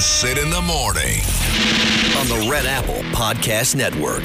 [0.00, 1.20] Sid in the morning.
[2.16, 4.22] on the Red Apple Podcast Network.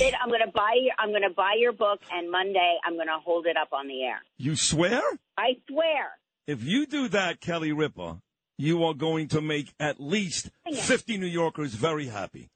[0.00, 3.46] Sid, I'm gonna buy your I'm gonna buy your book, and Monday I'm gonna hold
[3.46, 4.22] it up on the air.
[4.36, 5.02] You swear?
[5.36, 6.12] I swear.
[6.46, 8.20] If you do that, Kelly Ripa,
[8.56, 12.48] you are going to make at least 50 New Yorkers very happy.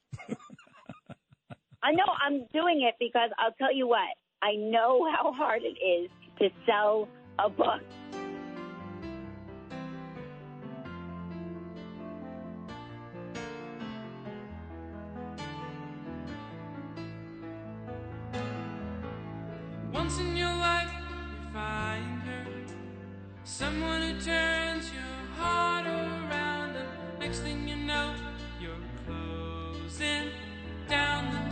[1.83, 4.07] I know I'm doing it because I'll tell you what.
[4.41, 7.09] I know how hard it is to sell
[7.41, 7.83] a book.
[19.99, 22.47] Once in your life, you find her.
[23.43, 28.15] Someone who turns your heart around, and next thing you know,
[28.61, 28.71] you're
[29.05, 30.31] closing
[30.89, 31.48] down the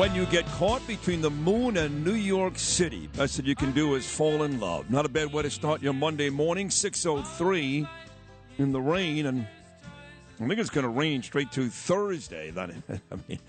[0.00, 3.70] When you get caught between the moon and New York City, best that you can
[3.72, 4.90] do is fall in love.
[4.90, 7.86] Not a bad way to start your Monday morning, 6.03
[8.56, 9.46] in the rain, and
[10.40, 12.50] I think it's going to rain straight to Thursday.
[12.56, 12.66] I
[13.28, 13.40] mean,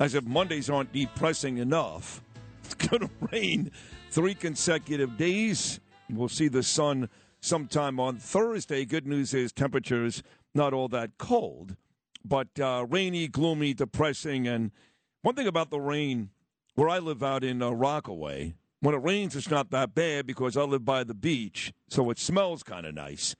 [0.00, 2.20] as if Mondays aren't depressing enough,
[2.64, 3.70] it's going to rain
[4.10, 5.78] three consecutive days.
[6.10, 7.08] We'll see the sun
[7.40, 8.84] sometime on Thursday.
[8.84, 10.24] Good news is temperatures
[10.56, 11.76] not all that cold,
[12.24, 14.48] but uh, rainy, gloomy, depressing.
[14.48, 14.72] And
[15.22, 16.30] one thing about the rain,
[16.74, 20.56] where I live out in uh, Rockaway, when it rains, it's not that bad because
[20.56, 23.36] I live by the beach, so it smells kind of nice.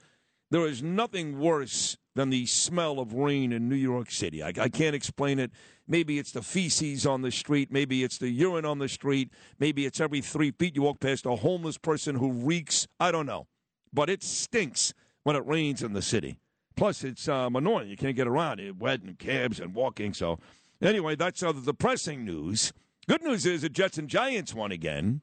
[0.50, 4.42] There is nothing worse than the smell of rain in New York City.
[4.42, 5.52] I, I can't explain it.
[5.86, 7.72] Maybe it's the feces on the street.
[7.72, 9.32] Maybe it's the urine on the street.
[9.58, 12.86] Maybe it's every three feet you walk past a homeless person who reeks.
[12.98, 13.46] I don't know.
[13.92, 14.92] But it stinks
[15.22, 16.38] when it rains in the city.
[16.76, 17.88] Plus, it's um, annoying.
[17.88, 18.60] You can't get around.
[18.60, 20.14] it, wet and cabs and walking.
[20.14, 20.38] So,
[20.82, 22.72] anyway, that's uh, the depressing news.
[23.08, 25.20] Good news is the Jets and Giants won again.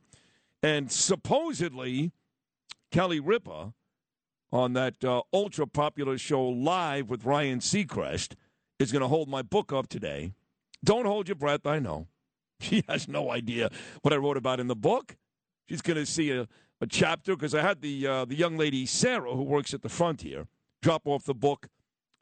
[0.64, 2.12] And supposedly,
[2.92, 3.74] Kelly Ripa
[4.52, 8.36] on that uh, ultra popular show live with Ryan Seacrest
[8.80, 10.34] is going to hold my book up today.
[10.84, 11.66] Don't hold your breath.
[11.66, 12.08] I know.
[12.60, 13.70] She has no idea
[14.02, 15.16] what I wrote about in the book.
[15.70, 16.48] She's going to see a,
[16.82, 19.90] a chapter because I had the uh, the young lady Sarah who works at the
[19.90, 20.48] front here
[20.82, 21.68] drop off the book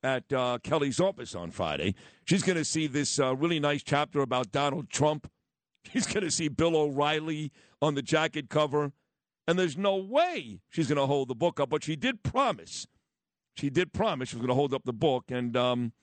[0.05, 1.95] at uh, Kelly's office on Friday.
[2.25, 5.29] She's going to see this uh, really nice chapter about Donald Trump.
[5.91, 7.51] She's going to see Bill O'Reilly
[7.81, 8.91] on the jacket cover.
[9.47, 12.87] And there's no way she's going to hold the book up, but she did promise.
[13.55, 15.93] She did promise she was going to hold up the book, and um,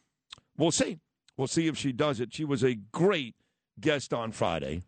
[0.57, 1.01] we'll see.
[1.37, 2.33] We'll see if she does it.
[2.33, 3.35] She was a great
[3.81, 4.85] guest on Friday.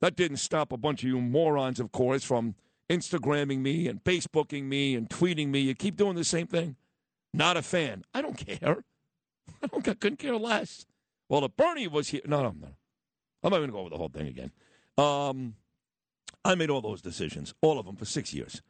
[0.00, 2.54] That didn't stop a bunch of you morons, of course, from
[2.88, 5.58] Instagramming me and Facebooking me and tweeting me.
[5.58, 6.76] You keep doing the same thing.
[7.34, 8.04] Not a fan.
[8.14, 8.84] I don't care.
[9.62, 9.86] I don't.
[9.86, 10.86] I couldn't care less.
[11.28, 12.68] Well, if Bernie was here, no, no, no.
[13.42, 14.50] I'm not going to go over the whole thing again.
[14.96, 15.54] Um,
[16.44, 18.62] I made all those decisions, all of them, for six years.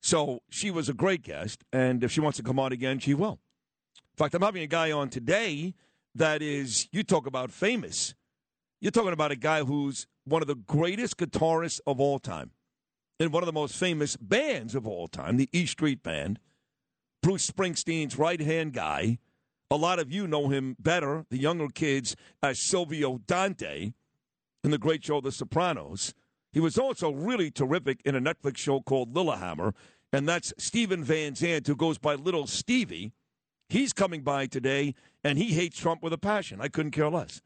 [0.00, 3.12] So she was a great guest, and if she wants to come on again, she
[3.12, 3.38] will.
[4.14, 5.74] In fact, I'm having a guy on today
[6.14, 8.14] that is, you talk about famous.
[8.80, 12.52] You're talking about a guy who's one of the greatest guitarists of all time
[13.18, 16.38] in one of the most famous bands of all time, the E Street Band.
[17.22, 19.18] Bruce Springsteen's right hand guy.
[19.70, 23.92] A lot of you know him better, the younger kids, as Silvio Dante
[24.64, 26.14] in the great show The Sopranos.
[26.52, 29.74] He was also really terrific in a Netflix show called Lilyhammer,
[30.12, 33.12] and that's Steven Van Zandt, who goes by Little Stevie.
[33.68, 36.60] He's coming by today, and he hates Trump with a passion.
[36.60, 37.40] I couldn't care less.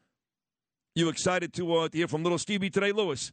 [0.95, 3.31] You excited to, uh, to hear from Little Stevie today, Lewis?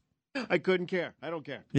[0.48, 1.14] I couldn't care.
[1.22, 1.64] I don't care.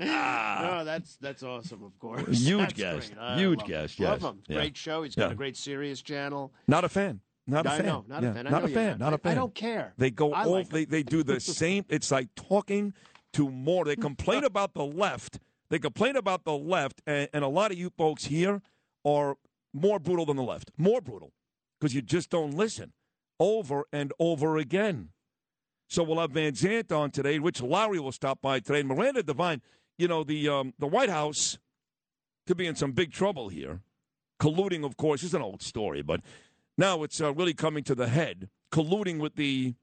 [0.00, 1.84] no, that's that's awesome.
[1.84, 3.12] Of course, Huge That's guest.
[3.36, 4.06] Huge guest, Him.
[4.06, 4.30] Love yes.
[4.30, 4.38] him.
[4.48, 4.56] Yeah.
[4.56, 5.02] Great show.
[5.02, 5.32] He's got Yeah.
[5.32, 6.52] a great Sirius channel.
[6.66, 7.20] Not a fan.
[7.46, 7.86] Not a I fan.
[7.86, 8.46] know, not Yeah, a fan.
[8.46, 8.98] I Not a fan.
[8.98, 8.98] not.
[8.98, 9.36] Not a I- I fan.
[9.36, 9.92] don't care.
[9.98, 10.52] They go I all.
[10.52, 11.84] like they they do the same.
[11.88, 12.94] It's like talking
[13.34, 13.84] to more.
[13.84, 15.38] They complain about the left.
[15.70, 18.60] They complain about the left, and, and a lot of you folks here
[19.04, 19.36] are
[19.72, 20.70] more brutal than the left.
[20.76, 21.32] More brutal
[21.80, 22.92] because you just don't listen
[23.40, 25.10] over and over again.
[25.94, 27.38] So we'll have Van Zandt on today.
[27.38, 28.80] Rich Lowry will stop by today.
[28.80, 29.62] And Miranda Devine,
[29.96, 31.56] you know, the um, the White House
[32.48, 33.80] could be in some big trouble here.
[34.42, 36.20] Colluding, of course, is an old story, but
[36.76, 38.48] now it's uh, really coming to the head.
[38.72, 39.74] Colluding with the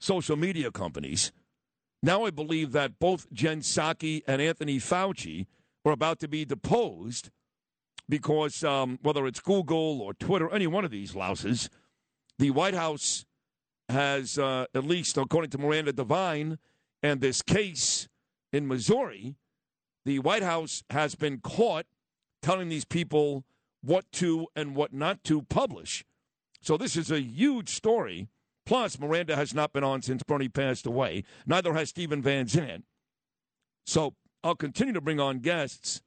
[0.00, 1.30] social media companies.
[2.02, 5.44] Now I believe that both Jen Psaki and Anthony Fauci
[5.84, 7.28] are about to be deposed
[8.08, 11.68] because um, whether it's Google or Twitter, any one of these louses,
[12.38, 13.26] the White House
[13.88, 16.58] has, uh, at least according to Miranda Devine
[17.02, 18.08] and this case
[18.52, 19.36] in Missouri,
[20.04, 21.86] the White House has been caught
[22.42, 23.44] telling these people
[23.82, 26.04] what to and what not to publish.
[26.60, 28.28] So this is a huge story.
[28.66, 31.24] Plus, Miranda has not been on since Bernie passed away.
[31.46, 32.84] Neither has Steven Van Zandt.
[33.86, 34.14] So
[34.44, 36.02] I'll continue to bring on guests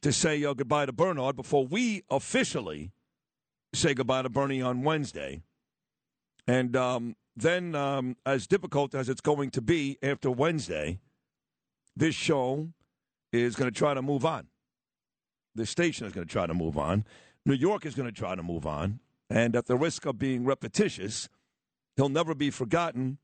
[0.00, 2.92] to say uh, goodbye to Bernard before we officially
[3.74, 5.42] say goodbye to Bernie on Wednesday.
[6.48, 10.98] And um, then, um, as difficult as it's going to be after Wednesday,
[11.94, 12.70] this show
[13.32, 14.46] is going to try to move on.
[15.54, 17.04] The station is going to try to move on.
[17.44, 19.00] New York is going to try to move on.
[19.28, 21.28] And at the risk of being repetitious,
[21.96, 23.18] he'll never be forgotten.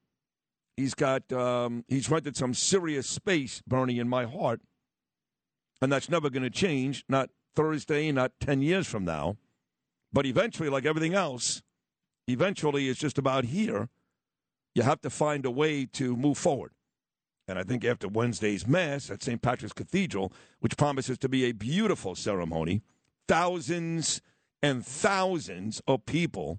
[0.77, 4.61] He's got um, he's rented some serious space, Bernie, in my heart,
[5.81, 7.05] and that's never going to change.
[7.09, 9.37] Not Thursday, not ten years from now,
[10.13, 11.63] but eventually, like everything else,
[12.27, 13.89] eventually it's just about here.
[14.75, 16.73] You have to find a way to move forward.
[17.47, 19.41] And I think after Wednesday's Mass at St.
[19.41, 22.83] Patrick's Cathedral, which promises to be a beautiful ceremony,
[23.29, 24.23] thousands
[24.63, 26.59] and thousands of people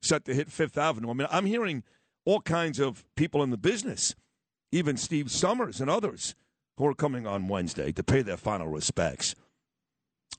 [0.00, 1.10] set to hit Fifth Avenue.
[1.10, 1.82] I mean, I'm hearing
[2.24, 4.14] all kinds of people in the business,
[4.72, 6.34] even Steve Summers and others,
[6.78, 9.34] who are coming on Wednesday to pay their final respects.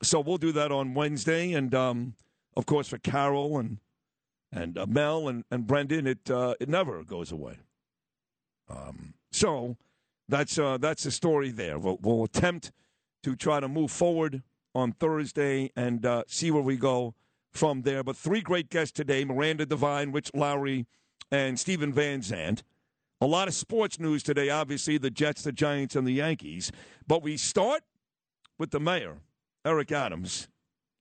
[0.01, 1.53] So we'll do that on Wednesday.
[1.53, 2.15] And, um,
[2.57, 3.77] of course, for Carol and
[4.55, 7.57] and uh, Mel and, and Brendan, it uh, it never goes away.
[8.69, 9.75] Um, so
[10.27, 11.77] that's uh, that's the story there.
[11.77, 12.71] We'll, we'll attempt
[13.23, 14.41] to try to move forward
[14.73, 17.13] on Thursday and uh, see where we go
[17.51, 18.03] from there.
[18.03, 20.87] But three great guests today: Miranda Devine, Rich Lowry,
[21.29, 22.63] and Steven Van Zandt.
[23.21, 24.49] A lot of sports news today.
[24.49, 26.71] Obviously, the Jets, the Giants, and the Yankees.
[27.07, 27.83] But we start
[28.57, 29.17] with the mayor,
[29.65, 30.47] Eric Adams,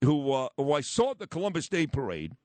[0.02, 2.36] who, uh, who I saw at the Columbus Day Parade.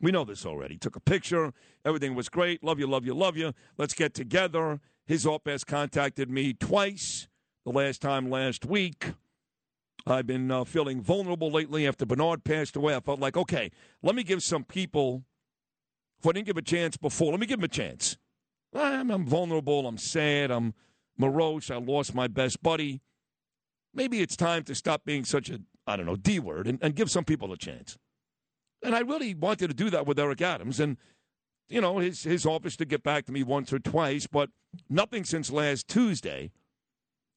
[0.00, 0.76] We know this already.
[0.76, 1.52] Took a picture.
[1.84, 2.62] Everything was great.
[2.62, 3.52] Love you, love you, love you.
[3.76, 4.80] Let's get together.
[5.06, 7.28] His office contacted me twice.
[7.64, 9.12] The last time last week.
[10.06, 12.94] I've been uh, feeling vulnerable lately after Bernard passed away.
[12.94, 13.70] I felt like, okay,
[14.02, 15.24] let me give some people
[16.22, 18.16] who I didn't give a chance before, let me give them a chance.
[18.74, 19.86] I'm, I'm vulnerable.
[19.86, 20.50] I'm sad.
[20.50, 20.74] I'm
[21.16, 21.70] morose.
[21.70, 23.00] I lost my best buddy.
[23.94, 26.94] Maybe it's time to stop being such a, I don't know, D word and, and
[26.94, 27.98] give some people a chance.
[28.82, 30.80] And I really wanted to do that with Eric Adams.
[30.80, 30.96] And,
[31.68, 34.50] you know, his, his office did get back to me once or twice, but
[34.88, 36.50] nothing since last Tuesday.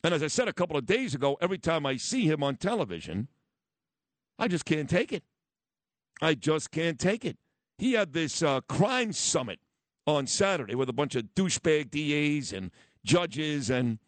[0.03, 2.55] And as I said a couple of days ago, every time I see him on
[2.55, 3.27] television,
[4.39, 5.23] I just can't take it.
[6.21, 7.37] I just can't take it.
[7.77, 9.59] He had this uh, crime summit
[10.05, 12.71] on Saturday with a bunch of douchebag DAs and
[13.03, 13.99] judges and,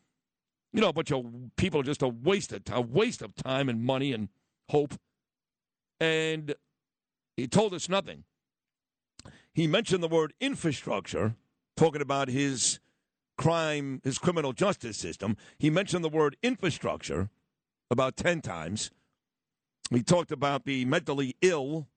[0.72, 3.84] you know, a bunch of people just a waste of, a waste of time and
[3.84, 4.29] money and
[4.69, 4.96] hope.
[6.00, 6.55] And
[7.36, 8.24] he told us nothing.
[9.54, 11.36] He mentioned the word infrastructure,
[11.78, 12.80] talking about his
[13.38, 15.38] crime, his criminal justice system.
[15.58, 17.30] He mentioned the word infrastructure
[17.90, 18.92] about 10 times.
[19.92, 21.88] He talked about the mentally ill,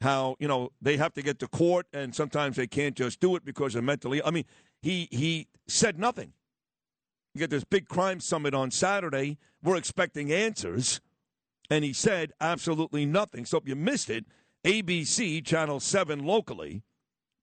[0.00, 3.36] how, you know, they have to get to court and sometimes they can't just do
[3.36, 4.44] it because they're mentally I mean,
[4.82, 6.32] he he said nothing.
[7.34, 9.38] You get this big crime summit on Saturday.
[9.62, 11.00] We're expecting answers.
[11.70, 13.44] And he said absolutely nothing.
[13.44, 14.26] So if you missed it,
[14.64, 16.82] ABC, Channel 7 locally,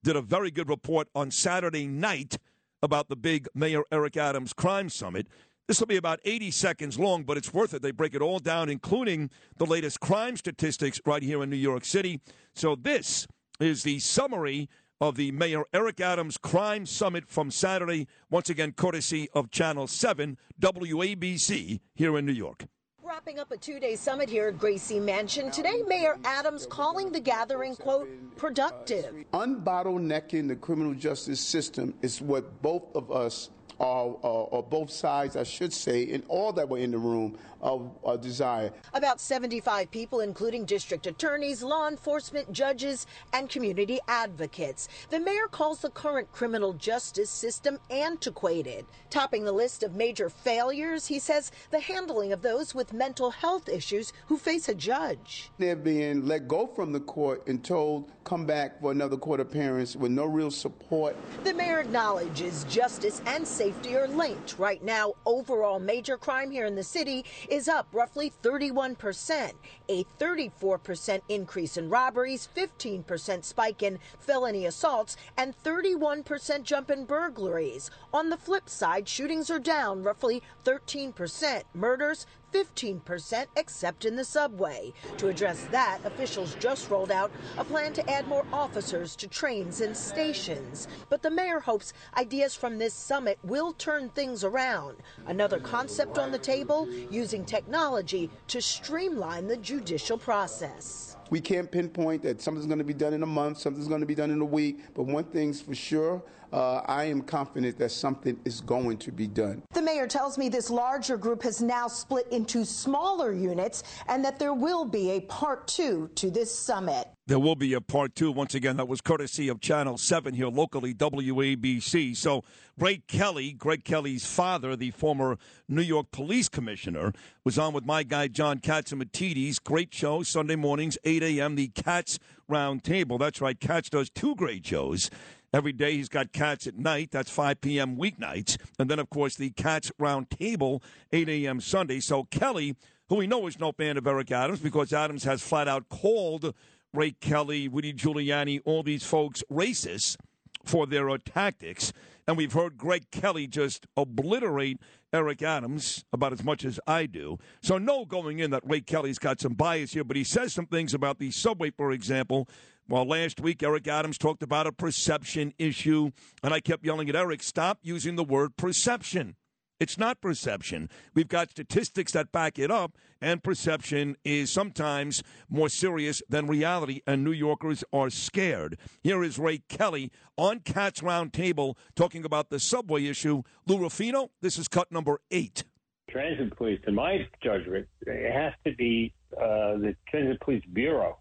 [0.02, 2.36] did a very good report on Saturday night
[2.82, 5.26] about the big Mayor Eric Adams crime summit.
[5.66, 7.80] This will be about 80 seconds long, but it's worth it.
[7.80, 11.86] They break it all down, including the latest crime statistics right here in New York
[11.86, 12.20] City.
[12.54, 13.26] So, this
[13.58, 14.68] is the summary
[15.00, 20.36] of the Mayor Eric Adams Crime Summit from Saturday, once again, courtesy of Channel 7,
[20.60, 22.66] WABC, here in New York.
[23.06, 27.20] Wrapping up a two day summit here at Gracie Mansion, today Mayor Adams calling the
[27.20, 29.26] gathering, quote, productive.
[29.34, 35.36] Unbottlenecking the criminal justice system is what both of us are, or, or both sides,
[35.36, 38.70] I should say, and all that were in the room, uh, uh, desire.
[38.92, 44.88] About 75 people, including district attorneys, law enforcement, judges, and community advocates.
[45.10, 48.84] The mayor calls the current criminal justice system antiquated.
[49.10, 53.68] Topping the list of major failures, he says the handling of those with mental health
[53.68, 55.50] issues who face a judge.
[55.58, 59.96] They're being let go from the court and told, come back for another court appearance
[59.96, 61.16] with no real support.
[61.44, 64.58] The mayor acknowledges justice and safety are linked.
[64.58, 67.24] Right now, overall major crime here in the city
[67.54, 69.52] is up roughly 31%,
[69.88, 77.92] a 34% increase in robberies, 15% spike in felony assaults, and 31% jump in burglaries.
[78.12, 84.92] On the flip side, shootings are down roughly 13%, murders 15% except in the subway.
[85.18, 89.80] To address that, officials just rolled out a plan to add more officers to trains
[89.80, 90.86] and stations.
[91.08, 94.98] But the mayor hopes ideas from this summit will turn things around.
[95.26, 101.16] Another concept on the table using technology to streamline the judicial process.
[101.34, 104.06] We can't pinpoint that something's going to be done in a month, something's going to
[104.06, 106.22] be done in a week, but one thing's for sure.
[106.52, 109.60] Uh, I am confident that something is going to be done.
[109.72, 114.38] The mayor tells me this larger group has now split into smaller units and that
[114.38, 117.08] there will be a part two to this summit.
[117.26, 118.30] There will be a part two.
[118.30, 122.14] Once again, that was courtesy of Channel 7 here locally, WABC.
[122.14, 122.44] So,
[122.76, 128.02] Ray Kelly, Greg Kelly's father, the former New York police commissioner, was on with my
[128.02, 129.62] guy, John Catsimatidis.
[129.62, 133.16] Great show, Sunday mornings, 8 a.m., the Cats Round Table.
[133.16, 135.08] That's right, Cats does two great shows.
[135.54, 137.10] Every day he's got Cats at night.
[137.10, 137.96] That's 5 p.m.
[137.96, 138.58] weeknights.
[138.78, 141.62] And then, of course, the Cats Round Table, 8 a.m.
[141.62, 142.00] Sunday.
[142.00, 142.76] So, Kelly,
[143.08, 146.54] who we know is no fan of Eric Adams because Adams has flat out called
[146.94, 150.16] Ray Kelly, Rudy Giuliani, all these folks racist
[150.64, 151.92] for their uh, tactics.
[152.26, 154.78] And we've heard Greg Kelly just obliterate
[155.12, 157.38] Eric Adams about as much as I do.
[157.62, 160.66] So, no going in that Ray Kelly's got some bias here, but he says some
[160.66, 162.48] things about the subway, for example.
[162.88, 166.10] Well, last week, Eric Adams talked about a perception issue,
[166.42, 169.36] and I kept yelling at Eric, stop using the word perception.
[169.80, 170.88] It's not perception.
[171.14, 177.00] We've got statistics that back it up, and perception is sometimes more serious than reality,
[177.06, 178.78] and New Yorkers are scared.
[179.02, 183.42] Here is Ray Kelly on Cats Roundtable talking about the subway issue.
[183.66, 185.64] Lou Rufino, this is cut number eight.
[186.08, 191.18] Transit police, in my judgment, it has to be uh, the Transit Police Bureau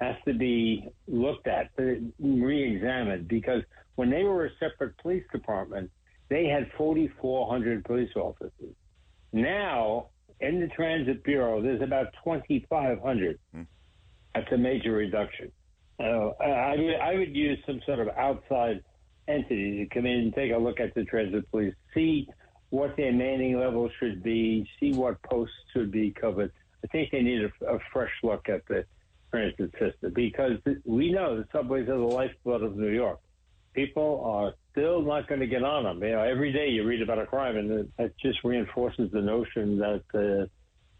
[0.00, 1.70] has to be looked at,
[2.18, 3.62] re-examined, because
[3.96, 5.90] when they were a separate police department,
[6.30, 8.74] they had 4,400 police officers.
[9.32, 10.06] Now,
[10.40, 13.38] in the Transit Bureau, there's about 2,500.
[14.34, 15.52] That's a major reduction.
[15.98, 18.82] Uh, I, would, I would use some sort of outside
[19.28, 22.26] entity to come in and take a look at the transit police, see
[22.70, 26.52] what their manning level should be, see what posts should be covered.
[26.82, 28.84] I think they need a, a fresh look at the
[29.30, 30.52] transit system because
[30.84, 33.20] we know the subways are the lifeblood of New York.
[33.74, 36.02] People are still not going to get on them.
[36.02, 39.20] You know, every day you read about a crime, and it, it just reinforces the
[39.20, 40.46] notion that uh,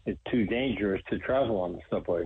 [0.05, 2.23] it's too dangerous to travel on the subway.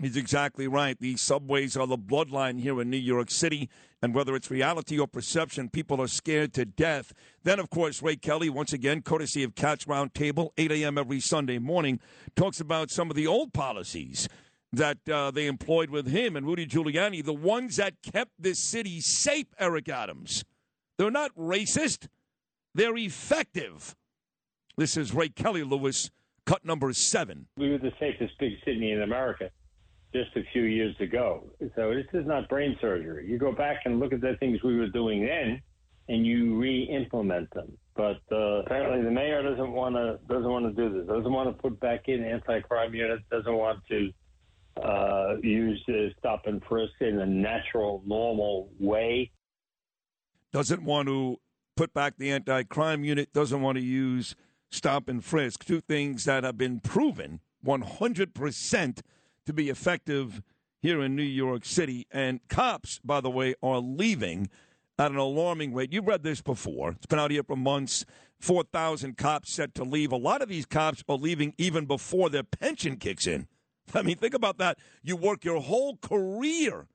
[0.00, 0.98] He's exactly right.
[0.98, 3.68] The subways are the bloodline here in New York City,
[4.00, 7.12] and whether it's reality or perception, people are scared to death.
[7.42, 10.96] Then, of course, Ray Kelly, once again, courtesy of Cats Roundtable, 8 a.m.
[10.96, 12.00] every Sunday morning,
[12.34, 14.26] talks about some of the old policies
[14.72, 19.00] that uh, they employed with him and Rudy Giuliani, the ones that kept this city
[19.00, 20.44] safe, Eric Adams.
[21.00, 22.08] They're not racist,
[22.74, 23.96] they're effective.
[24.76, 26.10] This is Ray Kelly Lewis,
[26.44, 27.46] cut number seven.
[27.56, 29.50] We were the safest big city in America
[30.12, 31.48] just a few years ago.
[31.74, 33.26] So this is not brain surgery.
[33.26, 35.62] You go back and look at the things we were doing then,
[36.10, 37.78] and you re-implement them.
[37.96, 41.08] But uh, apparently, the mayor doesn't want to doesn't want to do this.
[41.08, 43.22] Doesn't want to put back in anti-crime units.
[43.30, 44.10] Doesn't want to
[44.76, 49.30] uh, use uh, stop and frisk in a natural, normal way.
[50.52, 51.38] Doesn't want to
[51.76, 54.34] put back the anti crime unit, doesn't want to use
[54.70, 55.64] stop and frisk.
[55.64, 59.00] Two things that have been proven 100%
[59.46, 60.42] to be effective
[60.80, 62.06] here in New York City.
[62.10, 64.48] And cops, by the way, are leaving
[64.98, 65.92] at an alarming rate.
[65.92, 68.04] You've read this before, it's been out here for months.
[68.40, 70.12] 4,000 cops set to leave.
[70.12, 73.46] A lot of these cops are leaving even before their pension kicks in.
[73.94, 74.78] I mean, think about that.
[75.02, 76.86] You work your whole career,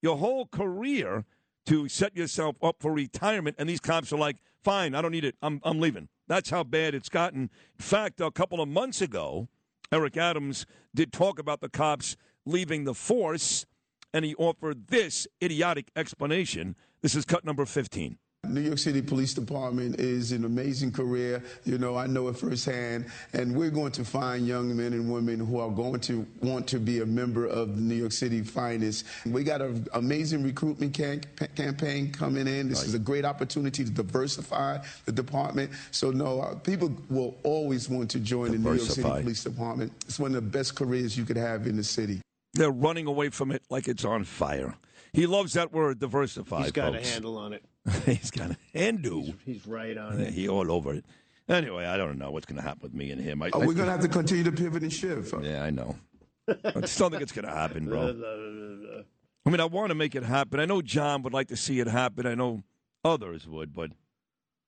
[0.00, 1.26] your whole career
[1.66, 5.24] to set yourself up for retirement, and these cops are like, fine, I don't need
[5.24, 5.36] it.
[5.42, 6.08] I'm, I'm leaving.
[6.26, 7.42] That's how bad it's gotten.
[7.42, 9.48] In fact, a couple of months ago,
[9.92, 12.16] Eric Adams did talk about the cops
[12.46, 13.66] leaving the force,
[14.12, 16.76] and he offered this idiotic explanation.
[17.02, 18.18] This is cut number 15.
[18.50, 21.42] New York City Police Department is an amazing career.
[21.64, 23.06] You know, I know it firsthand.
[23.32, 26.78] And we're going to find young men and women who are going to want to
[26.78, 29.04] be a member of the New York City finest.
[29.26, 31.20] We got an amazing recruitment cam-
[31.54, 32.68] campaign coming in.
[32.68, 35.70] This is a great opportunity to diversify the department.
[35.90, 39.92] So, no, uh, people will always want to join the New York City Police Department.
[40.06, 42.20] It's one of the best careers you could have in the city.
[42.54, 44.74] They're running away from it like it's on fire.
[45.14, 46.62] He loves that word, diversify.
[46.64, 47.08] He's got folks.
[47.08, 47.64] a handle on it.
[48.04, 49.32] He's got a handle.
[49.46, 50.34] He's right on Yeah, it.
[50.34, 51.04] he all over it.
[51.48, 53.42] Anyway, I don't know what's going to happen with me and him.
[53.42, 55.32] I, Oh, I we're going to have to continue to pivot and shift.
[55.42, 55.96] Yeah, I know.
[56.48, 58.02] I just don't think it's going to happen, bro.
[59.46, 60.58] I mean, I want to make it happen.
[60.58, 62.26] I know John would like to see it happen.
[62.26, 62.62] I know
[63.04, 63.90] others would, but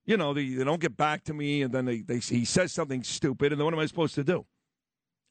[0.05, 2.73] you know, they, they don't get back to me, and then they, they he says
[2.73, 4.45] something stupid, and then what am I supposed to do?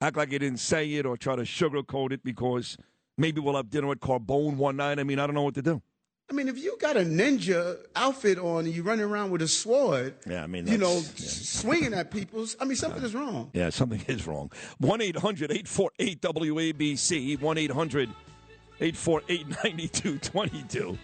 [0.02, 2.76] Act like he didn't say it or try to sugarcoat it because
[3.18, 5.00] maybe we'll have dinner at Carbone one night.
[5.00, 5.82] I mean, I don't know what to do.
[6.30, 9.48] I mean, if you got a ninja outfit on and you're running around with a
[9.48, 13.52] sword, Yeah, I mean, you know, s- swinging at people, I mean, something is wrong.
[13.54, 14.52] Yeah, something is wrong.
[14.80, 18.10] 1 800 848 WABC, 1 800
[18.82, 20.98] 848 9222.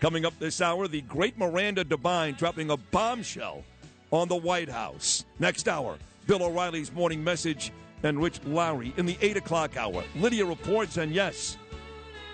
[0.00, 3.64] Coming up this hour, the great Miranda Devine dropping a bombshell
[4.12, 5.24] on the White House.
[5.40, 10.04] Next hour, Bill O'Reilly's morning message and Rich Lowry in the 8 o'clock hour.
[10.16, 11.56] Lidia reports, and yes,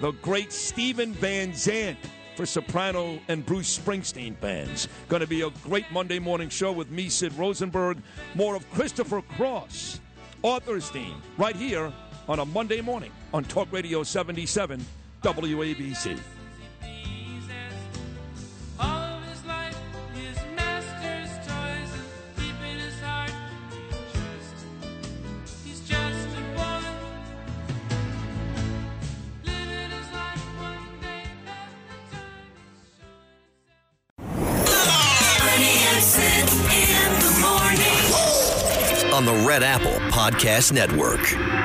[0.00, 1.98] the great Steven Van Zandt
[2.36, 4.88] for soprano and Bruce Springsteen fans.
[5.08, 7.98] Going to be a great Monday morning show with me, Sid Rosenberg.
[8.34, 10.00] More of Christopher Cross,
[10.44, 11.92] Arthur's Theme, right here
[12.28, 14.84] on a Monday morning on Talk Radio 77
[15.22, 16.18] WABC.
[39.16, 41.55] On the Red Apple Podcast Network.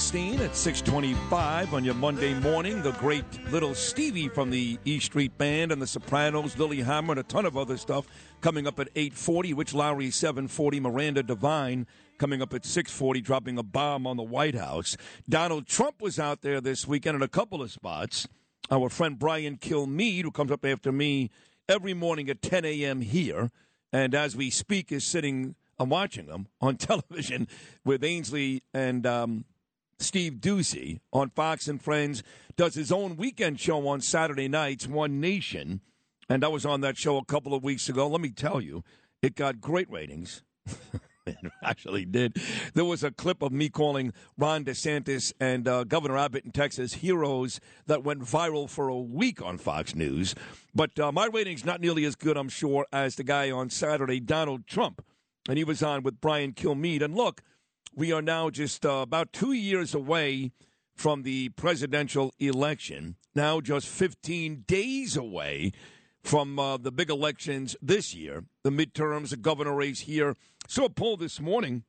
[0.00, 2.80] 16 at 625 on your Monday morning.
[2.80, 7.22] The great little Stevie from the E Street Band and the Sopranos, Lilyhammer, and a
[7.22, 8.06] ton of other stuff
[8.40, 9.52] coming up at 840.
[9.52, 10.80] Rich Lowry, 740.
[10.80, 11.86] Miranda Devine
[12.16, 14.96] coming up at 640, dropping a bomb on the White House.
[15.28, 18.26] Donald Trump was out there this weekend in a couple of spots.
[18.70, 21.30] Our friend Brian Kilmeade, who comes up after me
[21.68, 23.02] every morning at 10 a.m.
[23.02, 23.50] here,
[23.92, 27.48] and as we speak is sitting I'm watching them on television
[27.86, 29.46] with Ainsley and um,
[30.00, 32.22] Steve Doocy on Fox and Friends.
[32.56, 35.80] Does his own weekend show on Saturday nights, One Nation,
[36.28, 38.08] and I was on that show a couple of weeks ago.
[38.08, 38.84] Let me tell you,
[39.22, 40.42] it got great ratings.
[41.26, 42.36] it actually did.
[42.74, 46.94] There was a clip of me calling Ron DeSantis and uh, Governor Abbott in Texas
[46.94, 50.34] heroes that went viral for a week on Fox News.
[50.74, 54.20] But uh, my rating's not nearly as good, I'm sure, as the guy on Saturday,
[54.20, 55.04] Donald Trump.
[55.48, 57.02] And he was on with Brian Kilmeade.
[57.02, 57.42] And look,
[57.94, 60.52] we are now just uh, about two years away
[60.94, 63.16] from the presidential election.
[63.34, 65.72] Now, just 15 days away
[66.22, 70.36] from uh, the big elections this year, the midterms, the governor race here.
[70.68, 71.84] So, a poll this morning,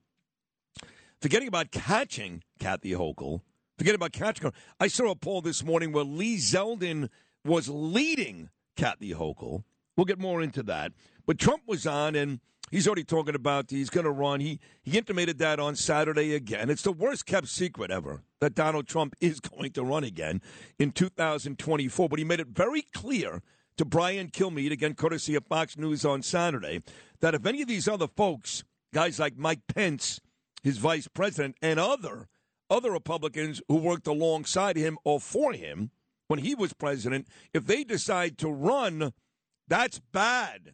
[1.21, 3.41] forgetting about catching Kathy Hochul,
[3.77, 7.09] forgetting about catching her, I saw a poll this morning where Lee Zeldin
[7.43, 9.63] was leading Kathy Hochul.
[9.97, 10.93] We'll get more into that.
[11.25, 12.39] But Trump was on, and
[12.71, 14.39] he's already talking about he's going to run.
[14.39, 16.69] He he intimated that on Saturday again.
[16.69, 20.41] It's the worst kept secret ever that Donald Trump is going to run again
[20.79, 22.09] in 2024.
[22.09, 23.43] But he made it very clear
[23.77, 26.81] to Brian Kilmeade, again, courtesy of Fox News on Saturday,
[27.19, 30.19] that if any of these other folks, guys like Mike Pence,
[30.63, 32.27] his vice president, and other
[32.69, 35.91] other Republicans who worked alongside him or for him
[36.27, 39.11] when he was president, if they decide to run,
[39.67, 40.73] that's bad.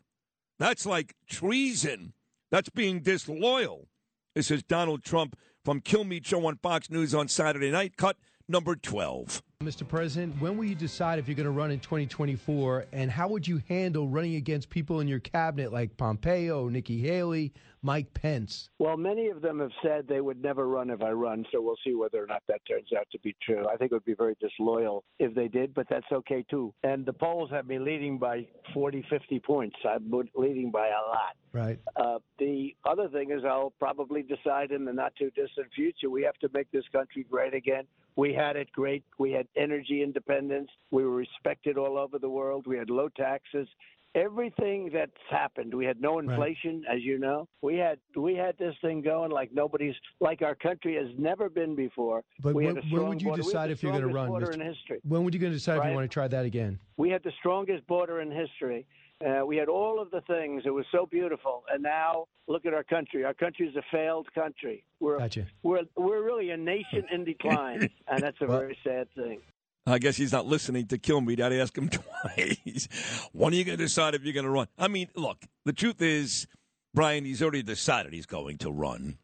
[0.60, 2.14] That's like treason.
[2.52, 3.90] That's being disloyal.
[4.34, 8.18] This is Donald Trump from Kilmeade Show on Fox News on Saturday night, cut
[8.48, 9.44] number 12.
[9.64, 9.88] Mr.
[9.88, 13.48] President, when will you decide if you're going to run in 2024, and how would
[13.48, 17.54] you handle running against people in your cabinet like Pompeo, Nikki Haley,
[17.88, 18.70] Mike Pence?
[18.80, 21.78] Well, many of them have said they would never run if I run, so we'll
[21.86, 23.66] see whether or not that turns out to be true.
[23.66, 26.74] I think it would be very disloyal if they did, but that's okay too.
[26.84, 29.78] And the polls have me leading by 40, 50 points.
[29.88, 31.38] I'm leading by a lot.
[31.54, 31.80] Right.
[31.96, 36.24] Uh, the other thing is, I'll probably decide in the not too distant future we
[36.24, 37.86] have to make this country great again.
[38.18, 39.06] We had it great.
[39.18, 40.72] We had energy independence.
[40.92, 42.68] We were respected all over the world.
[42.68, 43.70] We had low taxes.
[44.18, 47.48] Everything that's happened, we had no inflation, as you know.
[47.62, 51.76] We had we had this thing going like nobody's like our country has never been
[51.76, 52.24] before.
[52.42, 53.44] But we when, had a when would you border.
[53.44, 54.30] Decide if you're going to run?
[54.30, 54.54] border Mr.
[54.56, 55.00] in history.
[55.08, 56.80] When would you going to decide if you want to try that again?
[56.98, 58.88] We had the strongest border in history.
[59.24, 60.64] Uh, we had all of the things.
[60.66, 61.64] It was so beautiful.
[61.72, 63.24] And now look at our country.
[63.24, 64.84] Our country is a failed country.
[65.00, 65.46] We're Gotcha.
[65.62, 69.42] we're we're really a nation in decline, and that's a very sad thing.
[69.88, 71.40] I guess he's not listening to kill Kilmeade.
[71.40, 72.88] I'd ask him twice.
[73.32, 74.68] when are you going to decide if you're going to run?
[74.78, 76.46] I mean, look, the truth is,
[76.94, 79.18] Brian, he's already decided he's going to run.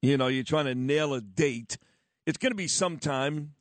[0.00, 1.76] You know, you're trying to nail a date.
[2.26, 3.54] It's going to be sometime,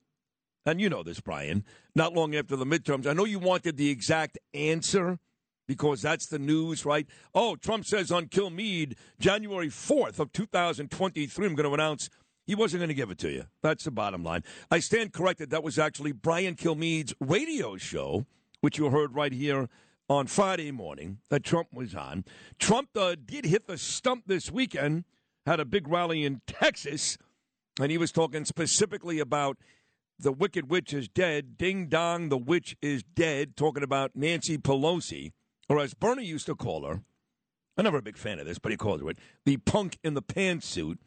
[0.65, 3.07] and you know this, Brian, not long after the midterms.
[3.07, 5.19] I know you wanted the exact answer
[5.67, 7.07] because that's the news, right?
[7.36, 12.10] Oh, Trump says on Kilmeade, January 4th of 2023, I'm going to announce
[12.47, 13.43] he wasn't going to give it to you.
[13.62, 14.43] That's the bottom line.
[14.71, 15.49] I stand corrected.
[15.51, 18.25] That was actually Brian Kilmeade's radio show,
[18.62, 19.69] which you heard right here
[20.10, 22.23] on Friday morning that Trump was on.
[22.57, 25.03] Trump uh, did hit the stump this weekend,
[25.45, 27.17] had a big rally in Texas,
[27.79, 29.57] and he was talking specifically about
[30.19, 31.57] the Wicked Witch is dead.
[31.57, 33.55] Ding dong, the witch is dead.
[33.55, 35.31] Talking about Nancy Pelosi,
[35.69, 37.01] or as Bernie used to call her.
[37.77, 40.15] I'm never a big fan of this, but he calls her it the punk in
[40.15, 40.97] the pantsuit.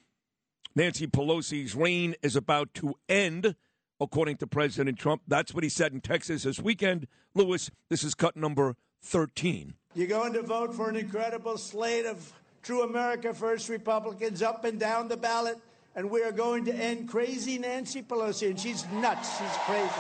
[0.75, 3.57] Nancy Pelosi's reign is about to end,
[4.01, 5.23] according to President Trump.
[5.27, 7.09] That's what he said in Texas this weekend.
[7.35, 9.75] Lewis, this is cut number 13.
[9.95, 14.79] You're going to vote for an incredible slate of true America First Republicans up and
[14.79, 15.59] down the ballot,
[15.97, 19.39] and we are going to end crazy Nancy Pelosi, and she's nuts.
[19.39, 19.91] She's crazy.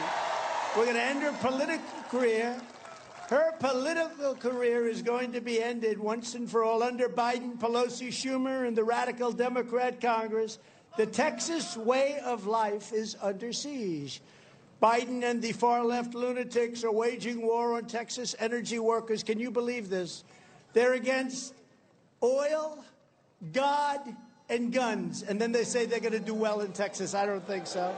[0.76, 2.60] We're going to end her political career.
[3.30, 8.08] Her political career is going to be ended once and for all under Biden, Pelosi,
[8.08, 10.58] Schumer, and the radical Democrat Congress.
[10.96, 14.20] The Texas way of life is under siege.
[14.82, 19.22] Biden and the far left lunatics are waging war on Texas energy workers.
[19.22, 20.24] Can you believe this?
[20.72, 21.54] They're against
[22.24, 22.84] oil,
[23.52, 24.00] God,
[24.48, 25.22] and guns.
[25.22, 27.14] And then they say they're going to do well in Texas.
[27.14, 27.94] I don't think so.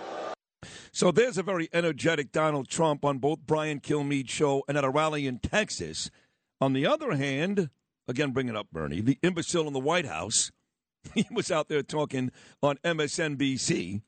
[0.94, 4.90] So there's a very energetic Donald Trump on both Brian Kilmeade show and at a
[4.90, 6.10] rally in Texas.
[6.60, 7.70] On the other hand,
[8.06, 10.52] again, bring it up, Bernie, the imbecile in the White House,
[11.14, 12.30] he was out there talking
[12.62, 14.02] on MSNBC.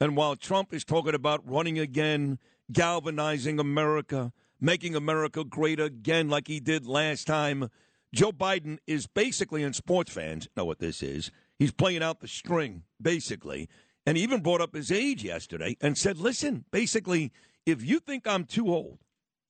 [0.00, 2.40] And while Trump is talking about running again,
[2.72, 7.70] galvanizing America, making America great again like he did last time,
[8.12, 12.28] Joe Biden is basically, and sports fans know what this is, he's playing out the
[12.28, 13.68] string, basically.
[14.06, 17.32] And even brought up his age yesterday and said, listen, basically,
[17.64, 18.98] if you think I'm too old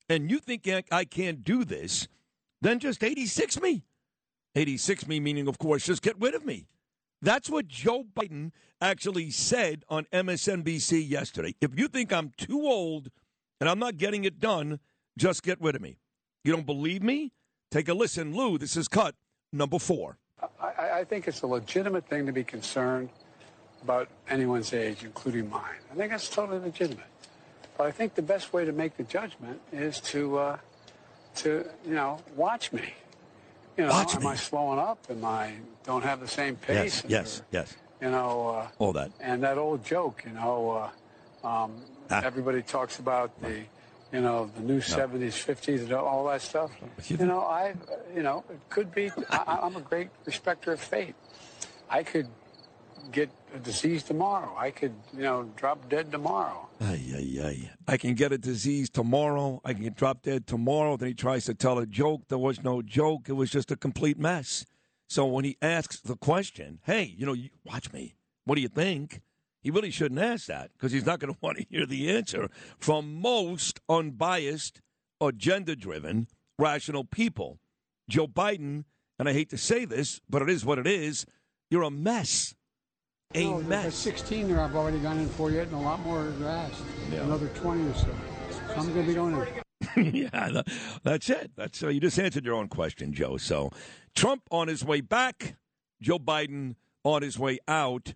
[0.08, 2.06] and you think I- I can't do this,
[2.60, 3.84] then just 86 me.
[4.54, 6.66] 86 me, meaning, of course, just get rid of me.
[7.20, 11.56] That's what Joe Biden actually said on MSNBC yesterday.
[11.60, 13.10] If you think I'm too old
[13.60, 14.78] and I'm not getting it done,
[15.18, 15.98] just get rid of me.
[16.44, 17.32] You don't believe me?
[17.70, 18.36] Take a listen.
[18.36, 19.16] Lou, this is cut
[19.52, 20.18] number four.
[20.60, 23.08] I, I think it's a legitimate thing to be concerned
[23.84, 25.80] about anyone's age, including mine.
[25.92, 27.04] I think that's totally legitimate.
[27.76, 30.58] But I think the best way to make the judgment is to, uh,
[31.36, 32.94] to you know, watch me.
[33.76, 34.28] You know, Watch am me.
[34.28, 34.98] I slowing up?
[35.10, 37.02] Am I don't have the same pace?
[37.08, 37.74] Yes, yes, yes.
[38.00, 39.10] You know, uh, All that.
[39.20, 40.90] and that old joke, you know,
[41.42, 41.72] uh, um,
[42.10, 42.20] Ah.
[42.22, 43.62] everybody talks about the,
[44.12, 46.70] you know, the new 70s, 50s, and all that stuff.
[47.08, 47.74] You know, I,
[48.14, 49.10] you know, it could be.
[49.30, 51.14] I, I'm a great respecter of fate.
[51.90, 52.28] I could
[53.10, 54.54] get a disease tomorrow.
[54.56, 56.68] I could, you know, drop dead tomorrow.
[56.80, 57.70] Ay, ay, ay.
[57.86, 59.60] I can get a disease tomorrow.
[59.64, 60.96] I can get dropped dead tomorrow.
[60.96, 62.22] Then he tries to tell a joke.
[62.28, 63.28] There was no joke.
[63.28, 64.64] It was just a complete mess.
[65.08, 68.16] So when he asks the question, hey, you know, you, watch me.
[68.44, 69.20] What do you think?
[69.60, 72.48] He really shouldn't ask that because he's not going to want to hear the answer
[72.78, 74.80] from most unbiased,
[75.20, 77.58] agenda driven, rational people.
[78.08, 78.84] Joe Biden,
[79.18, 81.24] and I hate to say this, but it is what it is,
[81.70, 82.54] you're a mess.
[83.34, 83.94] A No, there's mess.
[83.96, 86.82] 16 there I've already gone in for yet, and a lot more are asked.
[87.10, 88.06] Another 20 or so.
[88.50, 89.34] So I'm going to be going
[89.96, 90.14] in.
[90.14, 90.64] yeah, tha-
[91.02, 91.52] that's it.
[91.56, 93.36] That's uh, you just answered your own question, Joe.
[93.36, 93.70] So,
[94.14, 95.56] Trump on his way back,
[96.00, 98.14] Joe Biden on his way out.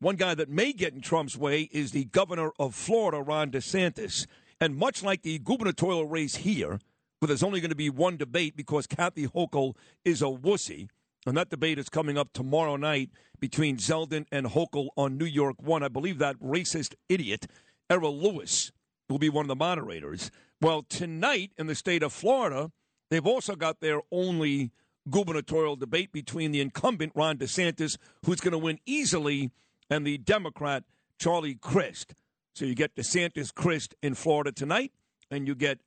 [0.00, 4.26] One guy that may get in Trump's way is the governor of Florida, Ron DeSantis.
[4.60, 6.78] And much like the gubernatorial race here,
[7.18, 10.88] where there's only going to be one debate because Kathy Hochul is a wussy,
[11.26, 15.62] and that debate is coming up tomorrow night between Zeldin and Hochul on New York
[15.62, 15.82] One.
[15.82, 17.46] I believe that racist idiot,
[17.90, 18.72] Errol Louis,
[19.08, 20.30] will be one of the moderators.
[20.60, 22.70] Well, tonight in the state of Florida,
[23.10, 24.72] they've also got their only
[25.10, 29.50] gubernatorial debate between the incumbent Ron DeSantis, who's going to win easily,
[29.88, 30.84] and the Democrat
[31.18, 32.14] Charlie Crist.
[32.54, 34.92] So you get DeSantis Crist in Florida tonight,
[35.30, 35.80] and you get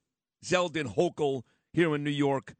[0.44, 2.56] Zeldin Hochul here in New York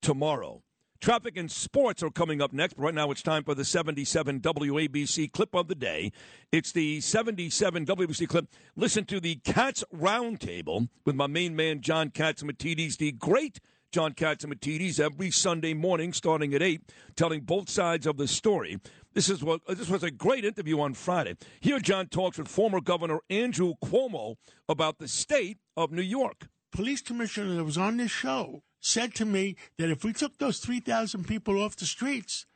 [0.00, 0.62] tomorrow.
[1.00, 2.74] Traffic and sports are coming up next.
[2.74, 6.12] But right now, it's time for the 77 WABC clip of the day.
[6.52, 8.48] It's the 77 WABC clip.
[8.74, 13.60] Listen to the Cats Roundtable with my main man, John Catsimatidis, the great
[13.92, 16.82] John Catsimatidis, every Sunday morning starting at 8,
[17.14, 18.78] telling both sides of the story.
[19.14, 21.36] This is what this was a great interview on Friday.
[21.60, 24.36] Here, John talks with former Governor Andrew Cuomo
[24.68, 26.48] about the state of New York.
[26.72, 30.58] police commissioner that was on this show said to me that if we took those
[30.58, 32.46] 3,000 people off the streets,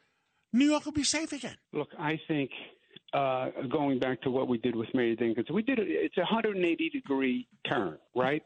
[0.53, 1.57] New York would be safe again.
[1.73, 2.51] Look, I think
[3.13, 5.87] uh, going back to what we did with Mayor Dinkins, we did it.
[5.89, 8.43] It's a 180 degree turn, right?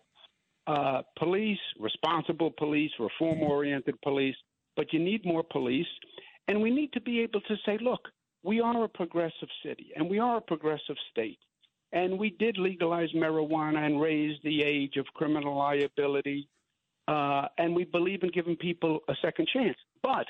[0.67, 4.37] Uh, police, responsible police, reform oriented police,
[4.77, 5.87] but you need more police,
[6.49, 8.01] and we need to be able to say, look,
[8.45, 11.39] we are a progressive city and we are a progressive state.
[11.93, 16.49] And we did legalize marijuana and raise the age of criminal liability.
[17.07, 19.77] Uh, and we believe in giving people a second chance.
[20.03, 20.27] But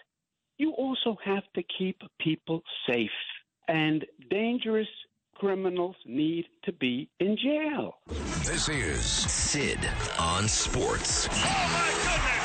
[0.59, 3.11] you also have to keep people safe.
[3.69, 4.89] And dangerous
[5.35, 7.97] criminals need to be in jail.
[8.45, 9.79] This is Sid
[10.19, 11.29] on Sports.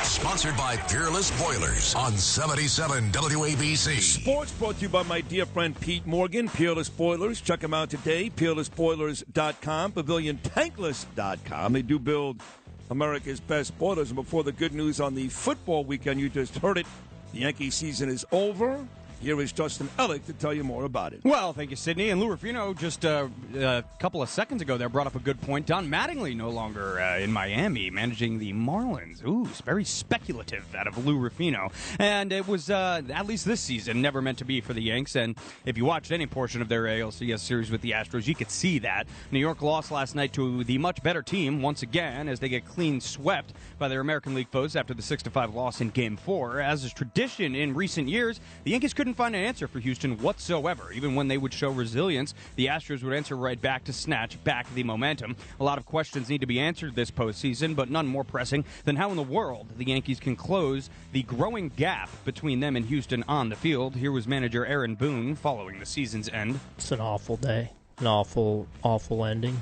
[0.04, 4.00] Sponsored by Peerless Boilers on 77 WABC.
[4.00, 7.42] Sports brought to you by my dear friend Pete Morgan, Peerless Boilers.
[7.42, 11.74] Check them out today, peerlessboilers.com, paviliontankless.com.
[11.74, 12.42] They do build
[12.90, 14.10] America's best boilers.
[14.10, 16.88] And before the good news on the football weekend, you just heard it.
[17.34, 18.86] The Yankee season is over.
[19.22, 21.20] Here is Justin Ellick to tell you more about it.
[21.26, 22.10] Well, thank you, Sydney.
[22.10, 25.42] And Lou Rufino just uh, a couple of seconds ago there brought up a good
[25.42, 25.66] point.
[25.66, 29.26] Don Mattingly no longer uh, in Miami managing the Marlins.
[29.28, 31.70] Ooh, it's very speculative out of Lou Rufino.
[32.00, 35.18] And it was, uh, at least this season, never meant to be for the Yanks.
[35.18, 38.50] And if you watched any portion of their ALCS series with the Astros, you could
[38.50, 39.06] see that.
[39.32, 42.66] New York lost last night to the much better team once again as they get
[42.66, 46.62] clean swept by their American League foes after the 6 5 loss in Game 4.
[46.62, 50.92] As is tradition in recent years, the Yankees couldn't find an answer for Houston whatsoever.
[50.92, 54.74] Even when they would show resilience, the Astros would answer right back to snatch back
[54.74, 55.36] the momentum.
[55.60, 58.96] A lot of questions need to be answered this postseason, but none more pressing than
[58.96, 63.24] how in the world the Yankees can close the growing gap between them and Houston
[63.28, 63.96] on the field.
[63.96, 66.60] Here was manager Aaron Boone following the season's end.
[66.78, 69.60] It's an awful day, an awful, awful ending.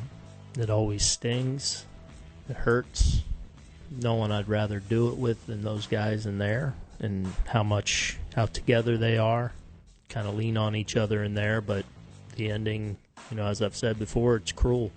[0.58, 1.86] It always stings.
[2.50, 3.22] It hurts.
[3.90, 8.18] No one I'd rather do it with than those guys in there, and how much,
[8.38, 9.52] how together they are.
[10.10, 11.84] Kind of lean on each other in there, but
[12.36, 12.96] the ending,
[13.32, 14.92] you know, as I've said before, it's cruel.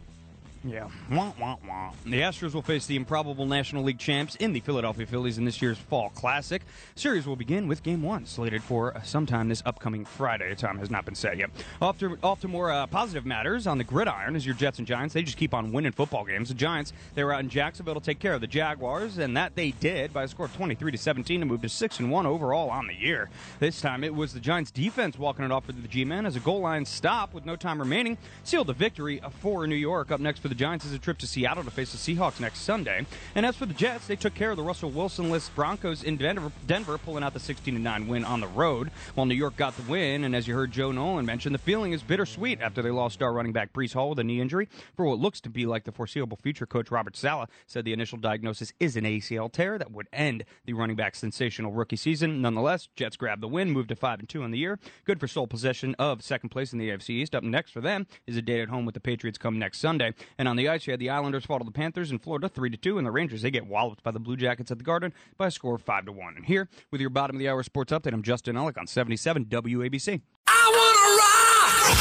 [0.63, 0.89] Yeah.
[1.11, 1.93] Wah, wah, wah.
[2.05, 5.63] The Astros will face the improbable National League champs in the Philadelphia Phillies in this
[5.63, 6.61] year's Fall Classic.
[6.95, 10.55] Series will begin with Game 1, slated for sometime this upcoming Friday.
[10.55, 11.49] Time has not been set yet.
[11.81, 14.87] Off to, off to more uh, positive matters on the gridiron is your Jets and
[14.87, 15.15] Giants.
[15.15, 16.49] They just keep on winning football games.
[16.51, 19.55] The Giants, they were out in Jacksonville to take care of the Jaguars, and that
[19.55, 22.27] they did by a score of 23 to 17 to move to 6 and 1
[22.27, 23.31] overall on the year.
[23.61, 26.41] This time it was the Giants defense walking it off for the G-men as a
[26.41, 30.11] goal line stop with no time remaining sealed the victory for New York.
[30.11, 32.61] Up next for the Giants is a trip to Seattle to face the Seahawks next
[32.61, 33.07] Sunday.
[33.35, 36.53] And as for the Jets, they took care of the Russell Wilson-less Broncos in Denver,
[36.67, 40.25] Denver pulling out the 16-9 win on the road, while New York got the win.
[40.25, 43.33] And as you heard Joe Nolan mention, the feeling is bittersweet after they lost star
[43.33, 44.69] running back Breece Hall with a knee injury.
[44.97, 48.19] For what looks to be like the foreseeable future, coach Robert Saleh said the initial
[48.19, 52.43] diagnosis is an ACL tear that would end the running back's sensational rookie season.
[52.43, 54.81] Nonetheless, Jets grabbed the win, moved to 5 and 2 in the year.
[55.05, 57.35] Good for sole possession of second place in the AFC East.
[57.35, 60.13] Up next for them is a date at home with the Patriots come next Sunday.
[60.41, 62.71] And on the ice, you had the Islanders fall to the Panthers in Florida 3
[62.71, 65.13] to 2, and the Rangers they get walloped by the Blue Jackets at the Garden
[65.37, 66.37] by a score of 5 to 1.
[66.37, 69.45] And here with your bottom of the hour sports update, I'm Justin Ellick on 77
[69.45, 70.23] WABC.
[70.47, 71.93] I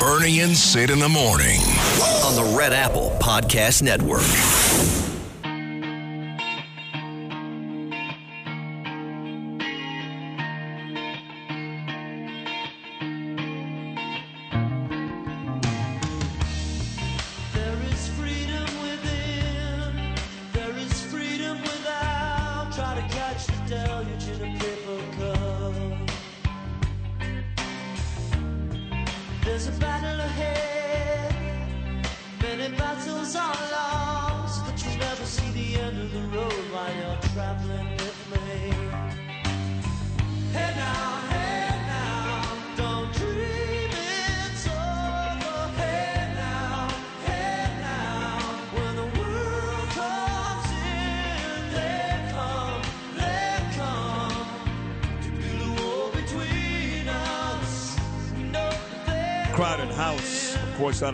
[0.00, 1.60] Bernie and Sid in the morning.
[2.24, 5.07] On the Red Apple Podcast Network.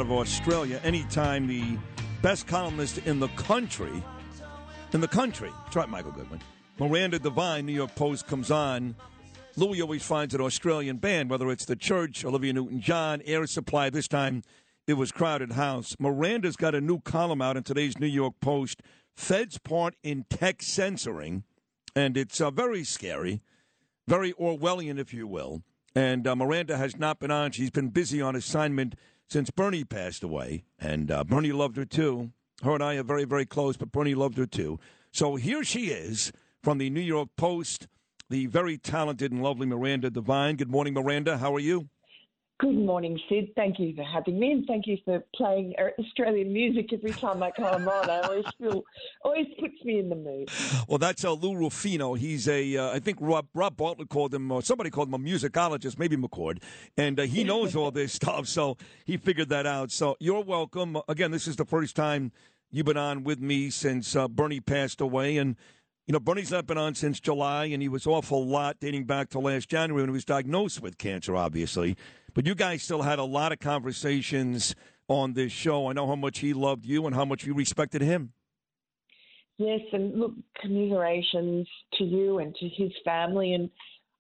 [0.04, 0.78] Of Australia.
[0.84, 1.78] Anytime the
[2.20, 4.02] best columnist in the country,
[4.92, 6.40] in the country, right, Michael Goodwin,
[6.78, 8.94] Miranda Devine, New York Post, comes on.
[9.56, 13.88] Louis always finds an Australian band, whether it's The Church, Olivia Newton John, Air Supply.
[13.88, 14.42] This time
[14.86, 15.96] it was Crowded House.
[15.98, 18.82] Miranda's got a new column out in today's New York Post
[19.14, 21.44] Fed's part in tech censoring,
[21.96, 23.40] and it's uh, very scary,
[24.06, 25.62] very Orwellian, if you will.
[25.96, 27.52] And uh, Miranda has not been on.
[27.52, 28.96] She's been busy on assignment
[29.28, 32.32] since Bernie passed away, and uh, Bernie loved her too.
[32.62, 34.78] Her and I are very, very close, but Bernie loved her too.
[35.12, 36.32] So here she is
[36.62, 37.88] from the New York Post,
[38.30, 40.56] the very talented and lovely Miranda Devine.
[40.56, 41.38] Good morning, Miranda.
[41.38, 41.88] How are you?
[42.60, 43.48] Good morning, Sid.
[43.56, 47.50] Thank you for having me, and thank you for playing Australian music every time I
[47.50, 48.08] come on.
[48.08, 48.84] I always feel,
[49.24, 50.48] always puts me in the mood.
[50.86, 52.14] Well, that's uh, Lou Rufino.
[52.14, 55.18] He's a, uh, I think Rob, Rob Bartlett called him, or somebody called him a
[55.18, 56.62] musicologist, maybe McCord,
[56.96, 59.90] and uh, he knows all this stuff, so he figured that out.
[59.90, 60.96] So you're welcome.
[61.08, 62.30] Again, this is the first time
[62.70, 65.56] you've been on with me since uh, Bernie passed away, and
[66.06, 69.06] you know, Bernie's not been on since July, and he was off a lot dating
[69.06, 71.96] back to last January when he was diagnosed with cancer, obviously.
[72.34, 74.74] But you guys still had a lot of conversations
[75.08, 75.88] on this show.
[75.88, 78.32] I know how much he loved you and how much you respected him.
[79.56, 83.54] Yes, and look, commiserations to you and to his family.
[83.54, 83.70] And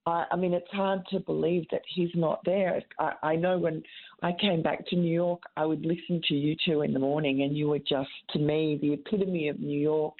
[0.06, 2.80] uh, I mean, it's hard to believe that he's not there.
[3.00, 3.82] I, I know when
[4.22, 7.42] I came back to New York, I would listen to you two in the morning,
[7.42, 10.14] and you were just, to me, the epitome of New York.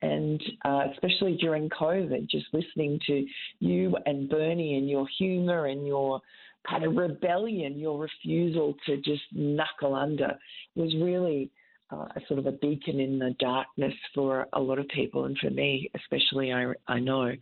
[0.00, 3.26] And uh, especially during COVID, just listening to
[3.58, 6.20] you and Bernie and your humor and your
[6.68, 10.38] kind of rebellion, your refusal to just knuckle under
[10.74, 11.50] was really
[11.90, 15.38] uh, a sort of a beacon in the darkness for a lot of people, and
[15.38, 17.32] for me especially, I, I know.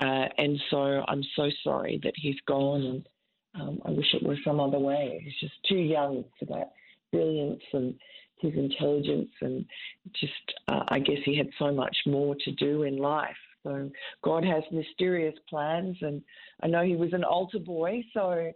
[0.00, 3.08] Uh, and so I'm so sorry that he's gone, and
[3.60, 5.20] um, I wish it was some other way.
[5.22, 6.72] He's just too young for that
[7.12, 7.94] brilliance and
[8.38, 9.66] his intelligence, and
[10.18, 10.32] just
[10.68, 13.36] uh, I guess he had so much more to do in life.
[13.62, 13.90] So
[14.22, 16.22] God has mysterious plans, and
[16.62, 18.50] I know he was an altar boy, so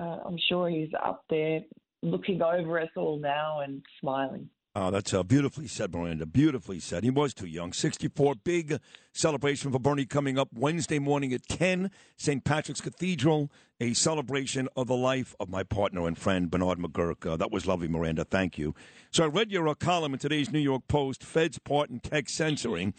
[0.00, 1.60] uh, I'm sure he's up there
[2.02, 4.48] looking over us all now and smiling.
[4.78, 6.26] Oh, that's uh, beautifully said, Miranda.
[6.26, 7.02] Beautifully said.
[7.02, 7.72] He was too young.
[7.72, 8.78] 64, big
[9.14, 12.44] celebration for Bernie coming up Wednesday morning at 10, St.
[12.44, 17.24] Patrick's Cathedral, a celebration of the life of my partner and friend, Bernard McGurk.
[17.24, 18.26] Uh, that was lovely, Miranda.
[18.26, 18.74] Thank you.
[19.10, 22.28] So I read your uh, column in today's New York Post, Fed's part in tech
[22.28, 22.92] censoring.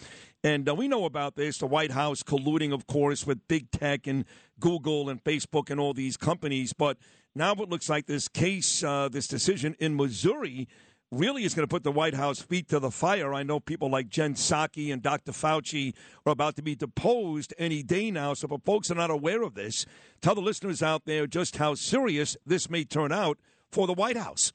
[0.44, 4.08] And uh, we know about this, the White House colluding, of course, with big tech
[4.08, 4.26] and
[4.60, 6.74] Google and Facebook and all these companies.
[6.74, 6.98] But
[7.36, 10.68] now it looks like this case, uh, this decision in Missouri,
[11.12, 13.34] really is going to put the White House feet to the fire.
[13.34, 15.32] I know people like Jen Psaki and Dr.
[15.32, 15.94] Fauci
[16.26, 18.34] are about to be deposed any day now.
[18.34, 19.86] So, for folks are not aware of this,
[20.22, 23.38] tell the listeners out there just how serious this may turn out
[23.72, 24.54] for the White House.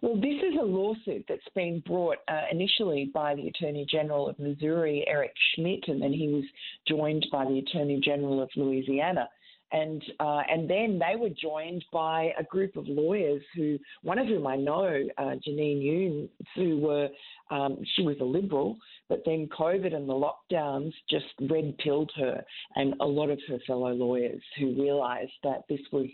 [0.00, 4.38] Well, this is a lawsuit that's been brought uh, initially by the Attorney General of
[4.38, 6.44] Missouri, Eric Schmitt, and then he was
[6.86, 9.28] joined by the Attorney General of Louisiana.
[9.70, 14.26] And uh, and then they were joined by a group of lawyers who, one of
[14.26, 17.08] whom I know, uh, Janine Yoon, who were
[17.50, 18.78] um, she was a liberal,
[19.08, 22.42] but then COVID and the lockdowns just red pilled her
[22.76, 26.06] and a lot of her fellow lawyers who realised that this was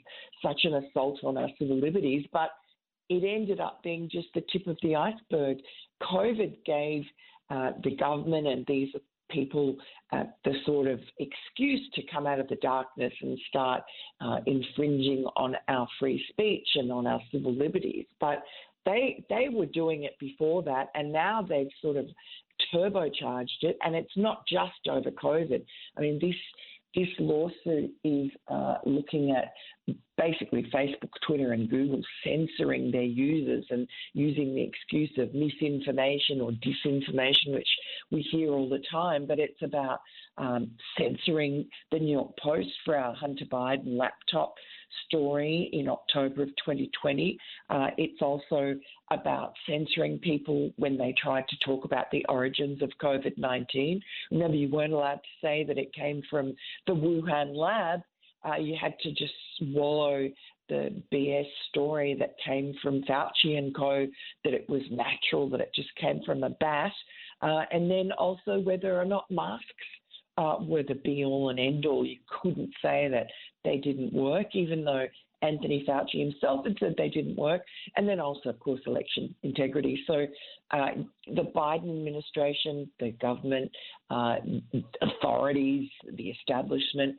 [0.43, 2.51] such an assault on our civil liberties, but
[3.09, 5.59] it ended up being just the tip of the iceberg.
[6.03, 7.05] COVID gave
[7.51, 8.89] uh, the government and these
[9.31, 9.77] people
[10.13, 13.83] uh, the sort of excuse to come out of the darkness and start
[14.21, 18.07] uh, infringing on our free speech and on our civil liberties.
[18.21, 18.43] But
[18.85, 22.07] they they were doing it before that, and now they've sort of
[22.73, 23.77] turbocharged it.
[23.83, 25.65] And it's not just over COVID.
[25.97, 26.37] I mean this
[26.95, 29.53] this lawsuit is uh, looking at
[30.17, 36.53] basically Facebook, Twitter, and Google censoring their users and using the excuse of misinformation or
[36.53, 37.69] disinformation, which
[38.11, 39.27] we hear all the time.
[39.27, 40.01] But it's about
[40.39, 44.55] um, censoring the New York Post for our Hunter Biden laptop
[45.07, 47.39] story in October of 2020.
[47.71, 48.75] Uh, it's also
[49.11, 54.01] about censoring people when they tried to talk about the origins of COVID 19.
[54.31, 56.55] Remember, you weren't allowed to say that it came from
[56.87, 58.01] the Wuhan lab.
[58.45, 60.29] Uh, you had to just swallow
[60.69, 64.07] the BS story that came from Fauci and co,
[64.45, 66.93] that it was natural, that it just came from a bat,
[67.43, 69.65] uh, and then also whether or not masks
[70.39, 72.05] uh, were the be all and end all.
[72.05, 73.29] You couldn't say that
[73.65, 75.07] they didn't work, even though
[75.45, 77.63] Anthony Fauci himself had said they didn't work,
[77.97, 80.03] and then also, of course, election integrity.
[80.07, 80.27] So
[80.71, 80.89] uh,
[81.27, 83.71] the Biden administration, the government,
[84.11, 84.37] uh,
[85.03, 87.17] authorities, the establishment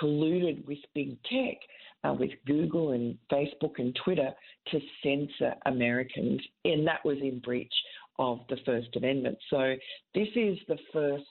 [0.00, 1.58] colluded with big tech.
[2.02, 4.30] Uh, with Google and Facebook and Twitter
[4.68, 7.74] to censor Americans, and that was in breach
[8.18, 9.36] of the First Amendment.
[9.50, 9.74] So,
[10.14, 11.24] this is the first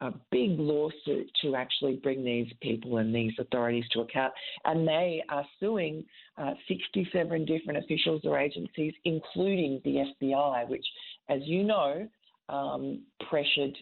[0.00, 4.32] a big lawsuit to actually bring these people and these authorities to account.
[4.64, 6.04] And they are suing
[6.38, 10.86] uh, 67 different officials or agencies, including the FBI, which,
[11.28, 12.08] as you know,
[12.48, 13.76] um, pressured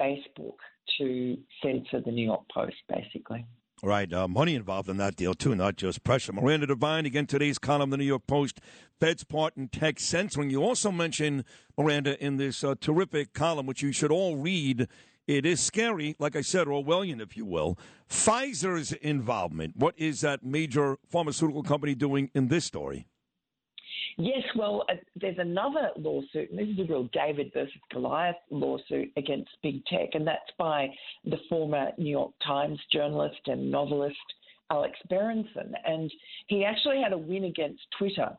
[0.00, 0.56] Facebook
[0.98, 3.44] to censor the New York Post, basically.
[3.82, 6.32] Right, uh, money involved in that deal too, not just pressure.
[6.32, 8.60] Miranda Devine, again, today's column, the New York Post,
[8.98, 10.48] Fed's part in tech censoring.
[10.48, 11.44] You also mentioned
[11.76, 14.88] Miranda in this uh, terrific column, which you should all read.
[15.26, 17.78] It is scary, like I said, Orwellian, if you will.
[18.10, 19.76] Pfizer's involvement.
[19.76, 23.08] What is that major pharmaceutical company doing in this story?
[24.16, 29.10] Yes, well, uh, there's another lawsuit, and this is a real David versus Goliath lawsuit
[29.16, 30.88] against big tech, and that's by
[31.24, 34.16] the former New York Times journalist and novelist
[34.70, 35.74] Alex Berenson.
[35.84, 36.12] And
[36.46, 38.36] he actually had a win against Twitter.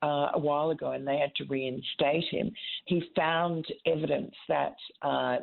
[0.00, 2.52] Uh, a while ago, and they had to reinstate him.
[2.84, 5.38] He found evidence that uh,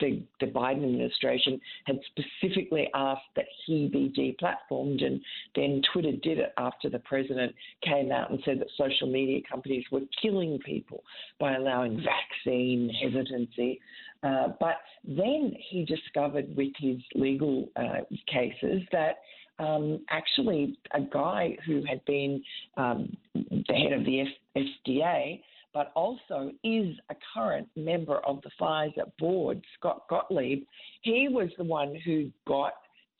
[0.00, 5.20] the, the Biden administration had specifically asked that he be deplatformed, and
[5.54, 9.84] then Twitter did it after the president came out and said that social media companies
[9.90, 11.02] were killing people
[11.38, 13.80] by allowing vaccine hesitancy.
[14.22, 14.76] Uh, but
[15.06, 19.18] then he discovered with his legal uh, cases that
[19.58, 22.42] um, actually a guy who had been
[22.76, 25.40] um, the head of the F- FDA
[25.74, 30.62] but also is a current member of the Pfizer board, Scott Gottlieb.
[31.02, 32.72] He was the one who got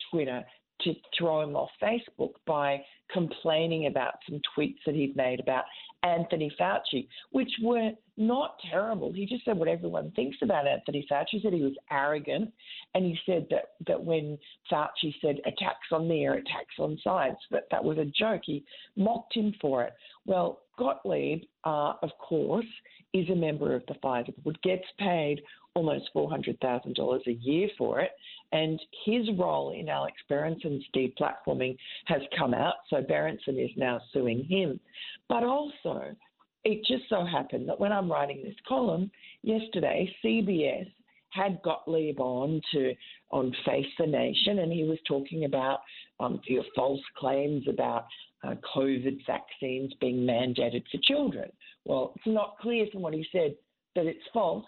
[0.09, 0.43] Twitter
[0.81, 2.81] to throw him off Facebook by
[3.11, 5.63] complaining about some tweets that he'd made about
[6.05, 9.11] Anthony Fauci, which were not terrible.
[9.11, 11.25] He just said what everyone thinks about Anthony Fauci.
[11.31, 12.53] He said he was arrogant,
[12.93, 14.37] and he said that, that when
[14.71, 18.41] Fauci said attacks on me are attacks on science, that that was a joke.
[18.45, 18.63] He
[18.95, 19.93] mocked him for it.
[20.25, 22.65] Well, Gottlieb, uh, of course,
[23.13, 25.41] is a member of the Pfizer board, gets paid
[25.75, 28.11] almost $400,000 a year for it.
[28.51, 32.75] And his role in Alex Berenson's deplatforming has come out.
[32.89, 34.79] So Berenson is now suing him.
[35.27, 36.15] But also,
[36.63, 39.11] it just so happened that when I'm writing this column
[39.43, 40.91] yesterday, CBS
[41.29, 42.93] had Gottlieb on to
[43.31, 45.79] on Face the Nation, and he was talking about
[46.21, 48.05] um, your false claims about
[48.43, 51.51] uh, COVID vaccines being mandated for children.
[51.83, 53.55] Well, it's not clear from what he said
[53.95, 54.65] that it's false,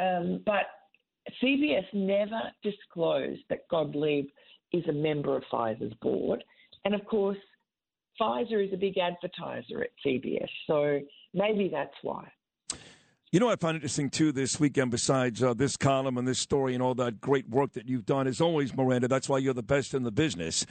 [0.00, 0.66] um, but
[1.42, 4.26] CBS never disclosed that Gottlieb
[4.72, 6.42] is a member of Pfizer's board.
[6.84, 7.38] And of course,
[8.20, 11.00] Pfizer is a big advertiser at CBS, so
[11.34, 12.30] maybe that's why.
[13.30, 16.72] You know, I found interesting too this weekend, besides uh, this column and this story
[16.72, 19.62] and all that great work that you've done, as always, Miranda, that's why you're the
[19.62, 20.64] best in the business,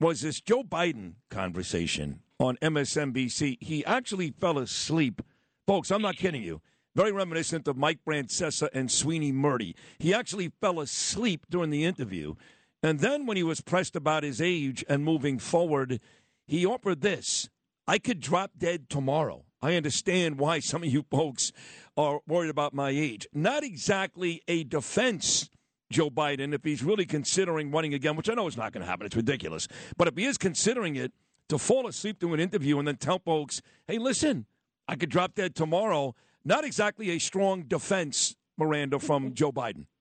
[0.00, 3.58] was this Joe Biden conversation on MSNBC.
[3.60, 5.22] He actually fell asleep.
[5.66, 6.60] Folks, I'm not kidding you.
[6.94, 9.74] Very reminiscent of Mike Francesa and Sweeny Murti.
[9.98, 12.34] He actually fell asleep during the interview.
[12.82, 16.00] And then when he was pressed about his age and moving forward,
[16.46, 17.48] he offered this
[17.86, 19.44] I could drop dead tomorrow.
[19.60, 21.50] I understand why some of you folks
[21.96, 23.26] are worried about my age.
[23.32, 25.48] Not exactly a defense,
[25.90, 28.86] Joe Biden, if he's really considering running again, which I know is not going to
[28.86, 29.06] happen.
[29.06, 29.66] It's ridiculous.
[29.96, 31.12] But if he is considering it,
[31.48, 34.46] to fall asleep to an interview and then tell folks, hey, listen,
[34.88, 36.14] I could drop dead tomorrow,
[36.44, 39.86] not exactly a strong defense, Miranda, from Joe Biden.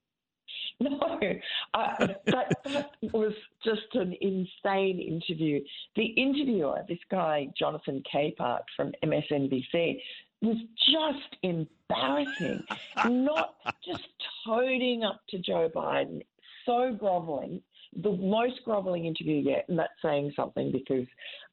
[0.80, 1.20] No,
[1.76, 3.34] uh, that, that was
[3.64, 5.62] just an insane interview.
[5.96, 10.02] The interviewer, this guy, Jonathan Capehart from MSNBC,
[10.42, 10.58] was
[10.92, 12.64] just embarrassing.
[13.06, 14.08] Not just
[14.46, 16.22] toting up to Joe Biden,
[16.66, 17.62] so groveling
[18.02, 21.06] the most groveling interview yet, and that's saying something because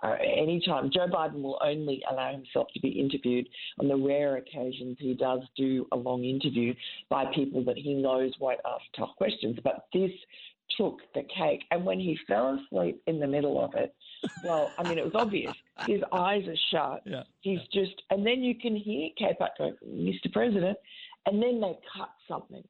[0.03, 4.97] uh, anytime Joe Biden will only allow himself to be interviewed on the rare occasions
[4.99, 6.75] he does do a long interview
[7.09, 9.59] by people that he knows won't ask tough questions.
[9.63, 10.13] But this
[10.79, 13.95] took the cake, and when he fell asleep in the middle of it,
[14.45, 15.55] well, I mean, it was obvious.
[15.87, 17.03] His eyes are shut.
[17.05, 17.23] Yeah.
[17.41, 20.33] He's just, and then you can hear Capehart go, Mr.
[20.33, 20.79] President,
[21.27, 22.63] and then they cut something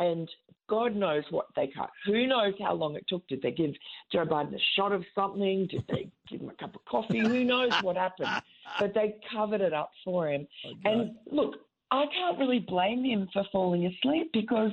[0.00, 0.28] And
[0.68, 1.90] God knows what they cut.
[2.06, 3.26] Who knows how long it took?
[3.28, 3.72] Did they give
[4.12, 5.66] Joe Biden a shot of something?
[5.66, 7.18] Did they give him a cup of coffee?
[7.18, 8.30] Who knows what happened?
[8.78, 10.46] But they covered it up for him.
[10.64, 11.56] Oh, and look,
[11.90, 14.70] I can't really blame him for falling asleep because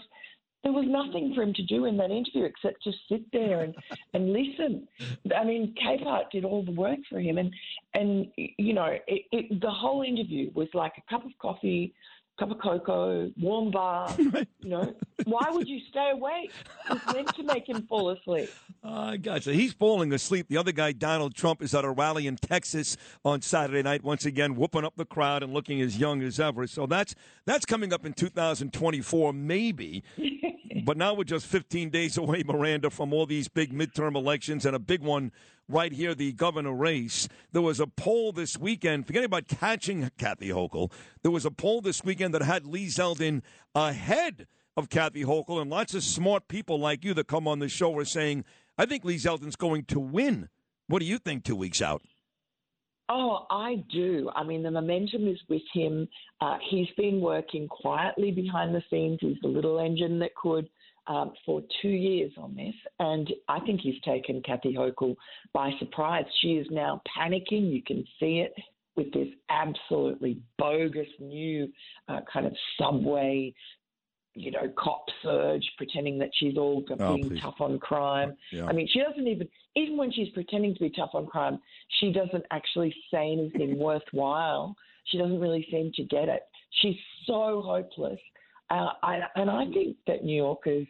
[0.63, 3.75] there was nothing for him to do in that interview except just sit there and,
[4.13, 4.87] and listen.
[5.35, 7.51] I mean, Capehart did all the work for him, and
[7.93, 11.93] and you know, it, it, the whole interview was like a cup of coffee,
[12.39, 14.19] cup of cocoa, warm bath.
[14.59, 16.51] You know, why would you stay awake?
[16.89, 18.49] It's meant to make him fall asleep.
[18.83, 19.53] I ah, gotcha.
[19.53, 20.47] He's falling asleep.
[20.49, 24.25] The other guy, Donald Trump, is at a rally in Texas on Saturday night, once
[24.25, 26.67] again whooping up the crowd and looking as young as ever.
[26.67, 27.15] So that's
[27.45, 30.03] that's coming up in 2024, maybe.
[30.85, 34.75] but now we're just 15 days away, Miranda, from all these big midterm elections and
[34.75, 35.31] a big one
[35.67, 37.27] right here, the governor race.
[37.51, 40.91] There was a poll this weekend, forgetting about catching Kathy Hochul,
[41.23, 43.41] there was a poll this weekend that had Lee Zeldin
[43.75, 44.47] ahead
[44.77, 47.97] of Kathy Hochul, and lots of smart people like you that come on the show
[47.97, 48.45] are saying,
[48.77, 50.49] I think Lee Zeldin's going to win.
[50.87, 52.03] What do you think two weeks out?
[53.09, 54.29] Oh, I do.
[54.35, 56.07] I mean, the momentum is with him.
[56.41, 59.17] Uh, he's been working quietly behind the scenes.
[59.21, 60.69] He's the little engine that could
[61.07, 65.15] um, for two years on this, and I think he's taken Kathy Hochul
[65.53, 66.25] by surprise.
[66.41, 67.71] She is now panicking.
[67.71, 68.53] You can see it
[68.97, 71.71] with this absolutely bogus new
[72.09, 73.53] uh, kind of subway
[74.37, 77.41] you know, cop surge, pretending that she's all Oh, being please.
[77.41, 78.35] tough on crime.
[78.51, 78.65] Yeah.
[78.65, 81.59] I mean, she doesn't even, even when she's pretending to be tough on crime,
[81.99, 84.75] she doesn't actually say anything worthwhile.
[85.05, 86.41] She doesn't really seem to get it.
[86.81, 88.19] She's so hopeless.
[88.69, 90.87] Uh, I, and I think that New Yorkers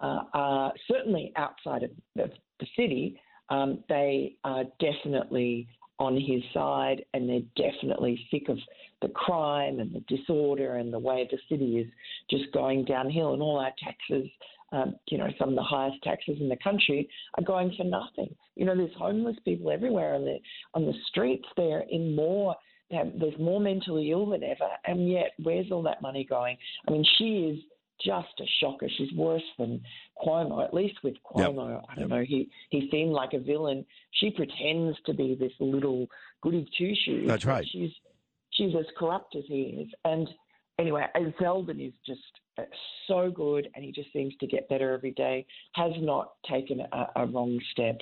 [0.00, 2.30] uh, are certainly outside of the,
[2.60, 3.18] the city,
[3.48, 5.66] um, they are definitely
[5.98, 8.58] on his side and they're definitely sick of
[9.02, 11.86] the crime and the disorder and the way the city is
[12.30, 14.28] just going downhill and all our taxes,
[14.72, 18.34] um, you know, some of the highest taxes in the country are going for nothing.
[18.56, 20.38] You know, there's homeless people everywhere on the
[20.74, 21.46] on the streets.
[21.56, 22.56] They're in more.
[22.90, 26.56] There's more mentally ill than ever, and yet where's all that money going?
[26.86, 27.58] I mean, she is
[28.02, 28.88] just a shocker.
[28.96, 29.82] She's worse than
[30.24, 30.64] Cuomo.
[30.64, 32.24] At least with Cuomo, I don't know.
[32.26, 33.84] He he seemed like a villain.
[34.12, 36.06] She pretends to be this little
[36.42, 37.26] goody two shoes.
[37.26, 37.66] That's right.
[37.70, 37.90] She's
[38.52, 39.88] she's as corrupt as he is.
[40.04, 40.28] And
[40.78, 42.20] anyway, and Zeldin is just
[42.58, 42.62] uh,
[43.08, 45.46] so good, and he just seems to get better every day.
[45.74, 48.00] Has not taken a, a wrong step.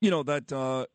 [0.00, 0.86] You know, that uh,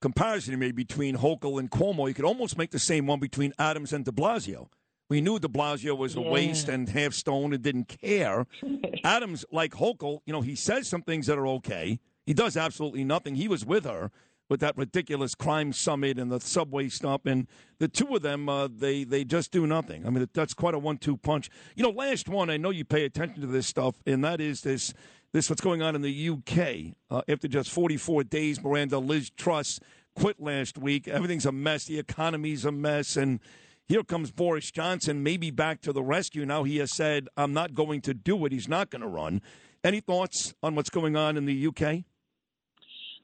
[0.00, 3.52] comparison you made between Hochul and Cuomo, you could almost make the same one between
[3.58, 4.68] Adams and de Blasio.
[5.08, 6.30] We knew de Blasio was a Yeah.
[6.30, 8.46] waste and half stone and didn't care.
[9.04, 11.98] Adams, like Hochul, you know, he says some things that are okay.
[12.26, 13.36] He does absolutely nothing.
[13.36, 14.10] He was with her
[14.50, 17.46] with that ridiculous crime summit and the subway stop, and
[17.78, 20.06] the two of them, uh, they they just do nothing.
[20.06, 21.50] I mean, that's quite a one-two punch.
[21.76, 24.62] You know, last one, I know you pay attention to this stuff, and that is
[24.62, 24.94] this
[25.32, 26.94] this what's going on in the UK.
[27.10, 29.80] Uh, after just 44 days, Miranda Liz Truss
[30.16, 31.06] quit last week.
[31.08, 31.84] Everything's a mess.
[31.84, 33.40] The economy's a mess, and
[33.88, 36.44] here comes Boris Johnson, maybe back to the rescue.
[36.44, 38.52] Now he has said, "I'm not going to do it.
[38.52, 39.40] He's not going to run."
[39.82, 42.04] Any thoughts on what's going on in the UK?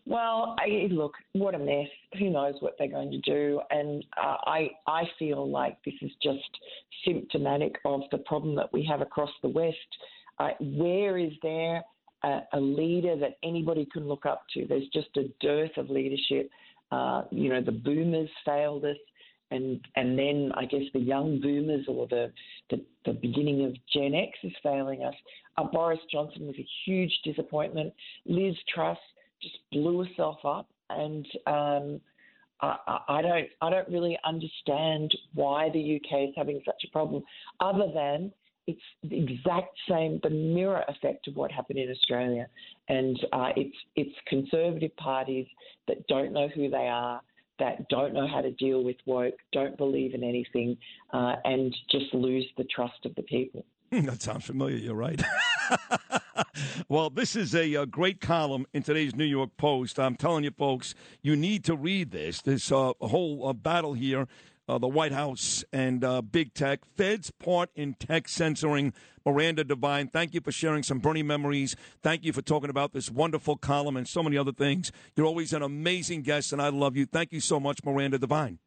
[0.06, 1.88] Well, I, look, what a mess.
[2.18, 3.60] Who knows what they're going to do?
[3.70, 6.38] And uh, I, I feel like this is just
[7.06, 9.76] symptomatic of the problem that we have across the West.
[10.38, 11.82] Uh, where is there
[12.22, 14.66] a, a leader that anybody can look up to?
[14.66, 16.50] There's just a dearth of leadership.
[16.92, 18.96] Uh, you know, the boomers failed us.
[19.50, 22.32] And, and then I guess the young boomers or the,
[22.70, 25.14] the, the beginning of Gen X is failing us.
[25.56, 27.92] Uh, Boris Johnson was a huge disappointment.
[28.26, 28.98] Liz Truss
[29.40, 32.00] just blew herself up, and um,
[32.60, 37.22] I, I- don't I don't really understand why the UK is having such a problem,
[37.60, 38.32] other than
[38.66, 42.46] it's the exact same the mirror effect of what happened in Australia,
[42.88, 45.46] and uh, it's it's conservative parties
[45.88, 47.20] that don't know who they are.
[47.58, 50.76] That don't know how to deal with woke, don't believe in anything,
[51.12, 53.64] uh, and just lose the trust of the people.
[53.90, 54.76] that sounds familiar.
[54.76, 55.22] You're right.
[56.88, 60.00] well, this is a, uh great column in today's New York Post.
[60.00, 62.42] I'm telling you, folks, you need to read this.
[62.42, 64.26] This uh, whole uh, battle here,
[64.68, 68.92] uh, the White House and uh, big tech, Fed's part in tech censoring.
[69.26, 71.76] Miranda Devine, thank you for sharing some Bernie memories.
[72.02, 74.92] Thank you for talking about this wonderful column and so many other things.
[75.16, 77.06] You're always an amazing guest, and I love you.
[77.06, 78.58] Thank you so much, Miranda Devine.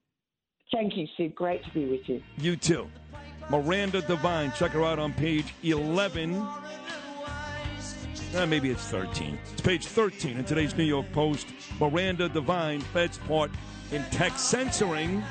[0.72, 1.36] Thank you, Sid.
[1.36, 2.22] Great to be with you.
[2.38, 2.90] You too.
[3.50, 4.52] Miranda Devine.
[4.54, 6.36] Check her out on page 11.
[8.36, 9.40] Uh, maybe it's 13.
[9.54, 11.48] It's page 13 in today's New York Post.
[11.80, 13.52] Miranda Devine, Fed's part
[13.92, 15.24] in tech censoring.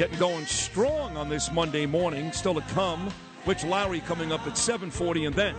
[0.00, 2.32] Getting going strong on this Monday morning.
[2.32, 3.10] Still to come.
[3.44, 5.54] Rich Lowry coming up at 7:40, and then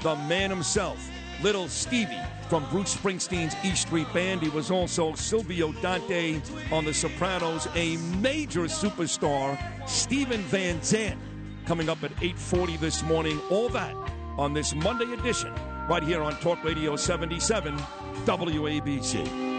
[0.00, 0.98] the man himself,
[1.44, 2.18] Little Stevie
[2.48, 4.42] from Bruce Springsteen's E Street Band.
[4.42, 6.40] He was also Silvio Dante
[6.72, 9.56] on The Sopranos, a major superstar,
[9.88, 11.20] Steven Van Zandt,
[11.64, 13.40] coming up at 8:40 this morning.
[13.48, 13.94] All that
[14.36, 15.54] on this Monday edition,
[15.88, 17.78] right here on Talk Radio 77
[18.26, 19.53] WABC.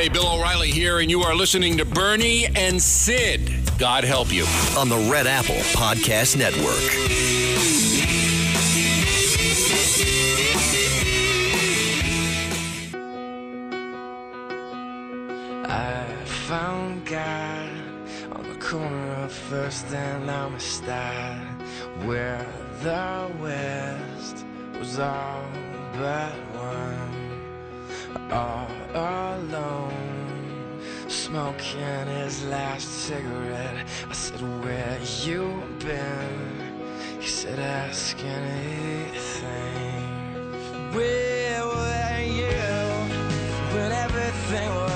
[0.00, 3.50] Hey, Bill O'Reilly here, and you are listening to Bernie and Sid.
[3.76, 4.46] God help you.
[4.74, 6.72] On the Red Apple Podcast Network.
[15.68, 17.70] I found God
[18.32, 21.36] on the corner of First and Amistad,
[22.06, 22.46] where
[22.82, 24.46] the West
[24.78, 25.44] was all
[25.92, 27.09] but one,
[28.30, 33.86] all alone, smoking his last cigarette.
[34.08, 37.20] I said, Where you been?
[37.20, 39.50] He said, Ask anything.
[40.92, 42.50] Where were you?
[43.72, 44.89] when everything was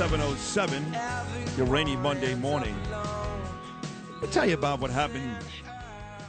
[0.00, 0.96] 707,
[1.58, 2.74] your rainy Monday morning.
[2.90, 5.36] I'll tell you about what happened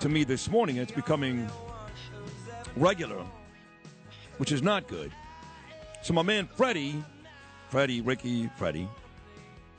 [0.02, 0.76] to me this morning.
[0.76, 1.50] It's becoming
[2.76, 3.26] regular,
[4.40, 5.14] which is not good.
[6.02, 7.02] So my man Freddie,
[7.70, 8.90] Freddie, Ricky, Freddie,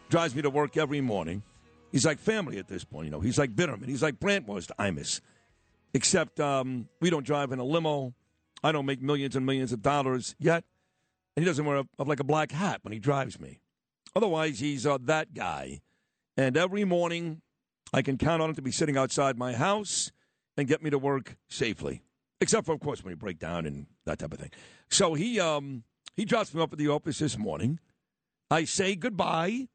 [0.09, 1.43] drives me to work every morning.
[1.91, 3.21] He's like family at this point, you know.
[3.21, 3.89] He's like Bitterman.
[3.89, 5.21] He's like Brant was to Imus.
[5.93, 8.15] Except um, we don't drive in a limo.
[8.65, 10.65] I don't make millions and millions of dollars yet.
[11.37, 13.59] And he doesn't wear a, like a black hat when he drives me.
[14.15, 15.81] Otherwise, he's uh, that guy.
[16.37, 17.43] And every morning,
[17.93, 20.13] I can count on him to be sitting outside my house
[20.57, 22.03] and get me to work safely.
[22.41, 24.51] Except for, of course, when you break down and that type of thing.
[24.91, 25.85] So he um,
[26.17, 27.79] he drops me off at the office this morning.
[28.51, 29.69] I say goodbye.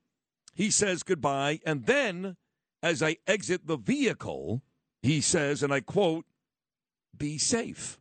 [0.54, 1.60] He says goodbye.
[1.66, 2.36] And then,
[2.84, 4.62] as I exit the vehicle,
[5.02, 6.26] he says, and I quote,
[7.16, 8.00] be safe.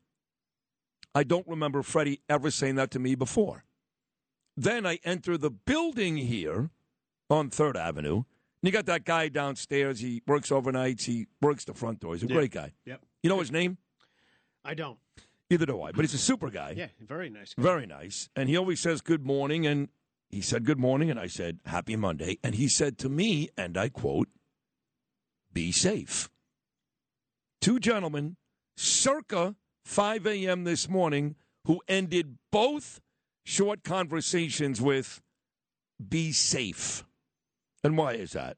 [1.14, 3.64] I don't remember Freddie ever saying that to me before.
[4.56, 6.70] Then I enter the building here
[7.28, 8.16] on Third Avenue.
[8.16, 8.24] And
[8.62, 10.00] you got that guy downstairs.
[10.00, 11.02] He works overnights.
[11.04, 12.14] He works the front door.
[12.14, 12.34] He's a Yeah.
[12.34, 12.72] great guy.
[12.86, 13.04] Yep.
[13.22, 13.78] You know his name?
[14.64, 14.98] I don't.
[15.50, 15.92] Either do I.
[15.92, 16.70] But he's a super guy.
[16.76, 17.54] Yeah, very nice.
[17.54, 17.62] guy.
[17.62, 18.28] Very nice.
[18.34, 19.66] And he always says good morning.
[19.66, 19.88] And
[20.30, 21.10] he said good morning.
[21.10, 22.38] And I said happy Monday.
[22.42, 24.28] And he said to me, and I quote,
[25.52, 26.28] be safe.
[27.60, 28.36] Two gentlemen,
[28.76, 29.54] circa
[29.84, 30.64] 5 a.m.
[30.64, 33.00] this morning, who ended both
[33.46, 35.22] short conversations with
[36.08, 37.04] be safe.
[37.84, 38.56] And why is that?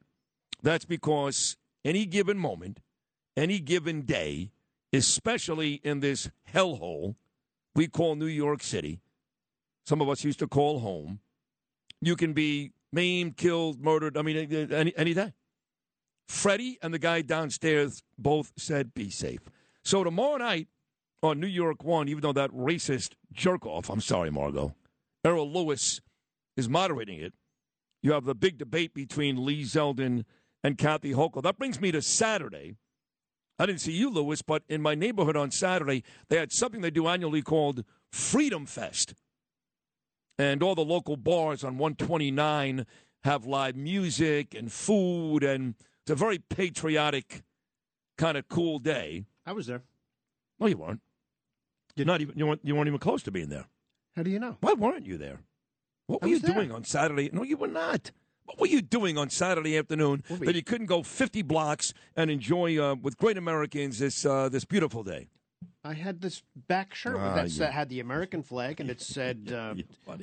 [0.63, 2.79] That's because any given moment,
[3.37, 4.49] any given day,
[4.91, 7.15] especially in this hellhole
[7.75, 8.99] we call New York City,
[9.85, 11.19] some of us used to call home,
[12.01, 15.33] you can be maimed, killed, murdered, I mean, uh, uh, any, any day.
[16.27, 19.41] Freddie and the guy downstairs both said be safe.
[19.83, 20.67] So tomorrow night
[21.21, 24.73] on New York One, even though that racist jerk off, I'm sorry, Margot,
[25.23, 26.01] Errol Louis
[26.55, 27.33] is moderating it,
[28.01, 30.23] you have the big debate between Lee Zeldin
[30.63, 31.43] and Kathy Hochul.
[31.43, 32.75] That brings me to Saturday.
[33.57, 36.91] I didn't see you, Lewis, but in my neighborhood on Saturday, they had something they
[36.91, 39.13] do annually called Freedom Fest.
[40.37, 42.85] And all the local bars on 129
[43.25, 47.43] have live music and food, and it's a very patriotic,
[48.17, 49.25] kind of cool day.
[49.45, 49.81] I was there.
[50.57, 51.01] No, you weren't.
[51.97, 52.37] You're not even.
[52.37, 53.65] You weren't, you weren't even close to being there.
[54.19, 54.57] How do you know?
[54.59, 55.39] Why weren't you there?
[56.07, 56.53] What I were you there.
[56.53, 57.29] doing on Saturday?
[57.31, 58.11] No, you were not.
[58.43, 62.29] What were you doing on Saturday afternoon were that you- couldn't go 50 blocks and
[62.29, 65.29] enjoy uh, with great Americans this uh, this beautiful day?
[65.85, 69.53] I had this back shirt Ah, that sa- had the American flag and it said
[69.55, 69.75] uh,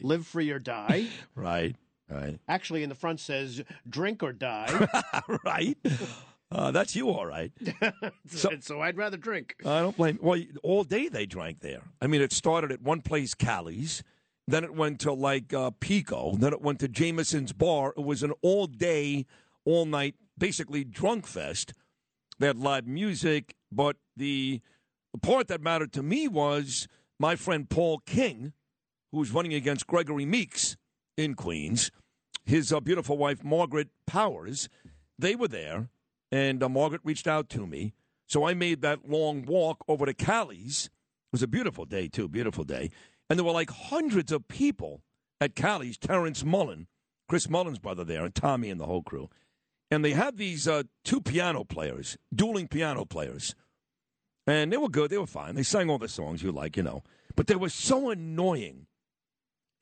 [0.03, 1.75] "Live free or die." Right,
[2.11, 4.89] right, Actually, in the front says "Drink or die."
[5.43, 5.79] right.
[6.51, 7.53] Uh, that's you, all right.
[8.29, 9.57] so, so I'd rather drink.
[9.65, 10.19] I don't blame.
[10.23, 11.83] Well, all day they drank there.
[12.01, 14.03] I mean, it started at one place, Callie's.
[14.49, 16.37] Then it went to like uh, Pico.
[16.37, 17.95] Then it went to Jameson's Bar.
[17.97, 19.27] It was an all day,
[19.65, 21.73] all night, basically drunk fest.
[22.39, 24.61] They had live music, but the,
[25.13, 26.87] the part that mattered to me was
[27.19, 28.53] my friend Paul King,
[29.11, 30.77] who was running against Gregory Meeks
[31.17, 31.91] in Queens,
[32.45, 34.69] his uh, beautiful wife Margaret Powers.
[35.19, 35.89] They were there,
[36.31, 37.95] and uh, Margaret reached out to me.
[38.27, 40.87] So I made that long walk over to Callie's.
[40.87, 42.91] It was a beautiful day, too, beautiful day.
[43.29, 45.03] And there were like hundreds of people
[45.41, 45.97] at Callie's.
[45.99, 46.89] Terrence Mullen,
[47.29, 49.29] Chris Mullen's brother there, and Tommy and the whole crew.
[49.91, 53.55] And they had these uh, two piano players, dueling piano players.
[54.47, 55.11] And they were good.
[55.11, 55.55] They were fine.
[55.55, 57.03] They sang all the songs you like, you know.
[57.37, 58.87] But they were so annoying.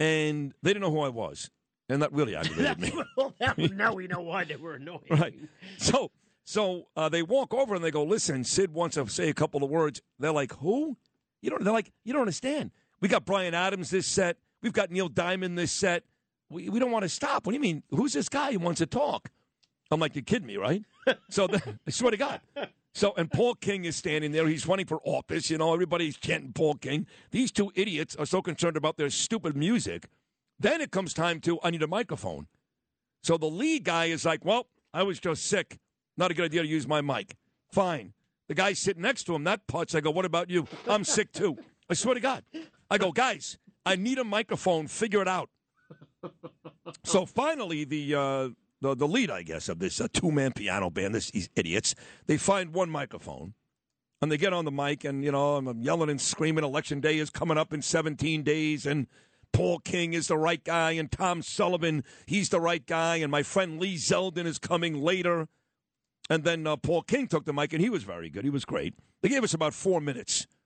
[0.00, 1.50] And they didn't know who I was.
[1.88, 2.92] And that really aggravated me.
[3.16, 5.00] well, now, now we know why they were annoying.
[5.10, 5.34] Right.
[5.78, 6.10] So
[6.44, 9.64] so uh, they walk over and they go, "Listen, Sid wants to say a couple
[9.64, 10.96] of words." They're like, "Who?"
[11.40, 11.64] You don't.
[11.64, 12.70] They're like, "You don't understand.
[13.00, 14.36] We got Bryan Adams this set.
[14.62, 16.04] We've got Neil Diamond this set.
[16.50, 17.46] We we don't want to stop.
[17.46, 17.82] What do you mean?
[17.90, 19.30] Who's this guy who wants to talk?"
[19.90, 20.82] I'm like, "You're kidding me, right?"
[21.30, 22.40] so the, I swear to God.
[22.92, 24.46] So and Paul King is standing there.
[24.46, 25.50] He's running for office.
[25.50, 27.06] You know, everybody's chanting Paul King.
[27.30, 30.08] These two idiots are so concerned about their stupid music.
[30.60, 32.48] Then it comes time to I need a microphone.
[33.22, 35.78] So the lead guy is like, "Well, I was just sick.
[36.16, 37.36] Not a good idea to use my mic.
[37.70, 38.14] Fine."
[38.48, 39.94] The guy sitting next to him, that putz.
[39.94, 40.66] I go, "What about you?
[40.88, 41.56] I'm sick too."
[41.88, 42.44] I swear to God.
[42.90, 44.86] I go, "Guys, I need a microphone.
[44.86, 45.50] Figure it out."
[47.04, 48.48] So finally, the uh,
[48.80, 51.94] the the lead, I guess, of this uh, two man piano band, this these idiots,
[52.26, 53.54] they find one microphone.
[54.22, 56.64] And they get on the mic, and you know, I'm yelling and screaming.
[56.64, 59.06] Election day is coming up in 17 days, and
[59.52, 63.42] Paul King is the right guy, and Tom Sullivan, he's the right guy, and my
[63.42, 65.48] friend Lee Zeldin is coming later.
[66.30, 68.44] And then uh, Paul King took the mic, and he was very good.
[68.44, 68.94] He was great.
[69.22, 70.46] They gave us about four minutes.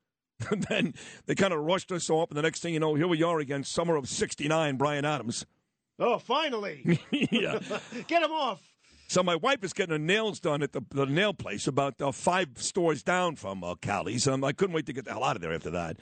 [0.53, 0.95] And then
[1.27, 3.41] they kind of rushed us off, and the next thing you know, here we are
[3.41, 5.45] again, summer of 69, Bryan Adams.
[5.99, 7.01] Oh, finally.
[7.11, 7.59] yeah.
[8.07, 8.63] Get him off.
[9.09, 12.13] So my wife is getting her nails done at the, the nail place about uh,
[12.13, 14.29] five stores down from uh, Callie's.
[14.29, 15.97] Um, I couldn't wait to get the hell out of there after that.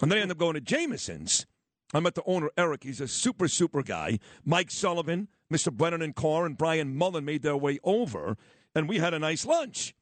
[0.00, 1.46] And then I ended up going to Jameson's.
[1.92, 2.84] I met the owner, Eric.
[2.84, 4.18] He's a super, super guy.
[4.44, 5.72] Mike Sullivan, Mr.
[5.72, 8.36] Brennan and Carr, and Brian Mullen made their way over,
[8.74, 9.94] and we had a nice lunch.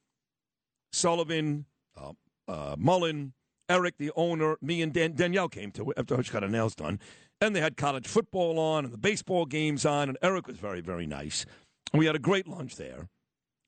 [0.91, 1.65] Sullivan,
[1.97, 2.13] uh,
[2.47, 3.33] uh, Mullen,
[3.69, 6.99] Eric, the owner, me and Dan- Danielle came to after she got her nails done.
[7.41, 10.81] And they had college football on and the baseball games on, and Eric was very,
[10.81, 11.45] very nice.
[11.93, 13.09] We had a great lunch there.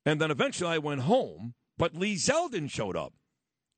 [0.06, 3.14] And then eventually I went home, but Lee Zeldin showed up.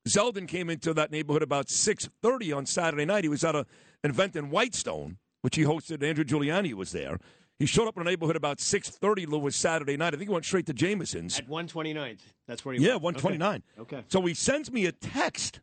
[0.07, 3.23] Zeldin came into that neighborhood about 6.30 on Saturday night.
[3.23, 3.65] He was at an
[4.03, 6.03] event in Whitestone, which he hosted.
[6.03, 7.19] Andrew Giuliani was there.
[7.59, 10.13] He showed up in the neighborhood about 6.30, Lewis, Saturday night.
[10.13, 11.39] I think he went straight to Jameson's.
[11.39, 12.19] At 129th.
[12.47, 13.03] That's where he Yeah, was.
[13.03, 13.63] 129.
[13.79, 13.95] Okay.
[13.97, 14.05] okay.
[14.09, 15.59] So he sends me a text,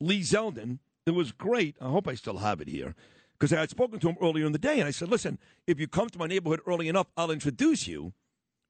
[0.00, 0.78] Lee Zeldin.
[1.04, 1.76] It was great.
[1.80, 2.94] I hope I still have it here.
[3.38, 5.78] Because I had spoken to him earlier in the day, and I said, listen, if
[5.78, 8.12] you come to my neighborhood early enough, I'll introduce you.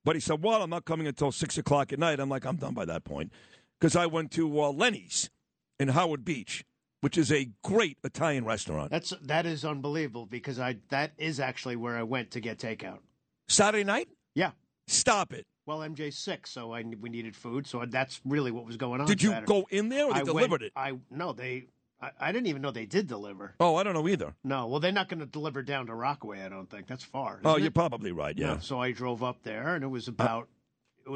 [0.05, 2.21] But he said, well, I'm not coming until 6 o'clock at night.
[2.21, 3.33] I'm like, I'm done by that point.
[3.79, 5.31] Because I went to uh, Lenny's
[5.79, 6.65] in Howard Beach,
[7.01, 8.91] which is a great Italian restaurant.
[8.91, 12.99] That's that is unbelievable because I that is actually where I went to get takeout.
[13.49, 14.09] Saturday night?
[14.35, 14.51] Yeah.
[14.87, 15.47] Stop it.
[15.67, 19.07] Well, MJ's sick, so I we needed food, so that's really what was going on.
[19.07, 19.47] Did you Saturday.
[19.47, 20.73] go in there or they I delivered went- it?
[20.77, 21.67] I no, they.
[22.01, 23.55] I, I didn't even know they did deliver.
[23.59, 24.33] Oh, I don't know either.
[24.45, 26.41] No, well, they're not going to deliver down to Rockaway.
[26.43, 27.41] I don't think that's far.
[27.45, 27.75] Oh, you're it?
[27.75, 28.53] probably right, yeah.
[28.53, 30.45] Uh, No, so I drove up there, and it was about.
[30.45, 30.49] it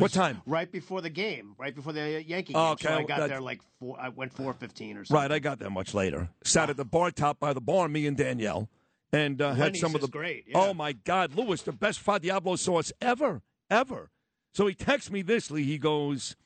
[0.01, 0.43] what time?
[0.47, 2.79] Right before the game, right before the Yankee Oh, game.
[2.89, 3.99] So okay, I got there like four.
[4.01, 5.23] I went four fifteen or something.
[5.23, 6.29] Right, I got there much later.
[6.45, 8.69] Sat at the bar top by the bar, me and Danielle,
[9.13, 10.09] and uh, had some of the.
[10.09, 10.59] great, yeah.
[10.59, 14.11] Oh my God, Lewis, the best Fra Diavolo sauce ever, ever.
[14.55, 15.51] So he texts me this.
[15.51, 15.65] Lee.
[15.65, 16.37] He goes,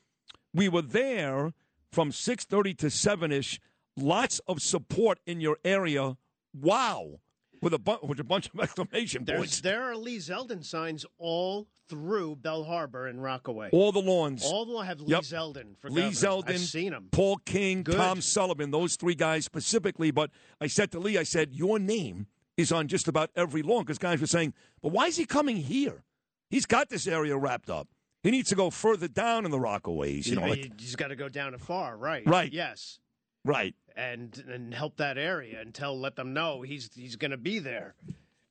[0.53, 1.53] "We were there
[1.91, 3.59] from six thirty to seven ish.
[3.95, 6.17] Lots of support in your area.
[6.53, 7.19] Wow!"
[7.61, 9.61] With a bu- with a bunch of exclamation There's, points.
[9.61, 13.69] there are Lee Zeldin signs all through Belle Harbor and Rockaway.
[13.71, 14.43] All the lawns.
[14.43, 15.21] All of them have Lee Yep.
[15.21, 16.11] Zeldin for Lee governor.
[16.11, 17.07] Zeldin, I've seen him.
[17.11, 17.95] Paul King, Good.
[17.95, 20.11] Tom Sullivan, those three guys specifically.
[20.11, 22.27] But I said to Lee, I said, your name
[22.57, 25.57] is on just about every lawn because guys were saying, but why is he coming
[25.57, 26.03] here?
[26.49, 27.87] He's got this area wrapped up.
[28.23, 30.27] He needs to go further down in the Rockaways.
[30.27, 32.23] You know, like, he's got to go down and far, right?
[32.25, 32.51] Right.
[32.51, 32.99] Yes.
[33.47, 33.75] Right.
[33.95, 37.59] and and help that area and tell let them know he's he's going to be
[37.59, 37.95] there.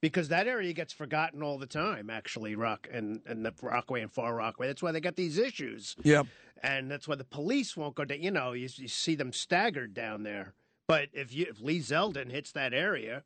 [0.03, 4.13] Because that area gets forgotten all the time actually rock and and the rockaway and
[4.13, 4.67] far rockaway.
[4.67, 5.97] That's why they got these issues.
[6.03, 6.27] Yep.
[6.63, 9.95] and that's why the police won't go down you know you, you see them staggered
[9.95, 10.55] down there.
[10.89, 13.25] But if you if lee zeldin hits that area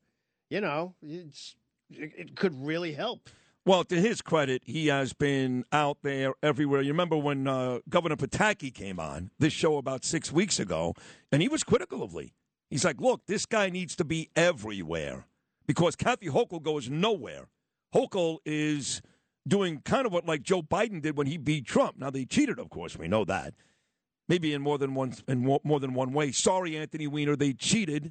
[0.49, 1.57] you know it's,
[1.91, 3.29] it, it could really help
[3.71, 6.83] Well, to his credit, he has been out there everywhere.
[6.83, 10.95] You remember when uh, Governor Pataki came on this show about six weeks ago,
[11.31, 12.33] and he was critical of Lee.
[12.69, 15.29] He's like, look, this guy needs to be everywhere
[15.69, 17.47] because Kathy Hochul goes nowhere.
[17.95, 19.03] Hochul is
[19.47, 21.97] doing kind of what like Joe Biden did when he beat Trump.
[21.97, 23.55] Now they cheated, of course, we know that.
[24.29, 26.33] Maybe in more than one in more, more than one way.
[26.33, 28.11] Sorry, Anthony Weiner, they cheated.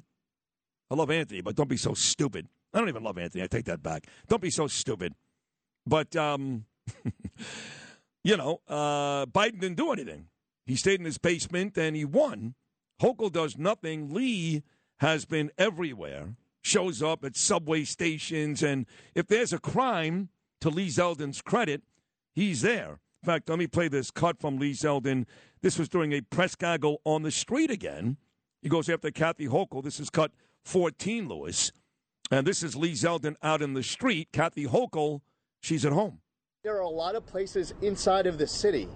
[0.90, 2.48] I love Anthony, but don't be so stupid.
[2.72, 3.44] I don't even love Anthony.
[3.44, 4.06] I take that back.
[4.26, 5.14] Don't be so stupid.
[5.90, 6.66] But um,
[8.24, 10.26] you know, uh, Biden didn't do anything.
[10.64, 12.54] He stayed in his basement and he won.
[13.02, 14.14] Hochul does nothing.
[14.14, 14.62] Lee
[15.00, 16.36] has been everywhere.
[16.62, 20.28] Shows up at subway stations, and if there's a crime,
[20.60, 21.82] to Lee Zeldin's credit,
[22.34, 23.00] he's there.
[23.22, 25.26] In fact, let me play this cut from Lee Zeldin.
[25.62, 28.18] This was during a press gaggle on the street again.
[28.62, 29.82] He goes after Kathy Hochul.
[29.82, 30.32] This is cut
[30.64, 31.72] 14, Lewis.
[32.30, 34.28] And this is Lee Zeldin out in the street.
[34.32, 35.22] Kathy Hochul,
[35.60, 36.18] she's at home.
[36.64, 38.88] There are a lot of places inside of the city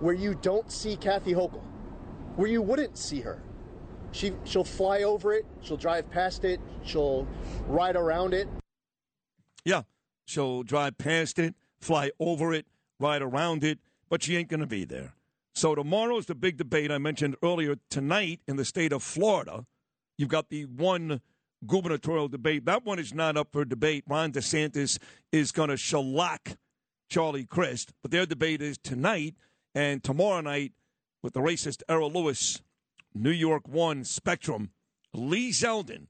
[0.00, 1.62] where you don't see Kathy Hochul,
[2.36, 3.42] where you wouldn't see her.
[4.12, 7.26] She she'll fly over it, she'll drive past it, she'll
[7.66, 8.48] ride around it.
[9.64, 9.82] Yeah,
[10.26, 12.66] she'll drive past it, fly over it,
[13.00, 13.78] ride around it,
[14.08, 15.14] but she ain't going to be there.
[15.54, 17.76] So tomorrow is the big debate I mentioned earlier.
[17.90, 19.66] Tonight in the state of Florida,
[20.16, 21.20] you've got the one
[21.66, 22.64] gubernatorial debate.
[22.64, 24.04] That one is not up for debate.
[24.08, 24.98] Ron DeSantis
[25.32, 26.56] is going to shellac
[27.08, 29.34] Charlie Crist, but their debate is tonight
[29.74, 30.72] and tomorrow night
[31.22, 32.60] with the racist Errol Louis,
[33.14, 34.70] New York One Spectrum,
[35.12, 36.06] Lee Zeldin,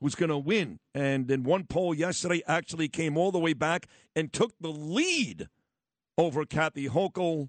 [0.00, 0.78] who's going to win.
[0.94, 5.48] And in one poll yesterday, actually came all the way back and took the lead
[6.18, 7.48] over Kathy Hochul.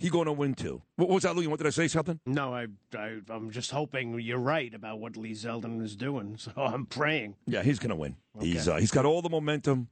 [0.00, 0.80] He going to win too.
[0.96, 1.46] What was that, Lee?
[1.46, 1.86] What did I say?
[1.86, 2.20] Something?
[2.24, 6.36] No, I, I I'm just hoping you're right about what Lee Zeldin is doing.
[6.38, 7.36] So I'm praying.
[7.46, 8.16] Yeah, he's going to win.
[8.40, 9.88] He's uh, he's got all the momentum.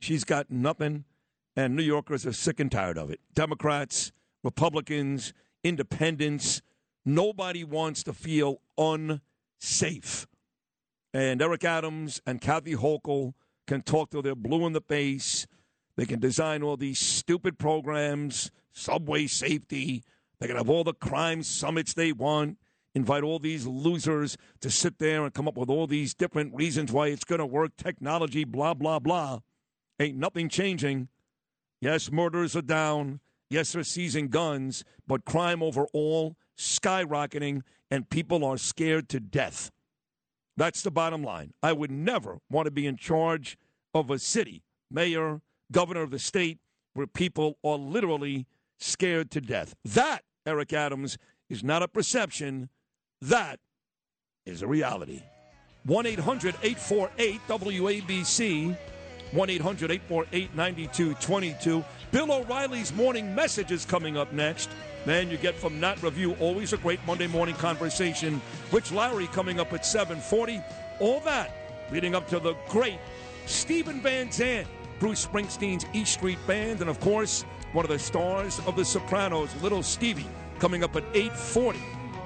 [0.00, 1.04] She's got nothing,
[1.56, 3.20] and New Yorkers are sick and tired of it.
[3.34, 4.12] Democrats,
[4.44, 5.32] Republicans,
[5.64, 6.62] Independents,
[7.04, 10.28] nobody wants to feel unsafe.
[11.12, 13.34] And Eric Adams and Kathy Hochul
[13.66, 15.46] can talk till they're blue in the face.
[15.96, 20.02] They can design all these stupid programs, subway safety.
[20.38, 22.58] They can have all the crime summits they want,
[22.94, 26.92] invite all these losers to sit there and come up with all these different reasons
[26.92, 29.40] why it's going to work, technology, blah, blah, blah.
[29.98, 31.08] Ain't nothing changing.
[31.80, 33.20] Yes, murders are down.
[33.50, 39.70] Yes, they're seizing guns, but crime overall skyrocketing, and people are scared to death.
[40.56, 41.54] That's the bottom line.
[41.62, 43.56] I would never want to be in charge
[43.94, 46.58] of a city, mayor, governor of the state,
[46.94, 48.46] where people are literally
[48.78, 49.74] scared to death.
[49.84, 51.18] That, Eric Adams,
[51.48, 52.68] is not a perception.
[53.20, 53.58] That
[54.46, 55.22] is a reality.
[55.84, 58.76] 1 800 848 WABC.
[59.32, 61.84] 1 800 848 9222.
[62.10, 64.70] Bill O'Reilly's morning message is coming up next.
[65.04, 68.40] Then you get from Not Review, always a great Monday morning conversation.
[68.72, 70.62] Rich Lowry coming up at 740.
[71.00, 71.52] All that
[71.92, 72.98] leading up to the great
[73.46, 74.68] Steven Van Zandt,
[74.98, 77.42] Bruce Springsteen's East Street Band, and of course,
[77.72, 80.26] one of the stars of The Sopranos, Little Stevie,
[80.58, 81.78] coming up at 840.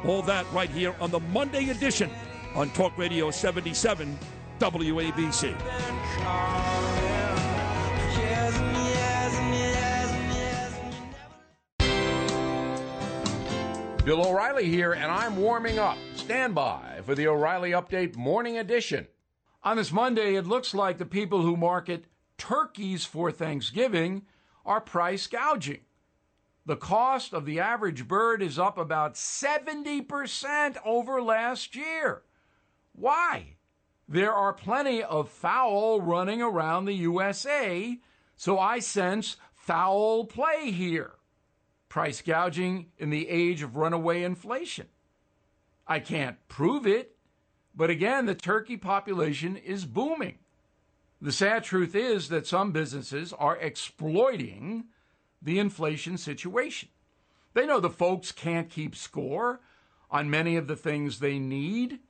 [0.04, 2.10] All that right here on the Monday edition
[2.54, 4.18] on Talk Radio 77
[4.58, 5.54] WABC.
[14.04, 15.96] Bill O'Reilly here, and I'm warming up.
[16.16, 19.06] Stand by for the O'Reilly Update Morning Edition.
[19.62, 22.06] On this Monday, it looks like the people who market
[22.42, 24.22] turkeys for Thanksgiving
[24.66, 25.82] are price gouging.
[26.66, 32.22] The cost of the average bird is up about 70% over last year.
[32.94, 33.54] Why?
[34.08, 38.00] There are plenty of fowl running around the USA,
[38.36, 41.12] so I sense foul play here
[41.88, 44.88] price gouging in the age of runaway inflation.
[45.86, 47.14] I can't prove it,
[47.72, 50.38] but again, the turkey population is booming.
[51.22, 54.86] The sad truth is that some businesses are exploiting
[55.40, 56.88] the inflation situation.
[57.54, 59.60] They know the folks can't keep score
[60.10, 62.00] on many of the things they need.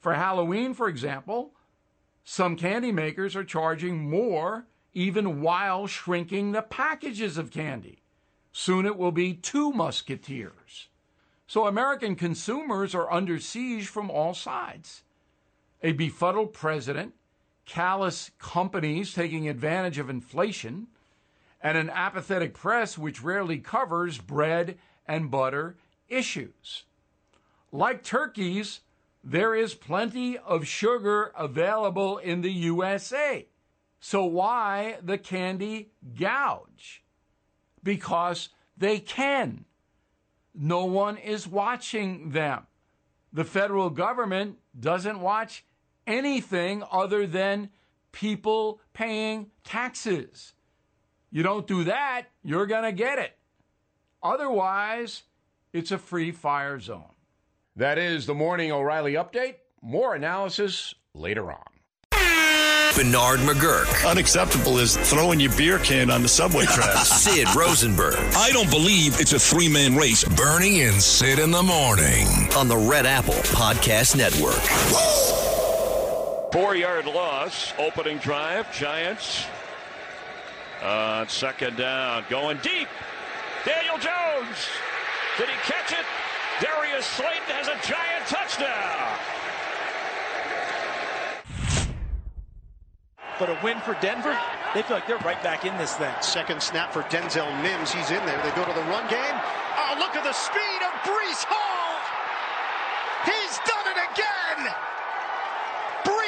[0.00, 1.52] For Halloween, for example,
[2.24, 8.02] some candy makers are charging more even while shrinking the packages of candy.
[8.52, 10.88] Soon it will be two musketeers.
[11.46, 15.02] So American consumers are under siege from all sides.
[15.82, 17.12] A befuddled president,
[17.66, 20.86] callous companies taking advantage of inflation,
[21.60, 25.76] and an apathetic press which rarely covers bread and butter
[26.08, 26.84] issues.
[27.72, 28.80] Like turkeys,
[29.22, 33.46] there is plenty of sugar available in the USA.
[34.00, 37.02] So why the candy gouge?
[37.82, 39.64] Because they can.
[40.54, 42.66] No one is watching them.
[43.32, 45.64] The federal government doesn't watch
[46.06, 47.70] anything other than
[48.12, 50.54] people paying taxes.
[51.30, 53.36] You don't do that, you're going to get it.
[54.22, 55.22] Otherwise,
[55.72, 57.04] it's a free fire zone.
[57.76, 59.56] That is the Morning O'Reilly update.
[59.82, 61.62] More analysis later on.
[62.96, 64.10] Bernard McGurk.
[64.10, 67.08] Unacceptable is throwing your beer can on the subway tracks.
[67.08, 68.14] Sid Rosenberg.
[68.34, 70.24] I don't believe it's a three man race.
[70.24, 72.26] Bernie and Sid in the morning
[72.56, 74.62] on the Red Apple Podcast Network.
[76.56, 78.72] Four yard loss, opening drive.
[78.72, 79.44] Giants
[80.82, 82.88] on second down, going deep.
[83.66, 84.56] Daniel Jones.
[85.36, 86.06] Did he catch it?
[86.58, 89.18] Darius Slayton has a giant touchdown.
[93.38, 94.32] But a win for Denver,
[94.72, 96.14] they feel like they're right back in this thing.
[96.22, 97.92] Second snap for Denzel Mims.
[97.92, 98.42] He's in there.
[98.42, 99.36] They go to the run game.
[99.76, 102.00] Oh, look at the speed of Breece Hall.
[103.28, 104.95] He's done it again.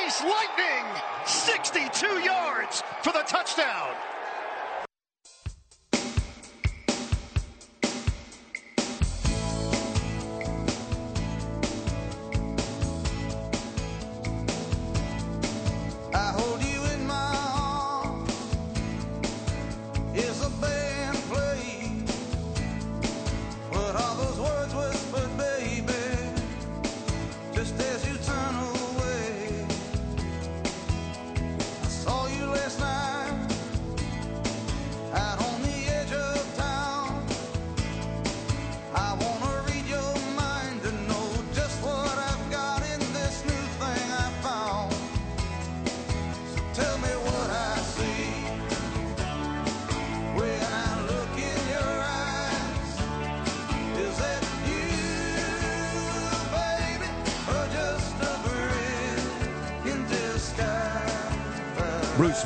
[0.09, 0.87] Breece Lightning,
[1.27, 3.95] 62 yards for the touchdown.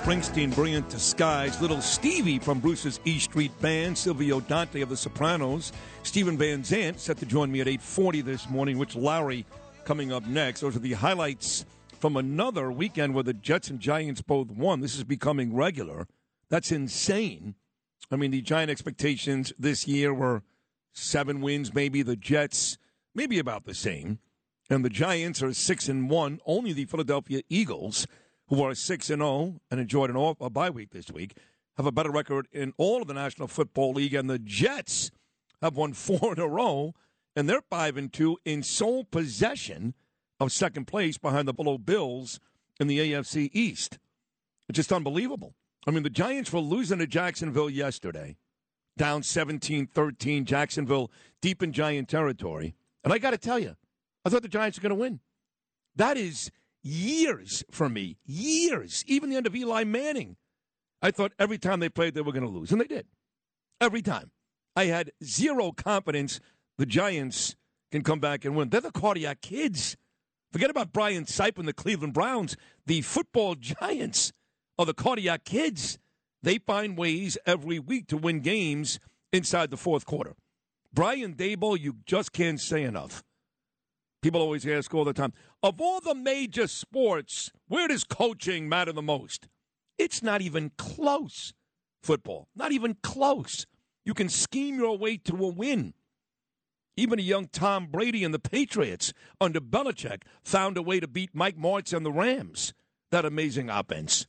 [0.03, 1.61] Springsteen, Brilliant Skies.
[1.61, 3.96] Little Stevie from Bruce's E Street Band.
[3.96, 5.70] Silvio Dante of The Sopranos.
[6.03, 8.80] Steven Van Zandt set to join me at 8.40 this morning.
[8.80, 9.46] Rich Lowry
[9.84, 10.61] coming up next.
[10.61, 11.64] Those are the highlights
[12.00, 14.80] from another weekend where the Jets and Giants both won.
[14.80, 16.09] This is becoming regular.
[16.48, 17.55] That's insane.
[18.11, 20.42] I mean, the Giant expectations this year were
[20.92, 22.03] seven wins, maybe.
[22.03, 22.76] The Jets,
[23.14, 24.18] maybe about the same.
[24.68, 26.40] And the Giants are six and one.
[26.44, 28.09] Only the Philadelphia Eagles,
[28.53, 31.38] who are six and zero and enjoyed an off a bye week this week,
[31.78, 34.12] have a better record in all of the National Football League.
[34.12, 35.11] And the Jets
[35.62, 36.92] have won four in a row,
[37.34, 39.94] and they're five and two in sole possession
[40.38, 42.40] of second place behind the Buffalo Bills
[42.78, 43.98] in the AFC East.
[44.68, 45.55] It's just unbelievable.
[45.86, 48.36] I mean, the Giants were losing to Jacksonville yesterday,
[48.98, 50.44] down 17 13.
[50.44, 52.74] Jacksonville deep in Giant territory.
[53.03, 53.76] And I got to tell you,
[54.26, 55.20] I thought the Giants were going to win.
[55.96, 56.50] That is
[56.83, 58.16] years for me.
[58.24, 59.05] Years.
[59.07, 60.37] Even the end of Eli Manning.
[61.01, 62.70] I thought every time they played, they were going to lose.
[62.70, 63.07] And they did.
[63.80, 64.30] Every time.
[64.74, 66.41] I had zero confidence
[66.78, 67.57] the Giants
[67.91, 68.70] can come back and win.
[68.70, 69.97] They're the cardiac kids.
[70.53, 72.57] Forget about Brian Sipe and the Cleveland Browns.
[72.87, 74.33] The football giants
[74.78, 75.99] are the cardiac kids.
[76.43, 78.99] They find ways every week to win games
[79.33, 80.35] inside the fourth quarter.
[80.93, 83.22] Brian Daboll, you just can't say enough.
[84.22, 85.32] People always ask all the time,
[85.64, 89.48] of all the major sports, where does coaching matter the most?
[89.98, 91.52] It's not even close.
[92.02, 93.66] Football, not even close.
[94.04, 95.94] You can scheme your way to a win.
[96.96, 101.30] Even a young Tom Brady and the Patriots under Belichick found a way to beat
[101.34, 102.74] Mike Martz and the Rams.
[103.10, 104.26] That amazing offense.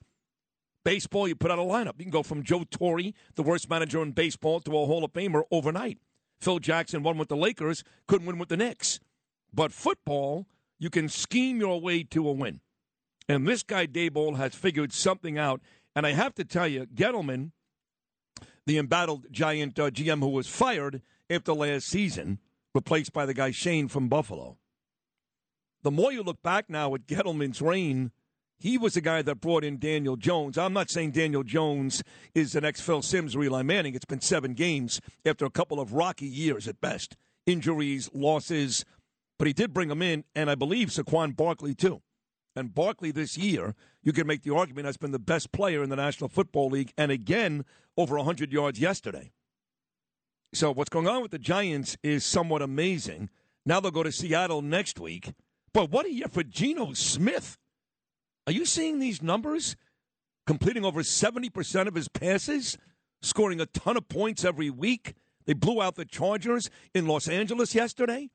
[0.83, 1.93] Baseball, you put out a lineup.
[1.97, 5.13] You can go from Joe Torre, the worst manager in baseball, to a Hall of
[5.13, 5.99] Famer overnight.
[6.41, 8.99] Phil Jackson won with the Lakers, couldn't win with the Knicks.
[9.53, 10.47] But football,
[10.79, 12.61] you can scheme your way to a win.
[13.29, 15.61] And this guy, Daboll, has figured something out.
[15.95, 17.51] And I have to tell you, Gettleman,
[18.65, 22.39] the embattled Giant uh, GM who was fired after last season,
[22.73, 24.57] replaced by the guy Schoen from Buffalo.
[25.83, 28.11] The more you look back now at Gettleman's reign,
[28.57, 30.57] he was the guy that brought in Daniel Jones.
[30.57, 32.01] I'm not saying Daniel Jones
[32.33, 33.93] is the next Phil Simms or Eli Manning.
[33.93, 37.17] It's been seven games after a couple of rocky years at best.
[37.45, 38.85] Injuries, losses,
[39.43, 42.01] but he did bring him in, and I believe Saquon Barkley too.
[42.55, 45.89] And Barkley this year, you can make the argument has been the best player in
[45.89, 47.65] the National Football League, and again
[47.97, 49.33] over 100 yards yesterday.
[50.53, 53.29] So what's going on with the Giants is somewhat amazing.
[53.65, 55.33] Now they'll go to Seattle next week.
[55.73, 57.57] But what a year for Geno Smith.
[58.47, 59.75] Are you seeing these numbers?
[60.45, 62.77] completing over 70% of his passes,
[63.21, 65.15] scoring a ton of points every week.
[65.45, 68.29] They blew out the Chargers in Los Angeles yesterday.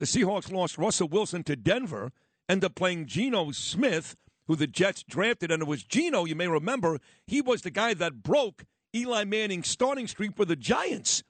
[0.00, 2.12] The Seahawks lost Russell Wilson to Denver,
[2.48, 4.16] ended up playing Geno Smith,
[4.46, 5.50] who the Jets drafted.
[5.50, 8.64] And it was Geno, you may remember, he was the guy that broke
[8.94, 11.22] Eli Manning's starting streak for the Giants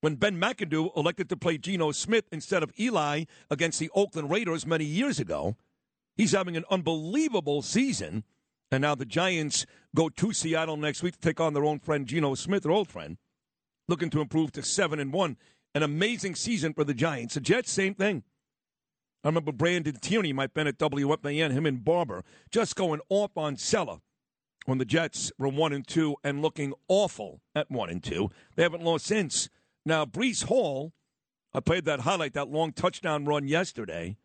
[0.00, 4.66] when Ben McAdoo elected to play Geno Smith instead of Eli against the Oakland Raiders
[4.66, 5.56] many years ago.
[6.16, 8.24] He's having an unbelievable season.
[8.70, 12.06] And now the Giants go to Seattle next week to take on their own friend
[12.06, 13.16] Geno Smith, their old friend,
[13.86, 15.36] looking to improve to seven and one.
[15.74, 17.34] An amazing season for the Giants.
[17.34, 18.24] The Jets, same thing.
[19.24, 23.36] I remember Brandon Tierney might have been at WFAN, him and Barber, just going off
[23.36, 24.00] on Saleh
[24.66, 28.30] when the Jets were one and two and looking awful at one and two.
[28.56, 29.48] They haven't lost since.
[29.84, 30.92] Now, Breece Hall,
[31.54, 34.16] I played that highlight, that long touchdown run yesterday.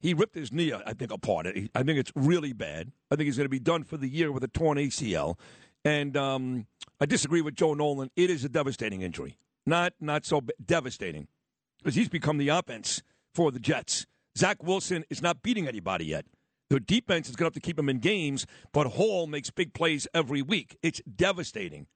[0.00, 1.46] He ripped his knee, I think, apart.
[1.46, 2.92] I think it's really bad.
[3.10, 5.38] I think he's going to be done for the year with a torn ACL.
[5.84, 6.66] And um,
[7.00, 8.10] I disagree with Joe Nolan.
[8.14, 9.38] It is a devastating injury.
[9.66, 11.28] Not not so devastating
[11.78, 13.02] because he's become the offense
[13.34, 14.06] for the Jets.
[14.36, 16.26] Zach Wilson is not beating anybody yet.
[16.70, 19.74] The defense is going to have to keep him in games, but Hall makes big
[19.74, 20.76] plays every week.
[20.82, 21.86] It's devastating.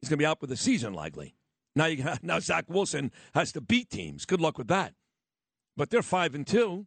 [0.00, 1.34] He's going to be out for the season, likely.
[1.76, 4.24] Now, you, now Zach Wilson has to beat teams.
[4.24, 4.94] Good luck with that.
[5.76, 6.86] But they're five and two,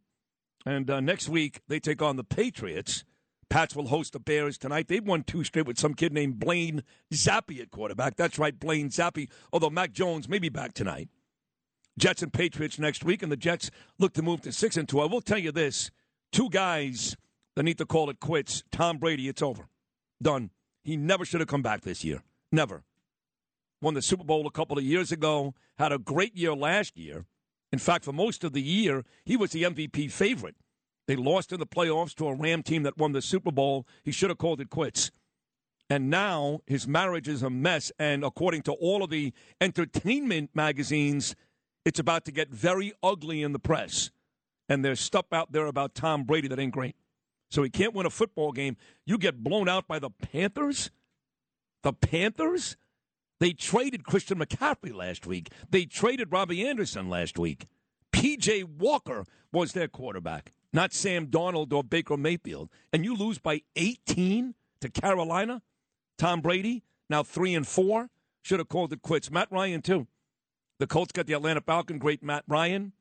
[0.66, 3.06] and uh, next week they take on the Patriots.
[3.52, 4.88] Pats will host the Bears tonight.
[4.88, 6.84] They've won two straight with some kid named Blaine
[7.14, 8.16] Zappe at quarterback.
[8.16, 9.30] That's right, Blaine Zappe.
[9.52, 11.10] Although Mac Jones may be back tonight.
[12.00, 15.02] Jets and Patriots next week, and the Jets look to move to six and two.
[15.02, 15.92] I will tell you this:
[16.32, 17.18] two guys
[17.58, 18.64] that need to call it quits.
[18.72, 19.68] Tom Brady, it's over,
[20.22, 20.52] done.
[20.86, 22.24] He never should have come back this year.
[22.54, 22.86] Never.
[23.82, 25.56] Won the Super Bowl a couple of years ago.
[25.78, 27.26] Had a great year last year.
[27.74, 30.56] In fact, for most of the year, he was the MVP favorite.
[31.08, 33.88] They lost in the playoffs to a Ram team that won the Super Bowl.
[34.04, 35.12] He should have called it quits.
[35.90, 37.92] And now his marriage is a mess.
[38.00, 41.36] And according to all of the entertainment magazines,
[41.84, 44.12] it's about to get very ugly in the press.
[44.70, 46.96] And there's stuff out there about Tom Brady that ain't great.
[47.50, 48.78] So he can't win a football game.
[49.06, 50.92] You get blown out by the Panthers?
[51.84, 52.78] The Panthers?
[53.42, 55.52] They traded Christian McCaffrey last week.
[55.70, 57.68] They traded Robbie Anderson last week.
[58.14, 63.62] PJ Walker was their quarterback not Sam Darnold or Baker Mayfield, and you lose by
[63.76, 65.62] 18 to Carolina,
[66.18, 68.10] Tom Brady, now 3 and 4,
[68.42, 69.30] should have called it quits.
[69.30, 70.08] Matt Ryan, too.
[70.80, 72.94] The Colts got the Atlanta Falcon, great Matt Ryan.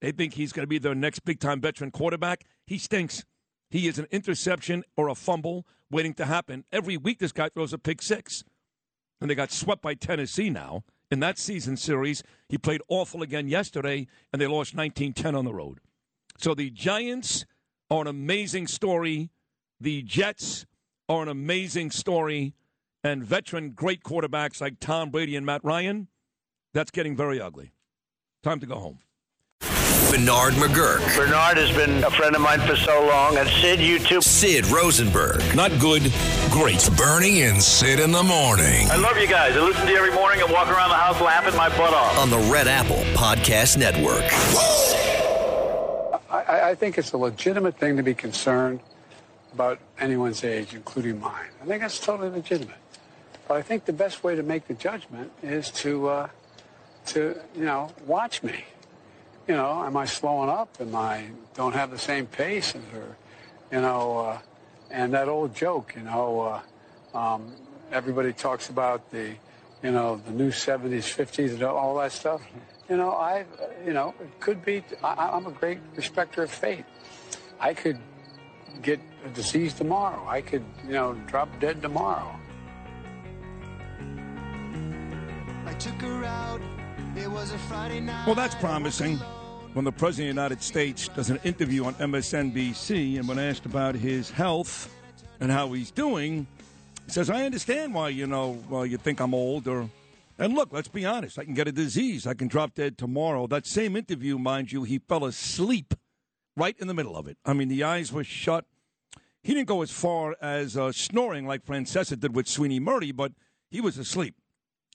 [0.00, 2.44] They think he's going to be their next big time veteran quarterback.
[2.66, 3.24] He stinks.
[3.70, 6.64] He is an interception or a fumble waiting to happen.
[6.72, 8.42] Every week, this guy throws a pick six.
[9.20, 12.22] And they got swept by Tennessee now in that season series.
[12.48, 15.80] He played awful again yesterday, and they lost 19 10 on the road.
[16.40, 17.44] So the Giants
[17.90, 19.30] are an amazing story.
[19.78, 20.64] The Jets
[21.06, 22.54] are an amazing story.
[23.04, 26.08] And veteran great quarterbacks like Tom Brady and Matt Ryan,
[26.72, 27.72] that's getting very ugly.
[28.42, 28.98] Time to go home.
[30.10, 31.16] Bernard McGuirk.
[31.16, 33.36] Bernard has been a friend of mine for so long.
[33.36, 34.20] And Sid, you too.
[34.20, 35.42] Sid Rosenberg.
[35.54, 36.12] Not good,
[36.50, 36.88] great.
[36.96, 38.90] Bernie and Sid in the morning.
[38.90, 39.56] I love you guys.
[39.56, 42.18] I listen to you every morning and walk around the house laughing my butt off.
[42.18, 44.24] On the Red Apple Podcast Network.
[46.50, 48.80] I, I think it's a legitimate thing to be concerned
[49.54, 51.50] about anyone's age, including mine.
[51.62, 52.76] I think that's totally legitimate.
[53.46, 56.28] But I think the best way to make the judgment is to, uh,
[57.06, 58.64] to you know, watch me.
[59.46, 60.76] You know, am I slowing up?
[60.80, 63.16] Am I don't have the same pace her?
[63.72, 64.38] You know, uh,
[64.90, 66.62] and that old joke, you know,
[67.14, 67.52] uh, um,
[67.92, 69.34] everybody talks about the,
[69.82, 72.42] you know, the new 70s, 50s, and all that stuff.
[72.90, 74.82] You know, I, uh, you know, it could be.
[75.04, 76.84] I, I'm a great respecter of fate.
[77.60, 78.00] I could
[78.82, 80.26] get a disease tomorrow.
[80.26, 82.34] I could, you know, drop dead tomorrow.
[85.66, 86.60] I took her out.
[87.16, 88.26] It was a Friday night.
[88.26, 89.18] Well, that's promising.
[89.72, 93.66] When the President of the United States does an interview on MSNBC and when asked
[93.66, 94.92] about his health
[95.38, 96.44] and how he's doing,
[97.06, 99.88] he says, I understand why, you know, well, you think I'm old or.
[100.40, 101.38] And look, let's be honest.
[101.38, 102.26] I can get a disease.
[102.26, 103.46] I can drop dead tomorrow.
[103.46, 105.92] That same interview, mind you, he fell asleep
[106.56, 107.36] right in the middle of it.
[107.44, 108.64] I mean, the eyes were shut.
[109.42, 113.32] He didn't go as far as uh, snoring like Francesa did with Sweeny Murti, but
[113.70, 114.34] he was asleep.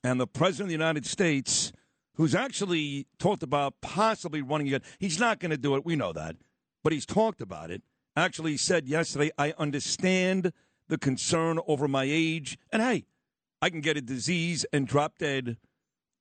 [0.03, 1.71] And the President of the United States,
[2.15, 5.85] who's actually talked about possibly running again, he's not going to do it.
[5.85, 6.37] We know that.
[6.83, 7.83] But he's talked about it.
[8.15, 10.53] Actually said yesterday, I understand
[10.87, 12.57] the concern over my age.
[12.71, 13.05] And hey,
[13.65, 15.57] I can get a disease and drop dead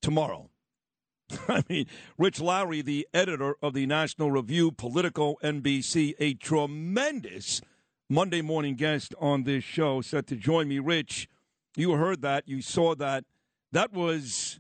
[0.01, 0.49] tomorrow.
[1.47, 1.85] I mean,
[2.17, 7.61] Rich Lowry, the editor of the National Review, Politico, NBC, a tremendous
[8.09, 10.79] Monday morning guest on this show, set to join me.
[10.79, 11.29] Rich,
[11.77, 13.25] you heard that, you saw that.
[13.73, 14.59] That was,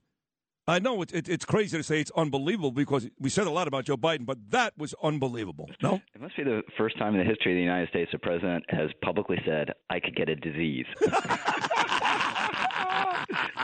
[0.68, 3.66] I know it, it, it's crazy to say it's unbelievable because we said a lot
[3.66, 5.70] about Joe Biden, but that was unbelievable.
[5.82, 6.02] No?
[6.14, 8.62] It must be the first time in the history of the United States a president
[8.68, 10.84] has publicly said, I could get a disease.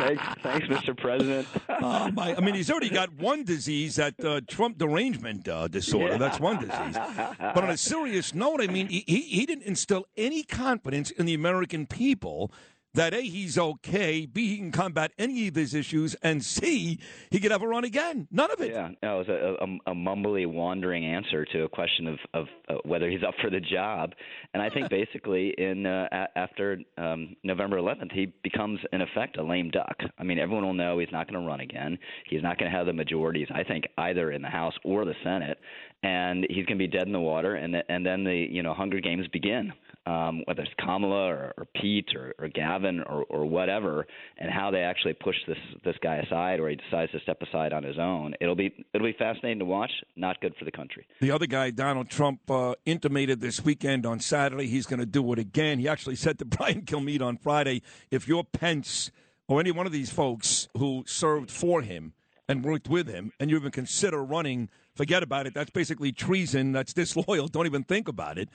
[0.00, 0.96] thanks, thanks, Mr.
[0.96, 1.46] President.
[1.82, 6.12] Oh, my, I mean, he's already got one disease, that uh, Trump derangement uh, disorder.
[6.12, 6.18] Yeah.
[6.18, 6.94] That's one disease.
[7.38, 11.32] But on a serious note, I mean, he he didn't instill any confidence in the
[11.32, 12.52] American people
[12.94, 16.98] that A, he's okay, B, he can combat any of his issues, and C,
[17.30, 18.26] he could ever run again.
[18.30, 18.72] None of it.
[18.72, 22.46] Yeah, no, it was a, a, a mumbly, wandering answer to a question of, of
[22.68, 24.12] uh, whether he's up for the job.
[24.54, 29.36] And I think basically, in uh, a- after um, November 11th, he becomes in effect
[29.38, 29.96] a lame duck.
[30.18, 31.98] I mean, everyone will know he's not going to run again.
[32.28, 33.48] He's not going to have the majorities.
[33.54, 35.58] I think either in the House or the Senate,
[36.02, 37.54] and he's going to be dead in the water.
[37.56, 39.72] And th- and then the you know Hunger Games begin.
[40.06, 44.06] Um, whether it's Kamala or, or Pete or, or Gavin or, or whatever,
[44.38, 47.74] and how they actually push this this guy aside, or he decides to step aside
[47.74, 48.32] on his own.
[48.40, 49.90] It'll be it'll be fascinating to watch.
[50.16, 51.06] Not good for the country.
[51.20, 55.32] The other guy, Donald Trump, uh, intimated this weekend on Saturday he's going to do
[55.32, 55.78] it again.
[55.78, 59.10] He actually said to Brian Kilmeade on Friday, if you're Pence
[59.48, 62.14] or any one of these folks who served for him
[62.48, 65.54] and worked with him, and you even consider running, forget about it.
[65.54, 66.72] That's basically treason.
[66.72, 67.48] That's disloyal.
[67.48, 68.48] Don't even think about it.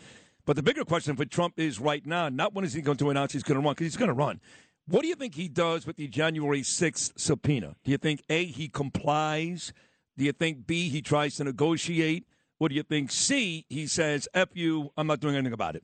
[0.45, 3.09] But the bigger question for Trump is right now, not when is he going to
[3.09, 4.39] announce he's going to run, because he's going to run.
[4.87, 7.75] What do you think he does with the January 6th subpoena?
[7.83, 9.73] Do you think, A, he complies?
[10.17, 12.27] Do you think, B, he tries to negotiate?
[12.59, 15.83] What do you think, C, he says, F you, I'm not doing anything about it?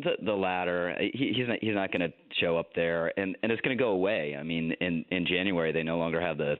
[0.00, 0.94] The, the latter.
[1.00, 1.58] He, he's not.
[1.62, 4.36] He's not going to show up there, and and it's going to go away.
[4.38, 6.56] I mean, in in January they no longer have the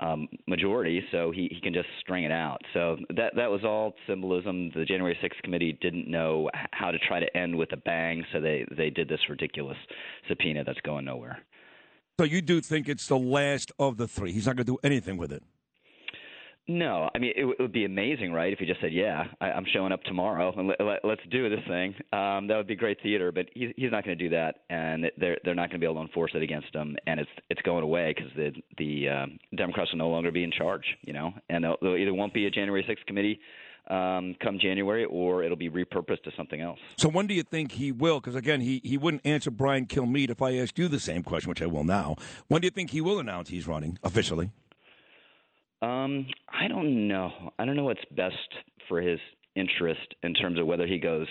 [0.00, 2.62] um, majority, so he he can just string it out.
[2.72, 4.70] So that that was all symbolism.
[4.74, 8.40] The January 6th committee didn't know how to try to end with a bang, so
[8.40, 9.76] they they did this ridiculous
[10.26, 11.38] subpoena that's going nowhere.
[12.18, 14.32] So you do think it's the last of the three?
[14.32, 15.42] He's not going to do anything with it.
[16.68, 18.52] No, I mean it, it would be amazing, right?
[18.52, 21.60] If he just said, "Yeah, I, I'm showing up tomorrow, and let, let's do this
[21.66, 24.56] thing." Um, that would be great theater, but he's he's not going to do that,
[24.70, 27.30] and they're they're not going to be able to enforce it against him, and it's
[27.48, 31.12] it's going away because the the um, Democrats will no longer be in charge, you
[31.12, 33.40] know, and they'll, they'll either won't be a January 6th committee
[33.90, 36.78] um, come January, or it'll be repurposed to something else.
[36.96, 38.20] So when do you think he will?
[38.20, 41.48] Because again, he, he wouldn't answer Brian Kilmeade if I asked you the same question,
[41.48, 42.16] which I will now.
[42.48, 44.52] When do you think he will announce he's running officially?
[45.82, 47.52] Um, I don't know.
[47.58, 48.34] I don't know what's best
[48.88, 49.18] for his
[49.56, 51.26] interest in terms of whether he goes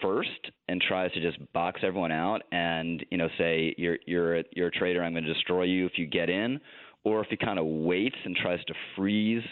[0.00, 4.44] first and tries to just box everyone out and you know say you're you're a,
[4.52, 5.02] you're a traitor.
[5.02, 6.60] I'm going to destroy you if you get in,
[7.04, 9.42] or if he kind of waits and tries to freeze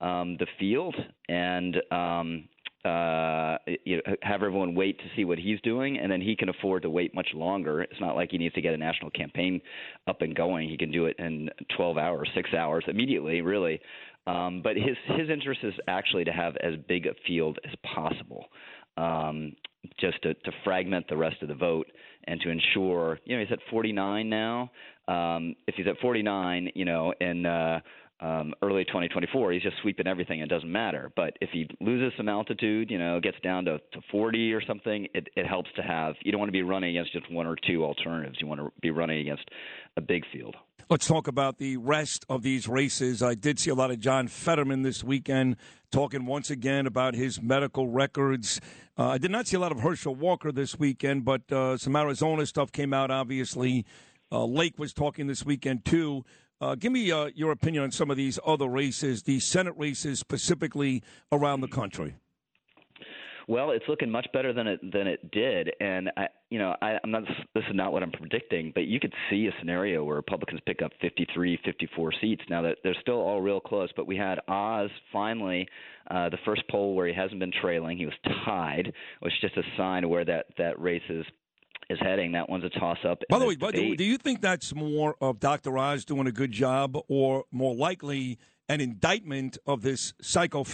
[0.00, 0.94] um, the field
[1.28, 2.48] and um,
[2.86, 6.48] uh, you know, have everyone wait to see what he's doing, and then he can
[6.48, 7.82] afford to wait much longer.
[7.82, 9.60] It's not like he needs to get a national campaign
[10.06, 10.68] up and going.
[10.68, 13.80] He can do it in 12 hours, six hours immediately, really.
[14.26, 18.46] Um, but his his interest is actually to have as big a field as possible,
[18.96, 19.52] um,
[20.00, 21.86] just to, to fragment the rest of the vote
[22.24, 23.20] and to ensure.
[23.24, 24.70] You know, he's at 49 now.
[25.06, 27.80] Um, if he's at 49, you know, and uh,
[28.20, 30.40] um, early 2024, he's just sweeping everything.
[30.40, 31.12] And it doesn't matter.
[31.14, 35.08] But if he loses some altitude, you know, gets down to, to 40 or something,
[35.14, 36.14] it, it helps to have.
[36.22, 38.38] You don't want to be running against just one or two alternatives.
[38.40, 39.44] You want to be running against
[39.96, 40.56] a big field.
[40.88, 43.20] Let's talk about the rest of these races.
[43.20, 45.56] I did see a lot of John Fetterman this weekend
[45.90, 48.60] talking once again about his medical records.
[48.96, 51.96] Uh, I did not see a lot of Herschel Walker this weekend, but uh, some
[51.96, 53.84] Arizona stuff came out, obviously.
[54.30, 56.24] Uh, Lake was talking this weekend, too.
[56.60, 60.18] Uh, give me uh, your opinion on some of these other races, the Senate races
[60.18, 62.16] specifically around the country.
[63.48, 66.98] Well, it's looking much better than it than it did, and I, you know, I,
[67.04, 67.22] I'm not.
[67.54, 70.82] This is not what I'm predicting, but you could see a scenario where Republicans pick
[70.82, 72.42] up 53, 54 seats.
[72.50, 75.68] Now that they're still all real close, but we had Oz finally,
[76.10, 77.98] uh, the first poll where he hasn't been trailing.
[77.98, 78.14] He was
[78.44, 81.24] tied, which is just a sign of where that that race is
[81.90, 82.32] is heading.
[82.32, 83.22] That one's a toss up.
[83.28, 85.76] By the way, do, do you think that's more of Dr.
[85.78, 88.38] Oz doing a good job or more likely
[88.68, 90.64] an indictment of this psycho?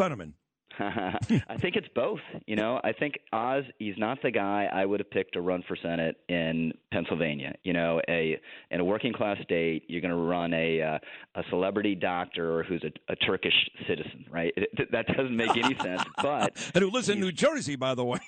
[0.79, 2.21] I think it's both.
[2.47, 5.63] You know, I think Oz, he's not the guy I would have picked to run
[5.69, 7.55] for Senate in Pennsylvania.
[7.63, 8.41] You know, a
[8.71, 10.99] in a working class state, you're going to run a uh,
[11.35, 13.55] a celebrity doctor who's a, a Turkish
[13.87, 14.53] citizen, right?
[14.57, 16.03] It, that doesn't make any sense.
[16.23, 18.21] But and who lives in New Jersey, by the way.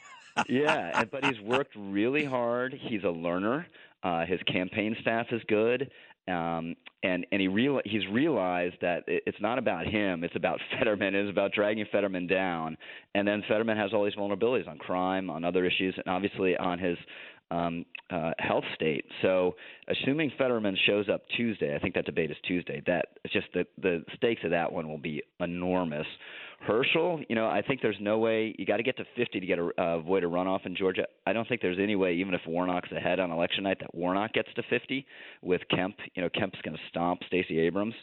[0.48, 2.74] Yeah, but he's worked really hard.
[2.88, 3.66] He's a learner.
[4.02, 5.90] Uh, his campaign staff is good,
[6.28, 10.24] um, and and he real he's realized that it, it's not about him.
[10.24, 11.14] It's about Fetterman.
[11.14, 12.76] It's about dragging Fetterman down.
[13.14, 16.78] And then Fetterman has all these vulnerabilities on crime, on other issues, and obviously on
[16.78, 16.98] his
[17.54, 19.04] um, uh, health state.
[19.22, 19.54] So,
[19.88, 22.82] assuming Fetterman shows up Tuesday, I think that debate is Tuesday.
[22.86, 26.06] That just the the stakes of that one will be enormous.
[26.66, 29.46] Herschel, you know, I think there's no way you got to get to 50 to
[29.46, 31.06] get a uh, avoid a runoff in Georgia.
[31.26, 34.32] I don't think there's any way, even if Warnock's ahead on election night, that Warnock
[34.32, 35.06] gets to 50
[35.42, 35.96] with Kemp.
[36.14, 37.94] You know, Kemp's going to stomp Stacey Abrams.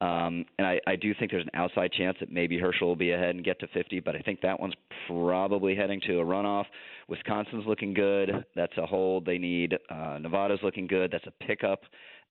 [0.00, 3.12] Um, and I, I do think there's an outside chance that maybe Herschel will be
[3.12, 4.74] ahead and get to 50, but I think that one's
[5.08, 6.66] probably heading to a runoff.
[7.08, 8.44] Wisconsin's looking good.
[8.54, 9.74] That's a hold they need.
[9.88, 11.10] Uh, Nevada's looking good.
[11.10, 11.80] That's a pickup.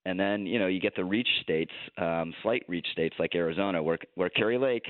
[0.08, 3.82] And then you know you get the reach states, um, slight reach states like Arizona,
[3.82, 4.86] where where Kari Lake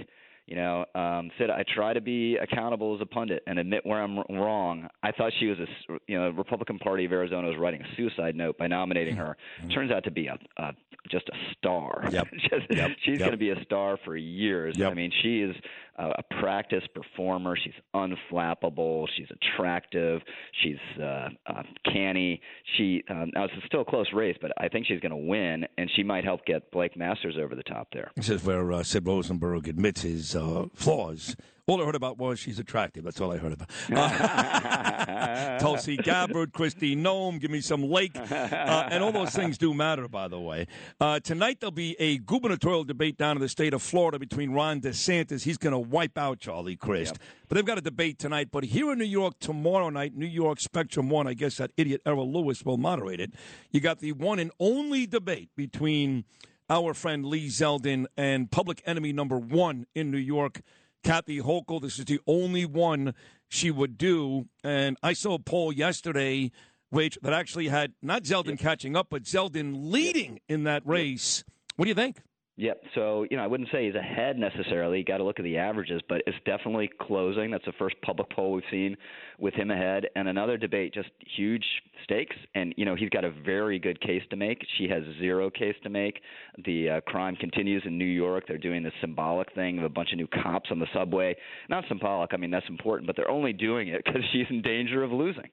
[0.47, 4.01] you know, um, Sid, I try to be accountable as a pundit and admit where
[4.01, 4.87] I'm wrong.
[5.01, 7.95] I thought she was a, s- you know, Republican Party of Arizona was writing a
[7.97, 9.35] suicide note by nominating her.
[9.73, 10.73] Turns out to be a, a
[11.09, 12.05] just a star.
[12.11, 12.27] Yep.
[12.49, 12.91] Just- Yep.
[13.03, 13.19] She's Yep.
[13.19, 14.79] going to be a star for years.
[14.81, 15.55] I mean, she is
[15.97, 17.55] a, a practice performer.
[17.61, 19.07] She's unflappable.
[19.17, 20.21] She's attractive.
[20.63, 22.41] She's uh, uh, canny.
[22.77, 25.65] She um, now it's still a close race, but I think she's going to win,
[25.77, 28.11] and she might help get Blake Masters over the top there.
[28.15, 31.35] This is where uh, Sid Rosenberg admits his uh, flaws.
[31.67, 33.03] All I heard about was she's attractive.
[33.03, 33.69] That's all I heard about.
[35.15, 38.15] Uh, Tulsi Gabbard, Kristi Noem, give me some Lake.
[38.15, 40.67] Uh, and all those things do matter, by the way.
[40.99, 44.81] Uh, tonight there'll be a gubernatorial debate down in the state of Florida between Ron
[44.81, 45.43] DeSantis.
[45.43, 47.17] He's going to wipe out Charlie Crist.
[47.47, 48.49] But they've got a debate tonight.
[48.51, 52.01] But here in New York tomorrow night, New York Spectrum 1, I guess that idiot
[52.05, 53.33] Errol Louis will moderate it.
[53.71, 56.25] You got the one and only debate between
[56.69, 60.61] our friend Lee Zeldin and public enemy number one in New York,
[61.05, 61.81] Kathy Hochul.
[61.81, 63.13] This is the only one
[63.47, 64.47] she would do.
[64.63, 66.51] And I saw a poll yesterday,
[66.89, 71.43] which that actually had not Zeldin catching up, but Zeldin leading in that race.
[71.75, 72.21] What do you think?
[72.57, 72.83] Yep.
[72.95, 74.99] So, you know, I wouldn't say he's ahead necessarily.
[74.99, 77.51] You got to look at the averages, but it's definitely closing.
[77.51, 78.95] That's the first public poll we've seen
[79.37, 80.05] with him ahead.
[80.15, 81.65] And another debate, just huge
[82.05, 82.35] stakes.
[82.55, 84.65] And, you know, he's got a very good case to make.
[84.77, 86.21] She has zero case to make.
[86.63, 88.45] The uh, crime continues in New York.
[88.47, 91.35] They're doing this symbolic thing of a bunch of new cops on the subway.
[91.69, 92.33] Not symbolic.
[92.33, 95.49] I mean, that's important, but they're only doing it because she's in danger of losing.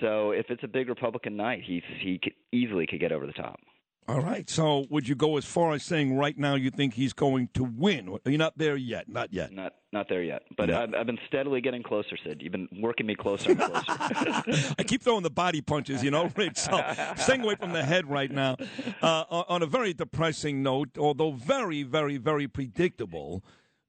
[0.00, 3.32] So if it's a big Republican night, he's, he could, easily could get over the
[3.32, 3.58] top.
[4.06, 4.48] All right.
[4.50, 7.64] So would you go as far as saying right now you think he's going to
[7.64, 8.08] win?
[8.08, 9.08] Are You're not there yet.
[9.08, 9.52] Not yet.
[9.52, 10.82] Not not there yet, but No.
[10.82, 12.42] I've, I've been steadily getting closer, Sid.
[12.42, 13.84] You've been working me closer and closer.
[14.78, 16.58] I keep throwing the body punches, you know, Rich.
[16.58, 16.82] So
[17.16, 18.56] staying away from the head right now.
[19.00, 23.44] Uh, on on a very depressing note, although very, very, very predictable,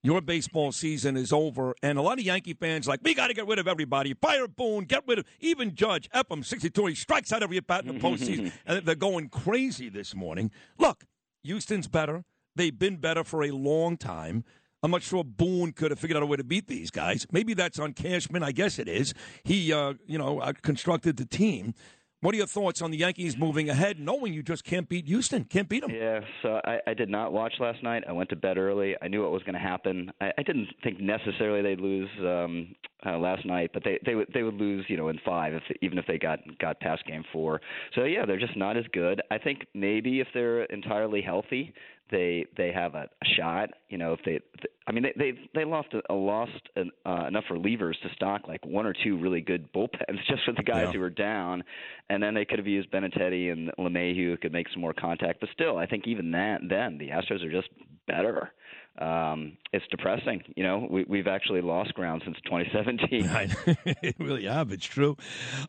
[0.06, 3.34] your baseball season is over, and a lot of Yankee fans like we got to
[3.34, 4.14] get rid of everybody.
[4.14, 6.86] Fire Boone, get rid of even Judge Ephraim, sixty-two.
[6.86, 10.52] He strikes out every at bat in the postseason, and they're going crazy this morning.
[10.78, 11.06] Look,
[11.44, 12.24] Houston's better.
[12.56, 14.44] They've been better for a long time.
[14.84, 17.26] I'm not sure Boone could have figured out a way to beat these guys.
[17.32, 18.44] Maybe that's on Cashman.
[18.44, 19.16] I guess it is.
[19.44, 21.74] He, uh, you know, uh, constructed the team.
[22.22, 25.44] What are your thoughts on the Yankees moving ahead, knowing you just can't beat Houston?
[25.44, 25.92] Can't beat them.
[25.92, 28.04] Yeah, so I, I did not watch last night.
[28.08, 28.96] I went to bed early.
[29.02, 30.12] I knew what was going to happen.
[30.22, 32.74] I, I didn't think necessarily they'd lose um,
[33.06, 35.64] uh, last night, but they they would they would lose, you know, in five, if
[35.82, 37.62] even if they got got past game four.
[37.94, 39.22] So yeah, they're just not as good.
[39.30, 41.74] I think maybe if they're entirely healthy,
[42.12, 43.70] they they have a, shot.
[43.90, 44.40] You know, if they,
[44.88, 48.66] I mean, they they they lost a, lost an, uh, enough relievers to stock like
[48.66, 50.94] one or two really good bullpens just for the guys Yeah.
[50.94, 51.64] who were down,
[52.10, 55.40] and then they could have used Benintendi and LeMahieu who could make some more contact.
[55.40, 57.70] But still, I think even that then the Astros are just
[58.08, 58.52] better.
[58.98, 60.42] Um, it's depressing.
[60.56, 63.76] You know, we, we've actually lost ground since 2017.
[64.02, 64.72] it really have.
[64.72, 65.18] It's true.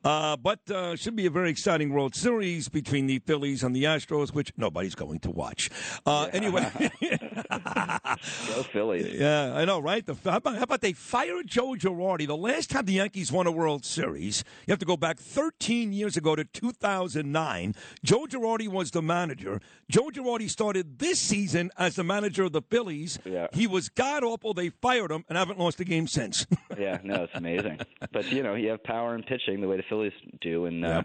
[0.04, 3.84] Uh, but uh, should be a very exciting World Series between the Phillies and the
[3.84, 5.70] Astros, which nobody's going to watch.
[6.04, 6.70] Uh, Anyway,
[7.00, 9.12] Go Phillies.
[9.14, 10.04] yeah, I know, right?
[10.04, 12.26] The, how, about, how about they fired Joe Girardi?
[12.26, 15.92] The last time the Yankees won a World Series, you have to go back 13
[15.92, 17.74] years ago to 2009.
[18.04, 19.60] Joe Girardi was the manager.
[19.88, 23.15] Joe Girardi started this season as the manager of the Phillies.
[23.24, 23.48] Yeah.
[23.52, 24.54] He was god awful.
[24.54, 26.46] They fired him and haven't lost a game since.
[26.78, 27.80] yeah, no, it's amazing.
[28.12, 31.02] But you know, you have power in pitching the way the Phillies do, and uh,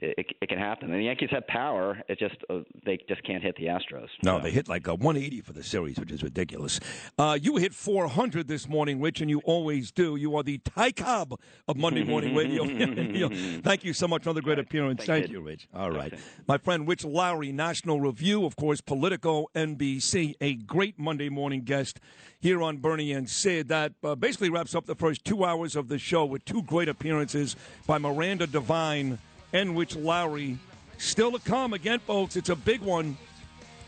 [0.00, 0.90] it, it can happen.
[0.90, 2.02] And the Yankees have power.
[2.08, 4.08] It just uh, they just can't hit the Astros.
[4.22, 6.80] No, they hit like a 180 for the series, which is ridiculous.
[7.18, 10.16] Uh, you hit 400 this morning, Rich, and you always do.
[10.16, 11.38] You are the Ty Cobb
[11.68, 12.64] of Monday Morning Radio.
[13.62, 14.24] Thank you so much.
[14.24, 15.04] Another great appearance.
[15.04, 15.68] Thank you, Rich.
[15.74, 16.12] All right.
[16.46, 20.34] My friend Rich Lowry, National Review, of course, Politico, NBC.
[20.40, 21.53] A great Monday morning.
[21.54, 22.00] Returning guest
[22.40, 23.68] here on Bernie and Sid.
[23.68, 26.88] That uh, basically wraps up the first two hours of the show with two great
[26.88, 27.54] appearances
[27.86, 29.18] by Miranda Devine
[29.52, 30.58] and Rich Lowry.
[30.98, 32.34] Still to come again, folks.
[32.36, 33.16] It's a big one.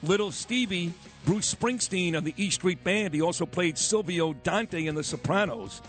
[0.02, 0.92] Little Stevie,
[1.24, 3.14] Bruce Springsteen of the E Street Band.
[3.14, 5.82] He also played Silvio Dante in The Sopranos.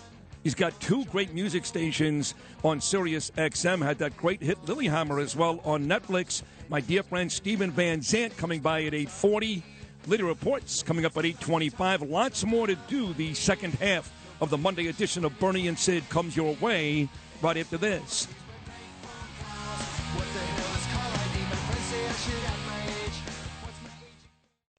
[0.43, 2.33] He's got two great music stations
[2.63, 3.83] on Sirius XM.
[3.83, 6.41] Had that great hit Lilyhammer as well on Netflix.
[6.69, 9.63] My dear friend Steven Van Zandt coming by at 840.
[10.07, 12.03] Lidia Reports coming up at 825.
[12.03, 13.13] Lots more to do.
[13.13, 14.09] The second half
[14.39, 17.09] of the Monday edition of Bernie and Sid comes your way
[17.41, 18.27] right after this.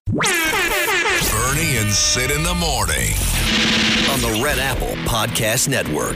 [0.07, 3.13] Bernie and Sid in the morning
[4.09, 6.15] on the Red Apple Podcast Network.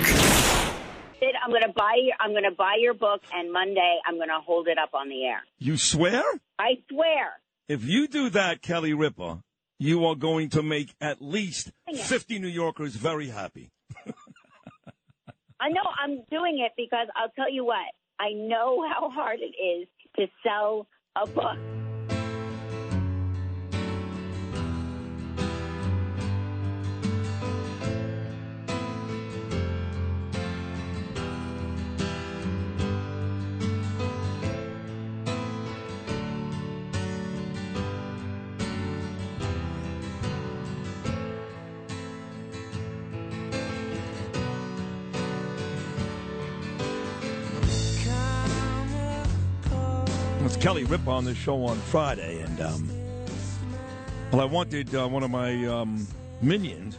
[1.19, 4.67] Sid, I'm gonna buy your I'm gonna buy your book, and Monday I'm gonna hold
[4.67, 5.43] it up on the air.
[5.59, 6.23] You swear?
[6.57, 7.39] I swear.
[7.69, 9.41] If you do that, Kelly Ripa,
[9.79, 13.71] you are going to make at least 50 New Yorkers very happy.
[15.59, 17.85] I know I'm doing it because I'll tell you what.
[18.19, 19.87] I know how hard it is
[20.17, 21.57] to sell a book.
[50.63, 52.89] Kelly Ripa on the show on Friday, and um,
[54.31, 56.07] well, I wanted uh, one of my um,
[56.41, 56.97] minions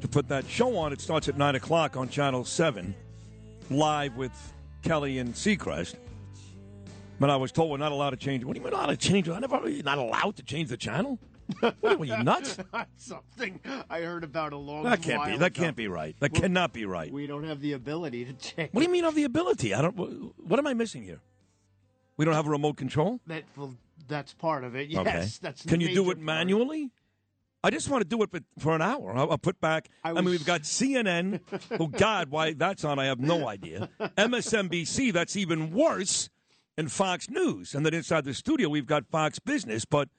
[0.00, 0.94] to put that show on.
[0.94, 2.94] It starts at nine o'clock on Channel Seven,
[3.68, 4.32] live with
[4.82, 5.96] Kelly and Seacrest.
[7.20, 8.44] But I was told we're not allowed to change.
[8.44, 9.28] What do you mean not allowed to change?
[9.28, 9.68] I never.
[9.68, 11.18] You're not allowed to change the channel.
[11.60, 12.56] What are you nuts?
[12.96, 13.60] Something
[13.90, 15.36] I heard about a long time That can't be.
[15.36, 15.62] That ago.
[15.64, 16.16] can't be right.
[16.20, 17.12] That Well, cannot be right.
[17.12, 18.70] We don't have the ability to change.
[18.72, 19.74] What do you mean of the ability?
[19.74, 19.94] I don't.
[20.38, 21.20] What am I missing here?
[22.16, 23.20] We don't have a remote control.
[23.26, 23.74] That well,
[24.08, 24.88] that's part of it.
[24.88, 25.26] Yes, okay.
[25.40, 25.64] that's.
[25.64, 26.90] Can you do it manually?
[27.66, 29.16] I just want to do it for, for an hour.
[29.16, 29.88] I'll, I'll put back.
[30.04, 31.40] I, mean, we've got CNN.
[31.80, 32.98] oh God, why that's on?
[32.98, 33.88] I have no idea.
[34.00, 35.12] MSNBC.
[35.12, 36.28] That's even worse.
[36.78, 37.74] And Fox News.
[37.74, 39.84] And then inside the studio, we've got Fox Business.
[39.84, 40.10] But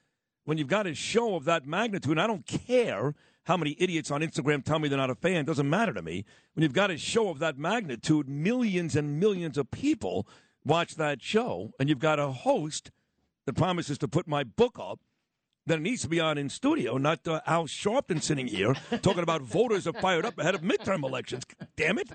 [0.43, 3.13] when you've got a show of that magnitude, and I don't care
[3.43, 5.45] how many idiots on Instagram tell me they're not a fan.
[5.45, 6.25] Doesn't matter to me.
[6.53, 10.27] When you've got a show of that magnitude, millions and millions of people
[10.67, 12.91] watch that show, and you've got a host
[13.45, 14.99] that promises to put my book up,
[15.65, 19.23] then it needs to be on in studio, not uh, Al Sharpton sitting here talking
[19.23, 21.43] about voters are fired up ahead of midterm elections.
[21.75, 22.09] Damn it!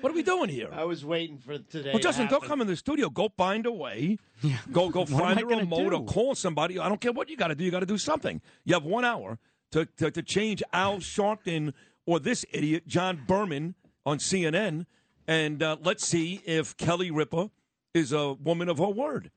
[0.00, 0.68] What are we doing here?
[0.72, 1.90] I was waiting for today.
[1.90, 3.08] Well, to Justin, don't come in the studio.
[3.08, 4.18] Go find a way.
[4.42, 4.56] Yeah.
[4.72, 6.76] Go go find I a gonna remote or call somebody.
[6.76, 7.62] I don't care what you got to do.
[7.62, 8.40] You got to do something.
[8.64, 9.38] You have one hour
[9.70, 11.74] to, to, to change Al Sharpton
[12.06, 14.86] or this idiot, John Berman, on CNN.
[15.28, 17.52] And uh, let's see if Kelly Ripa
[17.94, 19.30] is a woman of her word.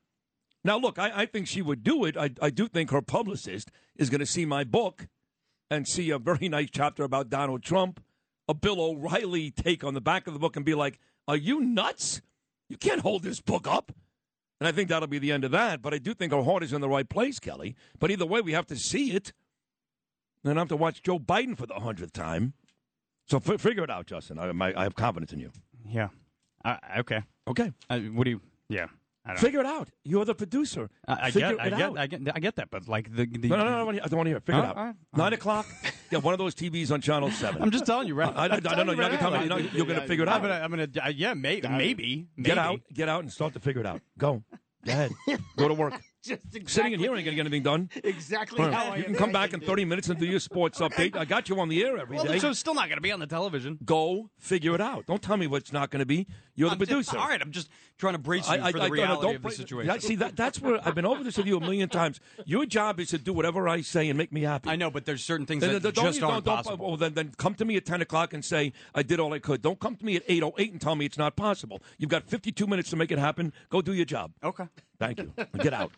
[0.63, 2.17] Now, look, I, I think she would do it.
[2.17, 5.07] I, I do think her publicist is going to see my book
[5.69, 8.03] and see a very nice chapter about Donald Trump,
[8.47, 11.59] a Bill O'Reilly take on the back of the book and be like, Are you
[11.59, 12.21] nuts?
[12.69, 13.91] You can't hold this book up.
[14.59, 15.81] And I think that'll be the end of that.
[15.81, 17.75] But I do think her heart is in the right place, Kelly.
[17.99, 19.33] But either way, we have to see it.
[20.43, 22.53] And I have to watch Joe Biden for the hundredth time.
[23.27, 24.39] So f- figure it out, Justin.
[24.39, 25.51] I, my, I have confidence in you.
[25.85, 26.09] Yeah.
[26.65, 27.21] Uh, okay.
[27.47, 27.71] Okay.
[27.89, 28.41] Uh, what do you?
[28.69, 28.87] Yeah.
[29.37, 29.89] Figure it out.
[30.03, 30.87] You're the producer.
[31.07, 31.97] I, I get, I it get, out.
[31.97, 34.01] I get, I get that, but like the, the No, no, no, I don't wanna-
[34.03, 34.45] I don't want to hear it.
[34.45, 34.75] Figure it out.
[34.75, 34.95] Right.
[35.15, 35.65] Nine o'clock.
[36.11, 37.59] yeah, one of those TVs on Channel Seven.
[37.63, 38.31] I'm just telling you, right?
[38.35, 38.93] I, I, I don't know.
[38.93, 39.31] You're not gonna tell.
[39.39, 40.45] You're, not, you're going to figure it out.
[40.45, 42.49] I'm gonna uh, yeah, may, maybe, maybe.
[42.49, 42.81] Get out.
[42.93, 44.01] Get out and start to figure it out.
[44.17, 44.43] Go.
[44.85, 45.11] Go ahead.
[45.57, 45.99] Go to work.
[46.51, 47.89] Just Sitting in here ain't going to get anything done.
[48.03, 48.75] Exactly All right.
[48.75, 51.15] how You can come back in 30 minutes and do your sports update.
[51.15, 52.23] I got you on the air every day.
[52.23, 53.77] Well, the show's still not going to be on the television.
[53.85, 55.05] Go figure it out.
[55.05, 56.27] Don't tell me what's not going to be.
[56.55, 57.17] You're the I'm just- producer.
[57.17, 59.41] all right, I'm just trying to brace you for the no, no, reality don't of
[59.43, 59.93] the situation.
[59.93, 62.19] Yeah, see, that, that's where I've been over this with you a million times.
[62.45, 64.69] Your job is to do whatever I say and make me happy.
[64.69, 66.63] I know, but there's certain things Then- that then don't just you- aren't don't- don't-
[66.65, 66.87] possible.
[66.87, 69.39] Well, then, then come to me at 10 o'clock and say, I did all I
[69.39, 69.61] could.
[69.61, 71.81] Don't come to me at 8.08 and tell me it's not possible.
[71.97, 73.53] You've got 52 minutes to make it happen.
[73.69, 74.31] Go do your job.
[74.43, 74.65] Okay.
[74.99, 75.33] Thank you.
[75.59, 75.91] Get out.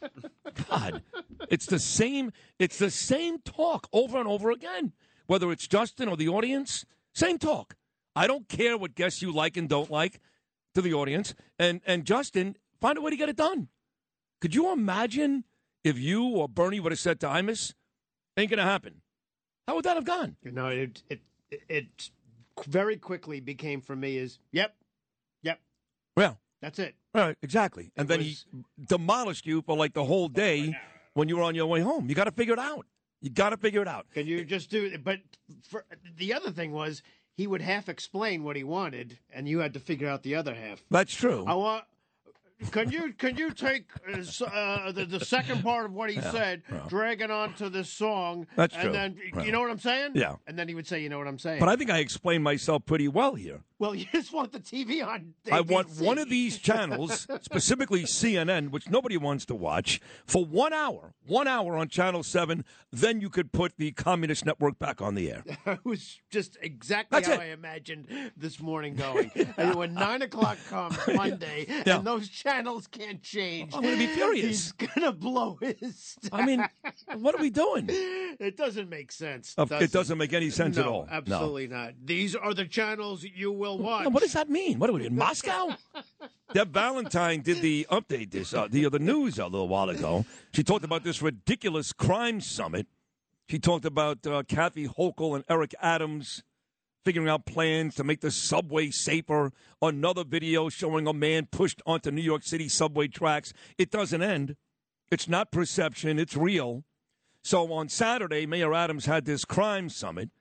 [0.70, 1.04] God,
[1.50, 2.32] it's the same.
[2.60, 4.94] It's the same talk over and over again.
[5.28, 7.76] Whether it's Justin or the audience, same talk.
[8.16, 10.20] I don't care what guests you like and don't like
[10.74, 11.36] to the audience.
[11.60, 13.68] And and Justin, find a way to get it done.
[14.42, 15.44] Could you imagine
[15.84, 17.74] if you or Bernie would have said to Imus,
[18.38, 19.02] "Ain't gonna happen"?
[19.68, 20.38] How would that have gone?
[20.44, 21.22] You know, it it
[21.52, 22.10] it, it
[22.66, 24.76] very quickly became for me is yep,
[25.44, 25.60] yep.
[26.16, 26.96] Well, that's it.
[27.14, 27.92] Right, exactly.
[27.96, 28.38] And then he
[28.88, 30.78] demolished you for like the whole day
[31.14, 32.10] when you were on your way home.
[32.10, 32.86] You got to figure it out.
[33.22, 34.06] You got to figure it out.
[34.14, 35.04] Can you just do it?
[35.04, 35.20] But
[35.70, 35.86] for,
[36.18, 37.02] the other thing was
[37.36, 40.54] he would half explain what he wanted, and you had to figure out the other
[40.54, 40.84] half.
[40.90, 41.44] That's true.
[41.48, 41.84] I want.
[42.72, 46.32] Can you can you take uh, uh, the, the second part of what he Yeah,
[46.32, 46.86] said, yeah.
[46.88, 48.92] drag it onto this song, That's and true.
[48.92, 49.46] then Right.
[49.46, 50.14] you know what I'm saying?
[50.16, 50.36] Yeah.
[50.48, 52.44] And then he would say, "You know what I'm saying?" But I think I explained
[52.44, 53.62] myself pretty well here.
[53.78, 55.36] well, you just want the TV on.
[55.52, 60.74] I want one of these channels, specifically CNN, which nobody wants to watch, for one
[60.74, 62.66] hour, one hour on Channel 7.
[62.92, 65.44] Then you could put the Communist Network back on the air.
[65.68, 67.42] It was just exactly That's how it.
[67.42, 69.30] I imagined this morning going.
[69.58, 71.98] and when nine o'clock comes Monday, Yeah.
[71.98, 74.46] and those channels can't change, I'm gonna be furious.
[74.46, 76.18] He's gonna blow his.
[76.32, 76.66] I mean,
[77.16, 77.88] what are we doing?
[77.90, 79.54] It doesn't make sense.
[79.58, 81.06] Of- does it doesn't make any sense no, at all.
[81.06, 81.14] No.
[81.14, 81.94] Absolutely not.
[82.04, 84.06] These are the channels you will watch.
[84.06, 84.80] Now, what does that mean?
[84.80, 85.76] What are we in Moscow?
[86.54, 90.26] Deb Valentine did the update this uh, the other news a little while ago.
[90.54, 92.88] She talked about this ridiculous crime summit.
[93.50, 96.44] She talked about uh, Kathy Hochul and Eric Adams
[97.08, 99.54] figuring out plans to make the subway safer.
[99.82, 103.54] Another video showing a man pushed onto New York City subway tracks.
[103.78, 104.58] It doesn't end.
[105.10, 106.20] It's not perception.
[106.20, 106.84] It's real.
[107.42, 110.32] So on Saturday, Mayor Adams had this crime summit,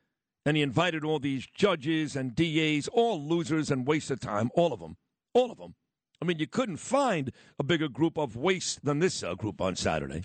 [0.45, 4.73] and he invited all these judges and DAs, all losers and waste of time, all
[4.73, 4.97] of them,
[5.35, 5.77] all of them.
[6.21, 7.31] I mean, you couldn't find
[7.61, 10.25] a bigger group of waste than this uh, group on Saturday,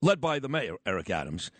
[0.00, 1.50] led by the mayor, Eric Adams.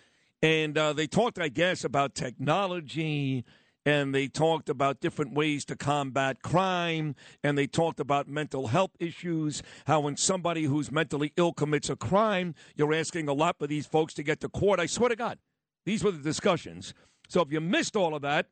[0.40, 3.44] And uh, they talked, I guess, about technology,
[3.84, 8.92] and they talked about different ways to combat crime, and they talked about mental health
[9.00, 9.62] issues.
[9.86, 13.86] How when somebody who's mentally ill commits a crime, you're asking a lot for these
[13.86, 14.78] folks to get to court.
[14.78, 15.38] I swear to God,
[15.84, 16.94] these were the discussions.
[17.28, 18.46] So if you missed all of that,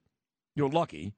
[0.56, 1.12] you're lucky.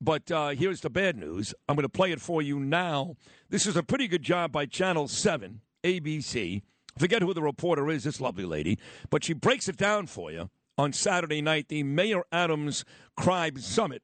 [0.00, 1.52] But uh, here's the bad news.
[1.68, 3.16] I'm going to play it for you now.
[3.50, 6.62] This is a pretty good job by Channel 7, ABC.
[6.96, 8.78] Forget who the reporter is, this lovely lady.
[9.10, 12.84] But she breaks it down for you on Saturday night, the Mayor Adams
[13.16, 14.02] Crime Summit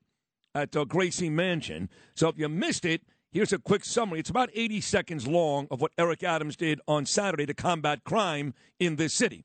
[0.55, 1.89] at uh, Gracie Mansion.
[2.15, 4.19] So if you missed it, here's a quick summary.
[4.19, 8.53] It's about 80 seconds long of what Eric Adams did on Saturday to combat crime
[8.81, 9.45] in this city.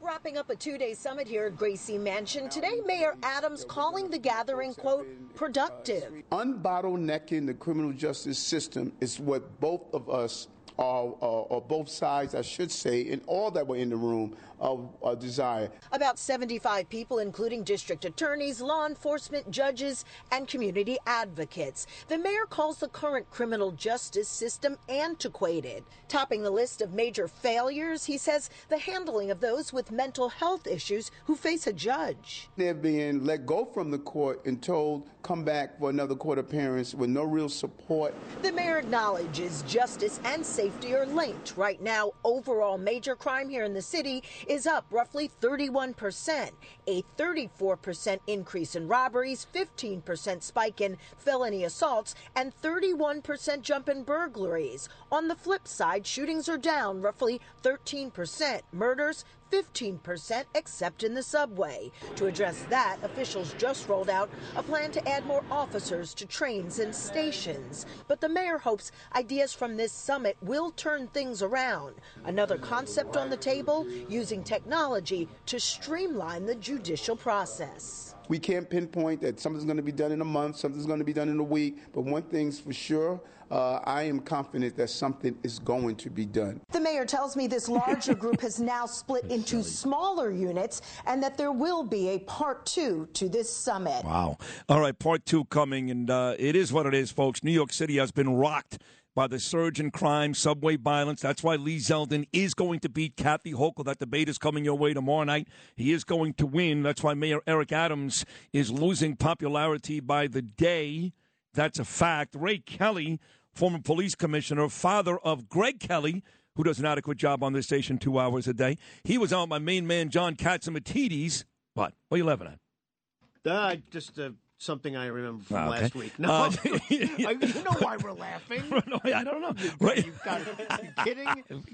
[0.00, 4.18] Wrapping up a two day summit here at Gracie Mansion, today Mayor Adams calling the
[4.18, 6.12] gathering, quote, productive.
[6.32, 12.34] Unbottlenecking the criminal justice system is what both of us are, uh, or both sides,
[12.34, 15.70] I should say, and all that were in the room, uh, uh, desire.
[15.90, 21.86] About 75 people, including district attorneys, law enforcement, judges, and community advocates.
[22.08, 25.84] The mayor calls the current criminal justice system antiquated.
[26.08, 30.66] Topping the list of major failures, he says the handling of those with mental health
[30.66, 32.48] issues who face a judge.
[32.56, 36.94] They're being let go from the court and told, come back for another court appearance
[36.94, 38.14] with no real support.
[38.42, 41.56] The mayor acknowledges justice and safety are linked.
[41.56, 44.22] Right now, overall major crime here in the city
[44.52, 46.50] is up roughly 31%,
[46.86, 54.90] a 34% increase in robberies, 15% spike in felony assaults, and 31% jump in burglaries.
[55.10, 61.90] On the flip side, shootings are down roughly 13%, murders 15% except in the subway.
[62.16, 66.78] To address that, officials just rolled out a plan to add more officers to trains
[66.78, 67.86] and stations.
[68.08, 71.96] But the mayor hopes ideas from this summit will turn things around.
[72.24, 78.14] Another concept on the table using technology to streamline the judicial process.
[78.28, 81.04] We can't pinpoint that something's going to be done in a month, something's going to
[81.04, 83.20] be done in a week, but one thing's for sure,
[83.52, 86.62] uh, I am confident that something is going to be done.
[86.70, 91.36] The mayor tells me this larger group has now split into smaller units and that
[91.36, 94.04] there will be a part two to this summit.
[94.04, 94.38] Wow.
[94.70, 97.44] All right, part two coming, and uh, it is what it is, folks.
[97.44, 98.78] New York City has been rocked
[99.14, 101.20] by the surge in crime, subway violence.
[101.20, 103.84] That's why Lee Zeldin is going to beat Kathy Hochul.
[103.84, 105.48] That debate is coming your way tomorrow night.
[105.76, 106.82] He is going to win.
[106.82, 108.24] That's why Mayor Eric Adams
[108.54, 111.12] is losing popularity by the day.
[111.54, 112.34] That's a fact.
[112.34, 113.20] Ray Kelly,
[113.54, 116.22] former police commissioner, father of Greg Kelly,
[116.56, 118.76] who does an adequate job on this station two hours a day.
[119.04, 121.44] He was on my main man, John Catsimatidis.
[121.74, 121.94] What?
[122.08, 123.50] What are you laughing at?
[123.50, 125.80] Uh, just uh, something I remember from Ah, okay.
[125.82, 126.12] last week.
[126.18, 128.62] No, Uh, I you know why we're laughing.
[128.70, 129.54] no, I don't know.
[129.80, 130.04] Right.
[130.06, 131.26] You got, you kidding?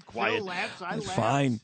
[0.06, 0.36] quiet.
[0.36, 0.80] Phil laughs.
[0.82, 1.14] I laugh.
[1.16, 1.60] fine.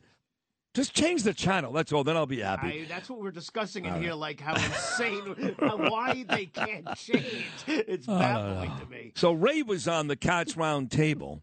[0.74, 1.72] Just change the channel.
[1.72, 2.02] That's all.
[2.02, 2.82] Then I'll be happy.
[2.82, 4.04] I, that's what we're discussing in All right.
[4.04, 5.20] here, like how insane,
[5.58, 7.44] why they can't change.
[7.68, 8.84] It's Oh, baffling no.
[8.84, 9.12] to me.
[9.14, 11.42] So Ray was on the Cats Roundtable.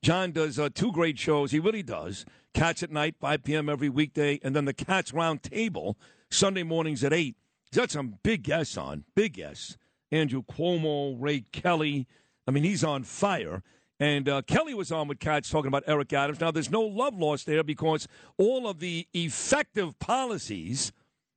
[0.00, 1.50] John does uh, two great shows.
[1.50, 2.24] He really does.
[2.54, 3.68] Cats at night, 5 p.m.
[3.68, 5.96] every weekday, and then the Cats Roundtable
[6.30, 7.34] Sunday mornings at 8.
[7.70, 9.76] He's got some big guests on, big guests.
[10.12, 12.06] Andrew Cuomo, Ray Kelly.
[12.46, 13.62] I mean, he's on fire.
[14.00, 16.40] And uh, Kelly was on with Katz talking about Eric Adams.
[16.40, 18.06] Now, there's no love lost there because
[18.36, 20.92] all of the effective policies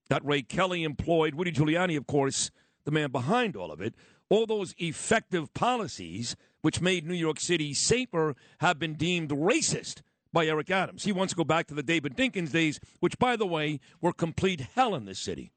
[0.09, 2.51] that Ray Kelly employed, Rudy Giuliani, of course,
[2.85, 3.95] the man behind all of it,
[4.29, 10.01] all those effective policies which made New York City safer have been deemed racist
[10.31, 11.03] by Eric Adams.
[11.03, 14.13] He wants to go back to the David Dinkins days, which, by the way, were
[14.13, 15.51] complete hell in this city.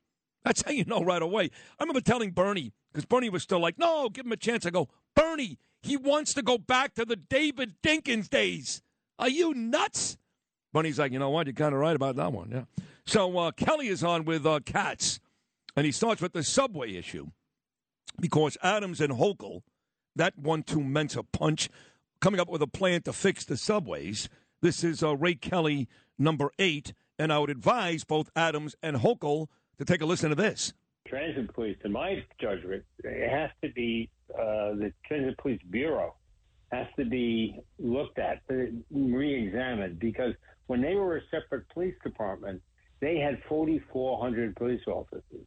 [0.45, 1.51] That's how you know right away.
[1.79, 4.67] I remember telling Bernie, because Bernie was still like, no, give him a chance.
[4.67, 8.83] I go, Bernie, he wants to go back to the David Dinkins days.
[9.19, 10.19] Are you nuts?
[10.73, 11.47] Bernie's like, you know what?
[11.47, 12.51] You're kind of right about that one.
[12.51, 12.83] Yeah.
[13.07, 15.21] So uh, Kelly is on with uh, Katz,
[15.77, 17.29] and he starts with the subway issue
[18.21, 19.63] because Adams and Hochul,
[20.17, 21.69] that one-two Mensa punch,
[22.21, 24.29] coming up with a plan to fix the subways.
[24.63, 25.89] This is uh, Ray Kelly,
[26.19, 29.49] number eight, and I would advise both Adams and Hochul
[29.79, 30.73] to take a listen to this.
[31.07, 36.15] Transit police, in my judgment, it has to be uh, the Transit Police Bureau
[36.73, 38.41] has to be looked at,
[38.91, 40.33] re-examined, because
[40.67, 42.61] when they were a separate police department,
[43.01, 45.47] they had 4,400 police officers.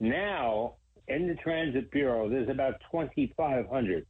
[0.00, 0.74] Now,
[1.08, 4.06] in the Transit Bureau, there's about 2,500.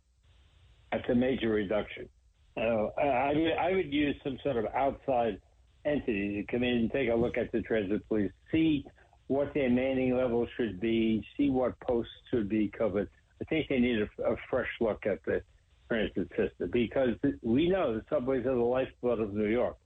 [0.93, 2.09] That's a major reduction.
[2.57, 5.41] Uh, I, would, I would use some sort of outside
[5.85, 8.85] entity to come in and take a look at the transit police, see
[9.31, 13.09] what their manning level should be, see what posts should be covered.
[13.41, 15.41] I think they need a, a fresh look at the
[15.89, 19.77] transit system because we know the subways are the lifeblood of New York.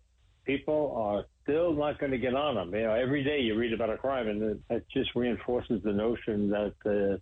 [0.47, 2.75] People are still not going to get on them.
[2.75, 6.49] You know, every day you read about a crime, and it just reinforces the notion
[6.49, 7.19] that uh,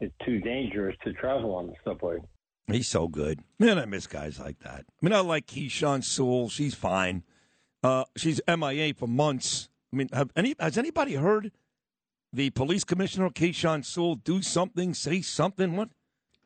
[0.00, 2.16] it's too dangerous to travel on the subway.
[2.66, 3.40] He's so good.
[3.58, 4.86] Man, I miss guys like that.
[4.88, 6.48] I mean, I like Keechant Sewell.
[6.48, 7.24] She's fine.
[7.82, 9.68] Uh, she's MIA for months.
[9.92, 11.52] I mean, have any has anybody heard
[12.32, 15.76] the police commissioner Keechant Sewell do something, say something?
[15.76, 15.90] What?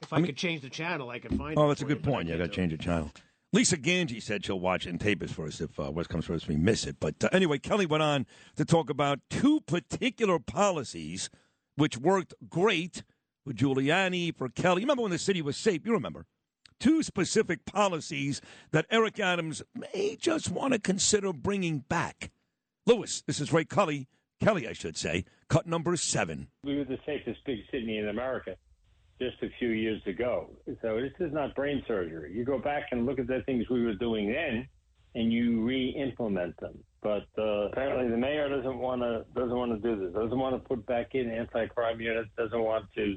[0.01, 1.59] If I, could change the channel, I could find.
[1.59, 2.29] Oh, that's a good you, I point.
[2.29, 3.13] You can't got to change the channel.
[3.53, 6.25] Lisa Ganji said she'll watch it and tape it for us if uh, West comes
[6.25, 6.49] first.
[6.49, 6.97] We miss it.
[6.99, 11.29] But uh, anyway, Kelly went on to talk about two particular policies
[11.77, 13.03] which worked great
[13.45, 14.81] for Giuliani, for Kelly.
[14.81, 15.85] You remember when the city was safe?
[15.85, 16.27] You remember.
[16.81, 18.41] Two specific policies
[18.73, 22.31] that Eric Adams may just want to consider bringing back.
[22.85, 24.09] Lewis, this is Ray Kelly,
[24.43, 26.49] Kelly, I should say, cut number seven.
[26.65, 28.57] We were the safest big city in America
[29.21, 30.51] just a few years ago.
[30.83, 32.33] So this is not brain surgery.
[32.35, 34.67] You go back and look at the things we were doing then,
[35.15, 36.77] and you re-implement them.
[37.03, 40.15] But uh, apparently, the mayor doesn't want to doesn't want to do this.
[40.15, 42.31] Doesn't want to put back in anti-crime units.
[42.37, 43.17] Doesn't want to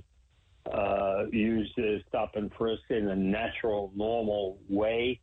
[0.71, 5.21] uh, use the stop and frisk in a natural, normal way.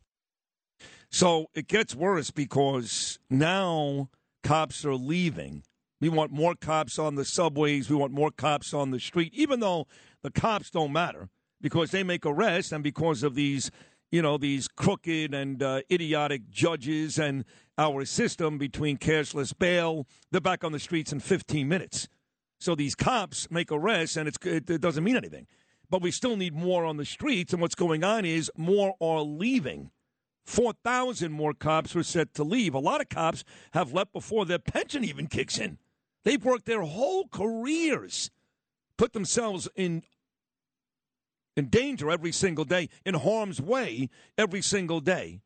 [1.09, 4.09] So it gets worse because now
[4.43, 5.63] cops are leaving.
[6.01, 7.89] We want more cops on the subways.
[7.89, 9.87] We want more cops on the street, even though
[10.21, 11.29] the cops don't matter
[11.61, 13.71] because they make arrests and because of these,
[14.11, 17.45] you know, these crooked and uh, idiotic judges and
[17.77, 20.05] our system between cashless bail.
[20.29, 22.09] They're back on the streets in 15 minutes.
[22.59, 25.47] So these cops make arrests and it, it doesn't mean anything.
[25.89, 27.53] But we still need more on the streets.
[27.53, 29.91] And what's going on is more are leaving.
[30.45, 32.73] 4,000 more cops were set to leave.
[32.73, 35.77] A lot of cops have left before their pension even kicks in.
[36.23, 38.31] They've worked their whole careers,
[38.97, 40.03] put themselves in
[41.55, 44.09] in danger every single day, in harm's way
[44.39, 45.39] every single day,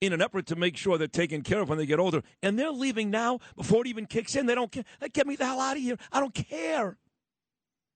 [0.00, 2.22] in an effort to make sure they're taken care of when they get older.
[2.42, 4.46] And they're leaving now before it even kicks in.
[4.46, 4.84] They don't care.
[5.12, 5.96] Get me the hell out of here.
[6.10, 6.98] I don't care.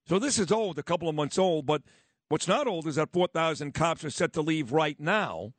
[0.06, 1.82] So this is old, a couple of months old, but
[2.28, 5.54] what's not old is that 4,000 cops are set to leave right now.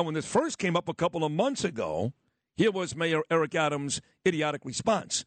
[0.00, 2.14] And when this first came up a couple of months ago,
[2.56, 5.26] here was Mayor Eric Adams' idiotic response.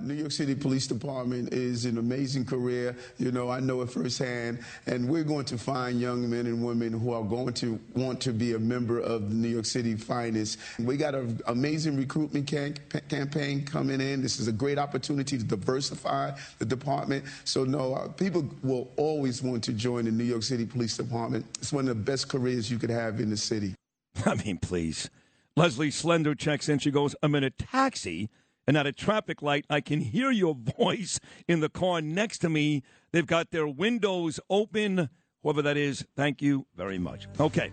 [0.00, 2.96] New York City Police Department is an amazing career.
[3.18, 4.58] You know, I know it firsthand.
[4.86, 8.32] And we're going to find young men and women who are going to want to
[8.32, 10.58] be a member of the New York City finest.
[10.80, 12.74] We got an amazing recruitment cam-
[13.08, 14.20] campaign coming in.
[14.20, 17.24] This is a great opportunity to diversify the department.
[17.44, 21.46] So, no, uh, people will always want to join the New York City Police Department.
[21.60, 23.76] It's one of the best careers you could have in the city.
[24.26, 25.10] I mean, please.
[25.56, 26.78] Leslie Slender checks in.
[26.78, 28.30] She goes, I'm in a taxi
[28.66, 29.66] and at a traffic light.
[29.68, 32.82] I can hear your voice in the car next to me.
[33.12, 35.08] They've got their windows open.
[35.42, 37.26] Whoever that is, thank you very much.
[37.40, 37.70] Okay.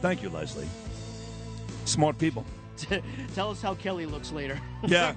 [0.00, 0.68] Thank you, Leslie.
[1.84, 2.44] Smart people.
[3.34, 4.58] Tell us how Kelly looks later.
[4.86, 5.14] Yeah.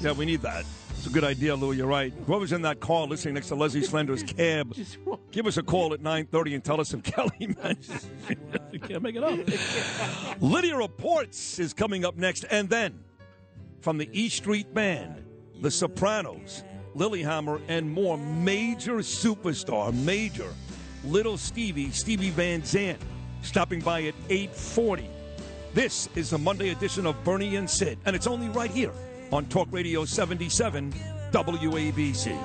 [0.00, 0.64] Yeah, we need that.
[0.90, 1.72] It's a good idea, Lou.
[1.72, 2.12] You're right.
[2.26, 4.74] Whoever's in that car listening next to Leslie Slender's cab,
[5.30, 8.06] give us a call at 9.30 and tell us if Kelly mentions
[8.72, 9.38] You can't make it up.
[10.40, 12.44] Lidia Reports is coming up next.
[12.50, 13.02] And then,
[13.80, 15.24] from the E Street Band,
[15.60, 16.62] The Sopranos,
[16.94, 20.52] Lilyhammer, and more major superstar, major
[21.04, 23.00] Little Stevie, Stevie Van Zandt,
[23.42, 25.08] stopping by at 840.
[25.72, 28.92] This is the Monday edition of Bernie and Sid, and it's only right here
[29.32, 30.92] on Talk Radio 77
[31.32, 32.36] WABC.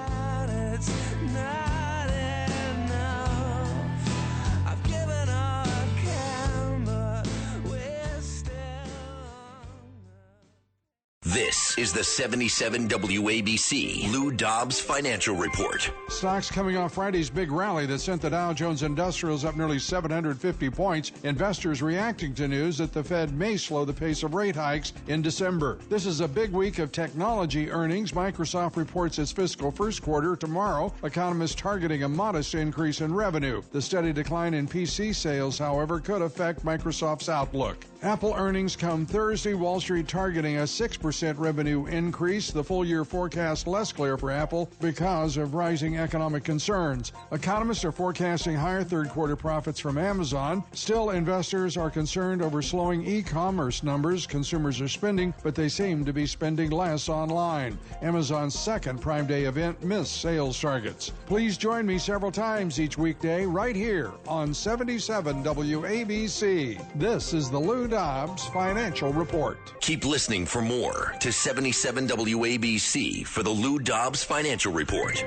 [11.36, 15.92] This is the 77 WABC Lou Dobbs Financial Report.
[16.08, 20.70] Stocks coming off Friday's big rally that sent the Dow Jones Industrials up nearly 750
[20.70, 21.12] points.
[21.26, 25.22] Investors reacting to news that the Fed may slow the pace of rate hikes in
[25.22, 25.78] December.
[25.90, 28.14] This is a big week of technology earnings.
[28.14, 30.94] Microsoft reports its fiscal first quarter tomorrow.
[31.04, 33.62] Economists targeting a modest increase in revenue.
[33.74, 37.86] The steady decline in PC sales, however, could affect Microsoft's outlook.
[38.04, 39.56] Apple earnings come Thursday.
[39.56, 42.52] Wall Street targeting a 6% revenue increase.
[42.52, 47.12] The full year forecast less clear for Apple because of rising economic concerns.
[47.32, 50.64] Economists are forecasting higher third quarter profits from Amazon.
[50.74, 54.28] Still, investors are concerned over slowing e commerce numbers.
[54.28, 57.78] Consumers are spending, but they seem to be spending less online.
[58.04, 61.12] Amazon's second Prime Day event missed sales targets.
[61.26, 66.80] Please join me several times each weekday right here on 77 WABC.
[66.96, 69.58] This is the Lou Dobbs Financial Report.
[69.82, 75.24] Keep listening for more to 77 WABC for the Lou Dobbs Financial Report.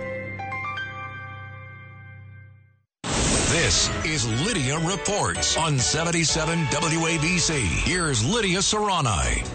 [3.02, 7.60] This is Lidia Reports on 77 WABC.
[7.60, 9.46] Here's Lydia Serrani.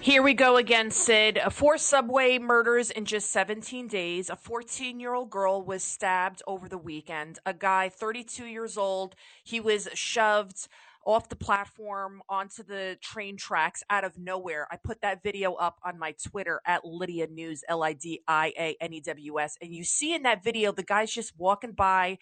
[0.00, 1.40] Here we go again, Sid.
[1.50, 4.30] Four subway murders in just 17 days.
[4.30, 7.38] A 14 year old girl was stabbed over the weekend.
[7.44, 10.68] A guy, 32 years old, he was shoved
[11.08, 14.68] off the platform onto the train tracks out of nowhere.
[14.70, 18.52] I put that video up on my Twitter at Lidia News, L I D I
[18.58, 19.56] A N E W S.
[19.62, 22.18] And you see in that video, the guy's just walking by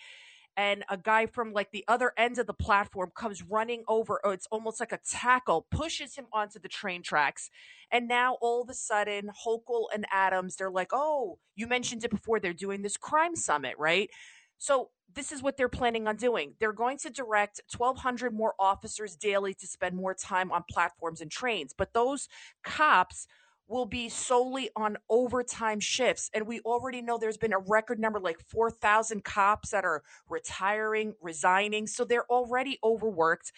[0.57, 4.21] and a guy from like the other end of the platform comes running over.
[4.23, 7.51] Oh, it's almost like a tackle, pushes him onto the train tracks.
[7.91, 12.11] And now all of a sudden, Hochul and Adams, they're like, oh, you mentioned it
[12.13, 12.39] before.
[12.39, 14.11] They're doing this crime summit, right?
[14.59, 16.55] So this is what they're planning on doing.
[16.61, 21.31] They're going to direct 1,200 more officers daily to spend more time on platforms and
[21.31, 21.75] trains.
[21.77, 22.29] But those
[22.63, 23.27] cops
[23.67, 26.31] will be solely on overtime shifts.
[26.33, 31.15] And we already know there's been a record number, like 4,000 cops that are retiring,
[31.21, 31.87] resigning.
[31.87, 33.51] So they're already overworked.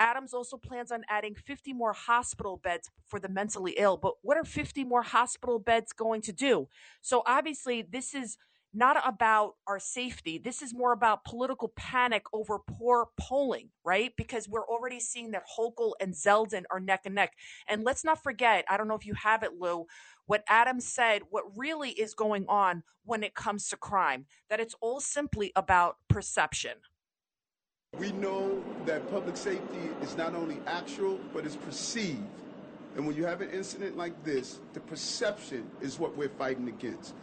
[0.00, 3.96] Adams also plans on adding 50 more hospital beds for the mentally ill.
[3.96, 6.68] But what are 50 more hospital beds going to do?
[7.00, 8.36] So obviously, this is
[8.74, 10.38] not about our safety.
[10.38, 14.12] This is more about political panic over poor polling, right?
[14.16, 17.32] Because we're already seeing that Hochul and Zeldin are neck and neck.
[17.68, 19.86] And let's not forget, I don't know if you have it, Lou,
[20.26, 24.74] what Adam said, what really is going on when it comes to crime, that it's
[24.80, 26.72] all simply about perception.
[27.98, 32.22] We know that public safety is not only actual, but it's perceived.
[32.96, 37.14] And when you have an incident like this, the perception is what we're fighting against.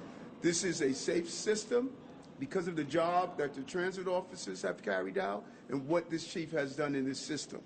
[0.41, 1.91] This is a safe system
[2.39, 6.51] because of the job that the transit officers have carried out and what this chief
[6.51, 7.61] has done in this system.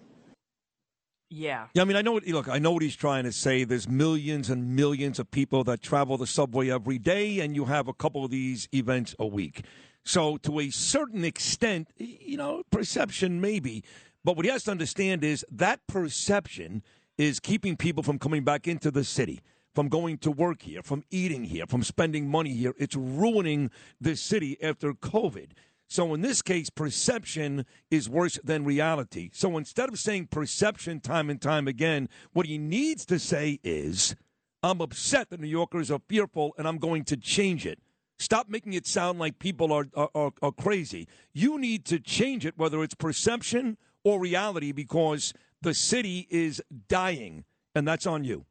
[1.30, 1.68] Yeah.
[1.73, 2.27] Yeah, I mean, I know what.
[2.27, 3.64] Look, I know what he's trying to say.
[3.64, 7.88] There's millions and millions of people that travel the subway every day, and you have
[7.88, 9.65] a couple of these events a week.
[10.03, 13.84] So, to a certain extent, you know, perception maybe,
[14.23, 16.84] but what he has to understand is that perception
[17.18, 19.41] is keeping people from coming back into the city,
[19.76, 22.73] from going to work here, from eating here, from spending money here.
[22.77, 23.69] It's ruining
[23.99, 25.52] the city after COVID.
[25.88, 29.30] So in this case, perception is worse than reality.
[29.34, 34.15] So instead of saying perception time and time again, what he needs to say is,
[34.64, 37.80] I'm upset that New Yorkers are fearful and I'm going to change it.
[38.18, 41.07] Stop making it sound like people are, are, are, are crazy.
[41.34, 47.43] You need to change it, whether it's perception or reality, because the city is dying,
[47.76, 48.45] and that's on you.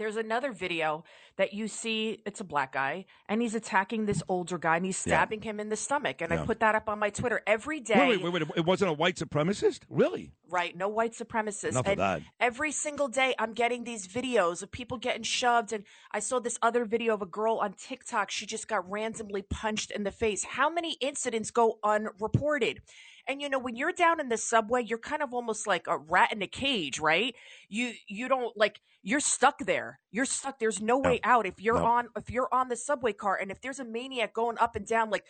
[0.00, 1.04] There's another video
[1.36, 2.22] that you see.
[2.24, 5.18] It's a black guy, and he's attacking this older guy, and he's Yeah.
[5.18, 6.22] stabbing him in the stomach.
[6.22, 6.40] And Yeah.
[6.40, 7.98] I put that up on my Twitter every day.
[8.08, 8.56] Wait, wait, wait, wait.
[8.56, 9.80] It wasn't a white supremacist?
[9.90, 10.32] Really?
[10.48, 11.72] Right, no white supremacist.
[11.72, 12.22] Enough of that.
[12.40, 16.58] every single day I'm getting these videos of people getting shoved and I saw this
[16.62, 20.44] other video of a girl on TikTok, she just got randomly punched in the face.
[20.44, 22.80] How many incidents go unreported?
[23.26, 25.98] And you know, when you're down in the subway, you're kind of almost like a
[25.98, 27.34] rat in a cage, right?
[27.68, 30.00] You you don't like you're stuck there.
[30.10, 30.58] You're stuck.
[30.58, 31.84] There's no way out if you're No.
[31.86, 34.86] on if you're on the subway car and if there's a maniac going up and
[34.86, 35.24] down like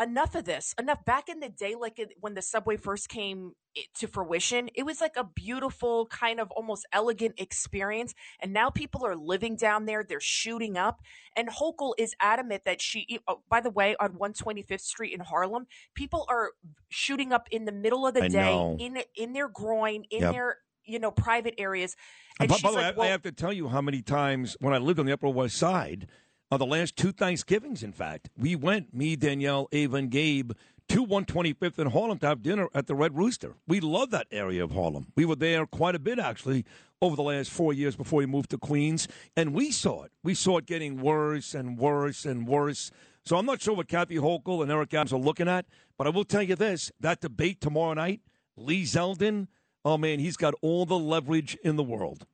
[0.00, 0.74] enough of this.
[0.78, 1.04] Enough.
[1.04, 3.52] Back in the day, like it- when the subway first came
[3.94, 8.14] to fruition, it was like a beautiful, kind of almost elegant experience.
[8.40, 10.02] And now people are living down there.
[10.04, 11.00] They're shooting up.
[11.34, 15.66] And Hochul is adamant that she, oh, by the way, on 125th Street in Harlem,
[15.94, 16.52] people are
[16.88, 18.76] shooting up in the middle of the I day, know.
[18.78, 20.32] in in their groin, in Yep.
[20.32, 21.96] their you know private areas.
[22.38, 24.02] And by, she's by the way, like, well, I have to tell you how many
[24.02, 26.06] times when I lived on the Upper West Side,
[26.50, 30.52] on the last two Thanksgivings, in fact, we went, me, Danielle, Ava, and Gabe,
[30.88, 33.56] to 125th in Harlem to have dinner at the Red Rooster.
[33.66, 35.08] We love that area of Harlem.
[35.16, 36.64] We were there quite a bit, actually,
[37.02, 40.12] over the last four years before we moved to Queens, and we saw it.
[40.22, 42.92] We saw it getting worse and worse and worse.
[43.24, 45.66] So I'm not sure what Kathy Hochul and Eric Adams are looking at,
[45.98, 48.20] but I will tell you this that debate tomorrow night,
[48.56, 49.48] Lee Zeldin,
[49.84, 52.24] oh man, he's got all the leverage in the world.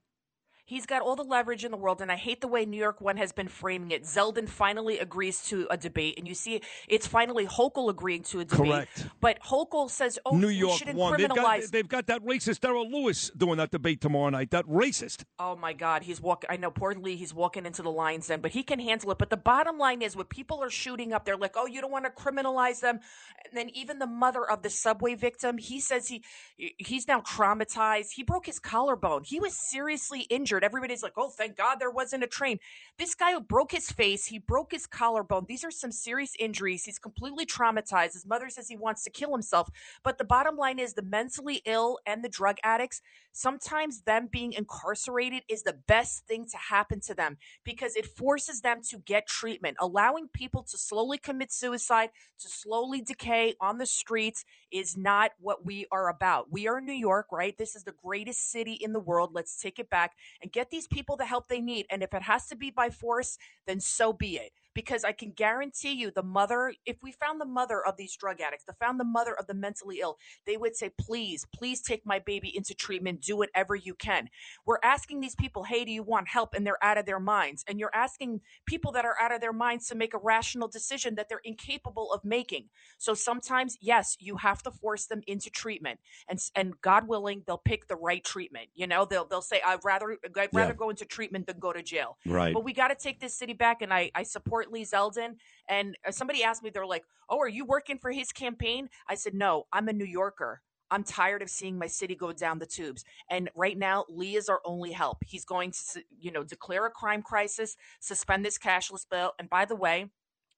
[0.64, 3.00] He's got all the leverage in the world, and I hate the way New York
[3.00, 4.04] One has been framing it.
[4.04, 8.44] Zeldin finally agrees to a debate, and you see it's finally Hochul agreeing to a
[8.44, 8.70] debate.
[8.70, 9.06] Correct.
[9.20, 11.16] But Hochul says, "Oh, New York shouldn't won.
[11.16, 14.52] They've criminalize." got, they've got that racist Errol Louis doing that debate tomorrow night.
[14.52, 15.24] That racist.
[15.40, 16.48] Oh my God, he's walking.
[16.48, 19.18] I know, poor Lee, he's walking into the lines then, but he can handle it.
[19.18, 21.90] But the bottom line is, what people are shooting up, they're like, "Oh, you don't
[21.90, 23.00] want to criminalize them."
[23.44, 26.22] And then even the mother of the subway victim, he says he
[26.56, 28.12] he's now traumatized.
[28.14, 29.24] He broke his collarbone.
[29.24, 30.51] He was seriously injured.
[30.60, 32.58] Everybody's like, "Oh, thank God there wasn't a train."
[32.98, 34.26] This guy broke his face.
[34.26, 35.46] He broke his collarbone.
[35.48, 36.84] These are some serious injuries.
[36.84, 38.12] He's completely traumatized.
[38.12, 39.70] His mother says he wants to kill himself.
[40.02, 43.00] But the bottom line is, the mentally ill and the drug addicts
[43.32, 48.60] sometimes them being incarcerated is the best thing to happen to them because it forces
[48.60, 49.76] them to get treatment.
[49.80, 55.64] Allowing people to slowly commit suicide, to slowly decay on the streets is not what
[55.64, 56.50] we are about.
[56.50, 57.56] We are in New York, right?
[57.56, 59.30] This is the greatest city in the world.
[59.32, 60.12] Let's take it back
[60.42, 61.86] and get these people the help they need.
[61.90, 65.32] And if it has to be by force, then so be it because I can
[65.32, 68.98] guarantee you the mother, if we found the mother of these drug addicts, the found
[68.98, 72.74] the mother of the mentally ill, they would say, please, please take my baby into
[72.74, 74.28] treatment, do whatever you can.
[74.66, 76.54] We're asking these people, hey, do you want help?
[76.54, 77.64] And they're out of their minds.
[77.68, 81.14] And you're asking people that are out of their minds to make a rational decision
[81.16, 82.68] that they're incapable of making.
[82.98, 86.00] So sometimes, yes, you have to force them into treatment.
[86.28, 88.68] And and God willing, they'll pick the right treatment.
[88.74, 90.76] You know, they'll they'll say, I'd rather I'd rather Yeah.
[90.76, 92.18] go into treatment than go to jail.
[92.26, 92.54] Right.
[92.54, 95.36] But we got to take this city back, and I, I support Lee Zeldin.
[95.68, 99.14] And uh, somebody asked me, they're like, "Oh, are you working for his campaign?" I
[99.14, 100.62] said, "No, I'm a New Yorker.
[100.90, 103.02] I'm tired of seeing my city go down the tubes.
[103.30, 105.18] And right now, Lee is our only help.
[105.24, 109.32] He's going to, you know, declare a crime crisis, suspend this cashless bill.
[109.38, 110.10] And by the way."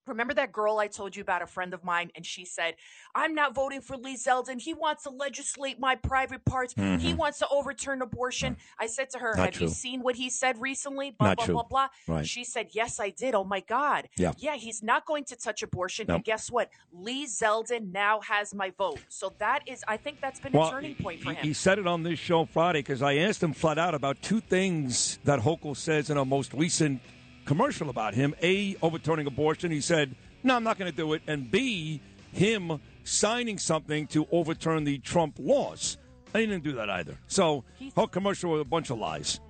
[0.07, 2.75] Remember that girl I told you about, a friend of mine, and she said,
[3.15, 4.61] I'm not voting for Lee Zeldin.
[4.61, 6.75] He wants to legislate my private parts.
[6.75, 7.17] He Mhm.
[7.17, 8.57] wants to overturn abortion.
[8.79, 11.13] I said to her, Not Have you seen what he said recently?
[11.13, 11.55] Blah, Not blah, true.
[11.55, 11.89] blah, blah.
[12.07, 12.27] Right.
[12.27, 13.35] She said, Yes, I did.
[13.35, 14.09] Oh my God.
[14.17, 14.33] Yeah.
[14.39, 16.07] Yeah, he's not going to touch abortion.
[16.09, 16.17] No.
[16.17, 16.69] And guess what?
[16.93, 19.01] Lee Zeldin now has my vote.
[19.09, 21.43] So that is, I think that's been a turning point for him.
[21.43, 24.41] he said it on this show Friday because I asked him flat out about two
[24.41, 27.01] things that Hochul says in a most recent
[27.45, 28.35] commercial about him.
[28.43, 29.71] A, overturning abortion.
[29.71, 31.23] He said, no, I'm not going to do it.
[31.27, 32.01] And B,
[32.33, 35.99] him signing something to overturn the Trump laws.
[36.33, 37.17] And he didn't do that either.
[37.29, 37.65] So,
[37.95, 39.41] whole commercial with a bunch of lies.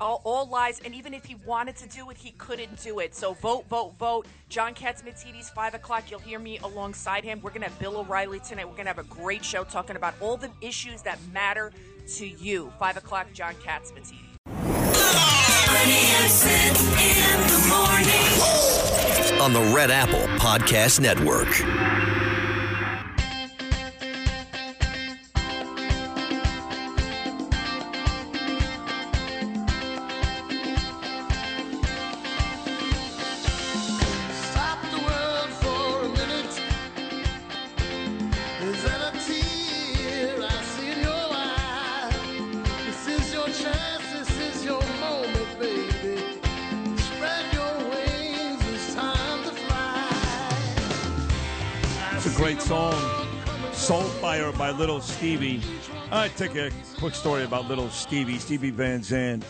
[0.00, 0.80] all, all lies.
[0.84, 3.14] And even if he wanted to do it, he couldn't do it.
[3.14, 4.26] So vote, vote, vote.
[4.48, 6.10] John Catsimatidis, 5 o'clock.
[6.10, 7.40] You'll hear me alongside him.
[7.40, 8.66] We're going to have Bill O'Reilly tonight.
[8.66, 11.72] We're going to have a great show talking about all the issues that matter
[12.16, 12.72] to you.
[12.78, 14.25] 5 o'clock, John Catsimatidis.
[19.46, 21.95] On the Red Apple Podcast Network.
[54.78, 55.62] Little Stevie.
[56.10, 59.44] I take a quick story about Little Stevie, Stevie Van Zandt.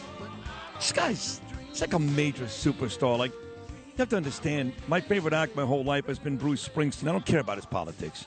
[0.76, 3.18] This guy's it's like a major superstar.
[3.18, 7.08] Like you have to understand, my favorite act my whole life has been Bruce Springsteen.
[7.08, 8.26] I don't care about his politics.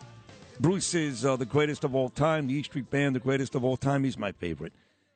[0.59, 2.47] Bruce is uh, the greatest of all time.
[2.47, 4.03] The E Street Band, the greatest of all time.
[4.03, 4.73] He's my favorite.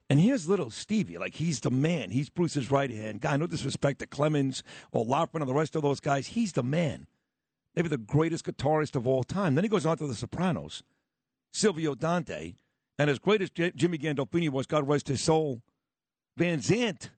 [0.09, 1.17] And here's little Stevie.
[1.17, 2.11] Like, he's the man.
[2.11, 3.35] He's Bruce's right hand guy.
[3.35, 4.61] No disrespect to Clemons
[4.91, 6.27] or Lofgren or the rest of those guys.
[6.27, 7.07] He's the man.
[7.75, 9.55] Maybe the greatest guitarist of all time.
[9.55, 10.83] Then he goes on to the Sopranos.
[11.53, 12.55] Silvio Dante.
[12.99, 15.61] And as great as J- Jimmy Gandolfini was, God rest his soul,
[16.37, 17.11] Van Zandt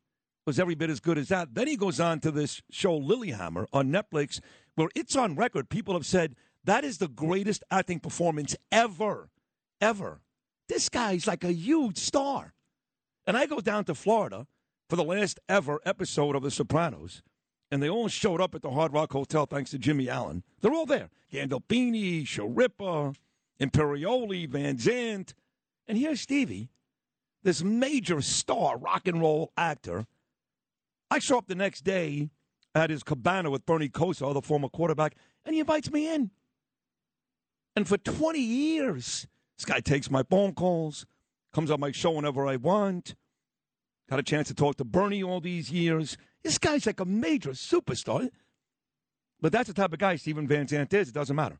[0.46, 1.56] was every bit as good as that.
[1.56, 4.40] Then he goes on to this show, Lilyhammer, on Netflix,
[4.76, 5.70] where it's on record.
[5.70, 9.30] People have said That is the greatest acting performance ever,
[9.82, 10.22] ever.
[10.68, 12.54] This guy's like a huge star.
[13.28, 14.48] And I go down to Florida
[14.90, 17.24] for the last ever episode of The Sopranos,
[17.72, 20.44] and they all showed up at the Hard Rock Hotel thanks to Jimmy Allen.
[20.62, 21.10] They're all there.
[21.32, 23.16] Gandolfini, Schirripa,
[23.60, 25.34] Imperioli, Van Zandt.
[25.88, 26.70] And here's Stevie,
[27.44, 30.06] this major star rock and roll actor.
[31.12, 32.30] I show up the next day
[32.74, 35.16] at his cabana with Bernie Kosar, the former quarterback,
[35.46, 36.32] and he invites me in.
[37.76, 39.28] And for 20 years,
[39.58, 41.06] this guy takes my phone calls,
[41.54, 43.16] comes on my show whenever I want.
[44.10, 46.18] Got a chance to talk to Bernie all these years.
[46.44, 48.30] This guy's like a major superstar.
[49.42, 51.10] But that's the type of guy Stephen Van Zandt is.
[51.10, 51.60] It doesn't matter.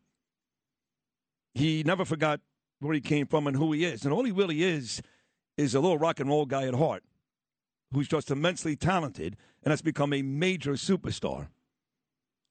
[1.56, 2.42] He never forgot
[2.80, 4.04] where he came from and who he is.
[4.04, 5.02] And all he really is
[5.58, 7.04] is a little rock and roll guy at heart
[7.94, 11.48] who's just immensely talented and has become a major superstar.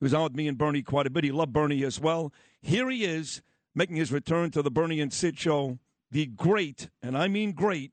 [0.00, 1.22] He was on with me and Bernie quite a bit.
[1.22, 2.32] He loved Bernie as well.
[2.62, 3.42] Here he is
[3.74, 5.78] making his return to the Bernie and Sid show.
[6.10, 7.92] The great, and I mean great,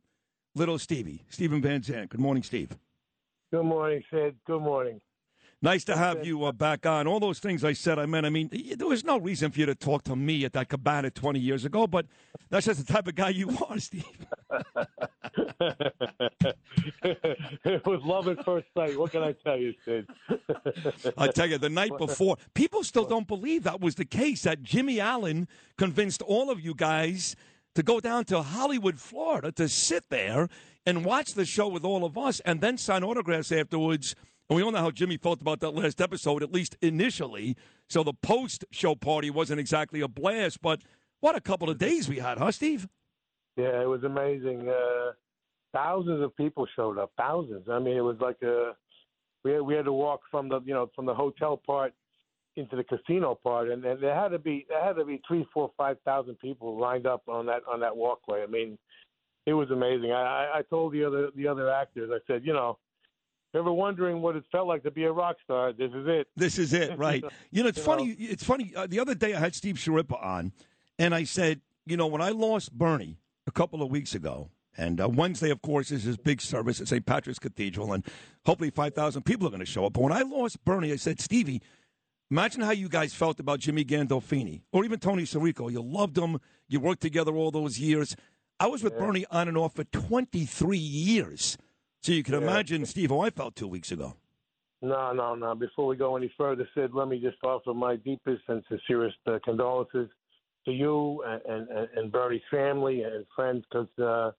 [0.56, 2.10] little Stevie, Stephen Van Zandt.
[2.10, 2.78] Good morning, Steve.
[3.52, 4.36] Good morning, Sid.
[4.46, 5.02] Good morning.
[5.64, 7.06] Nice to have you uh, back on.
[7.06, 8.26] All those things I said, I meant.
[8.26, 11.12] I mean, there was no reason for you to talk to me at that cabana
[11.12, 12.08] 20 years ago, but
[12.50, 14.04] that's just the type of guy you are, Steve.
[17.04, 18.98] it was love at first sight.
[18.98, 20.08] What can I tell you, Steve?
[21.16, 24.64] I tell you, the night before, people still don't believe that was the case, that
[24.64, 25.48] Jimmy Allen
[25.78, 27.36] convinced all of you guys
[27.76, 30.50] to go down to Hollywood, Florida, to sit there
[30.88, 34.16] and watch the show with all of us and then sign autographs afterwards.
[34.52, 37.56] And we all know how Jimmy felt about that last episode, at least initially.
[37.88, 40.82] So the post show party wasn't exactly a blast, but
[41.22, 42.90] what a couple of days we had, huh, Steve?
[43.56, 44.68] Yeah, it was amazing.
[44.68, 45.14] Uh,
[45.72, 47.14] thousands of people showed up.
[47.18, 47.70] Thousands.
[47.72, 48.74] I mean, it was like a
[49.46, 51.94] we had, we had to walk from the you know from the hotel part
[52.58, 55.48] into the casino part, and, and there had to be there had to be three,
[55.54, 58.44] four, five thousand people lined up on that on that walkway.
[58.44, 58.78] I mean,
[59.46, 60.12] it was amazing.
[60.12, 62.78] I, I- told the other the other actors, I said, you know,
[63.56, 66.28] ever wondering what it felt like to be a rock star, this is it.
[66.36, 67.24] This is it, right?
[67.52, 68.10] You know, it's You funny.
[68.12, 68.74] It's funny.
[68.76, 70.52] Uh, the other day, I had Steve Schirripa on,
[71.00, 73.18] and I said, you know, when I lost Bernie
[73.48, 76.88] a couple of weeks ago, and uh, Wednesday, of course, is his big service at
[76.88, 77.06] St.
[77.06, 78.06] Patrick's Cathedral, and
[78.46, 79.94] hopefully five thousand people are going to show up.
[79.94, 81.62] But when I lost Bernie, I said, Stevie,
[82.30, 85.70] imagine how you guys felt about Jimmy Gandolfini or even Tony Sirico.
[85.72, 86.40] You loved him.
[86.70, 88.16] You worked together all those years.
[88.60, 91.58] I was with Bernie on and off for twenty three years,
[92.02, 92.42] so you can Yeah.
[92.42, 94.16] imagine, Steve, how I felt two weeks ago.
[94.82, 95.54] No, no, no.
[95.54, 99.38] Before we go any further, Sid, let me just offer my deepest and sincerest uh,
[99.44, 100.10] condolences
[100.66, 104.32] to you and, and, and Bernie's family and friends because, uh,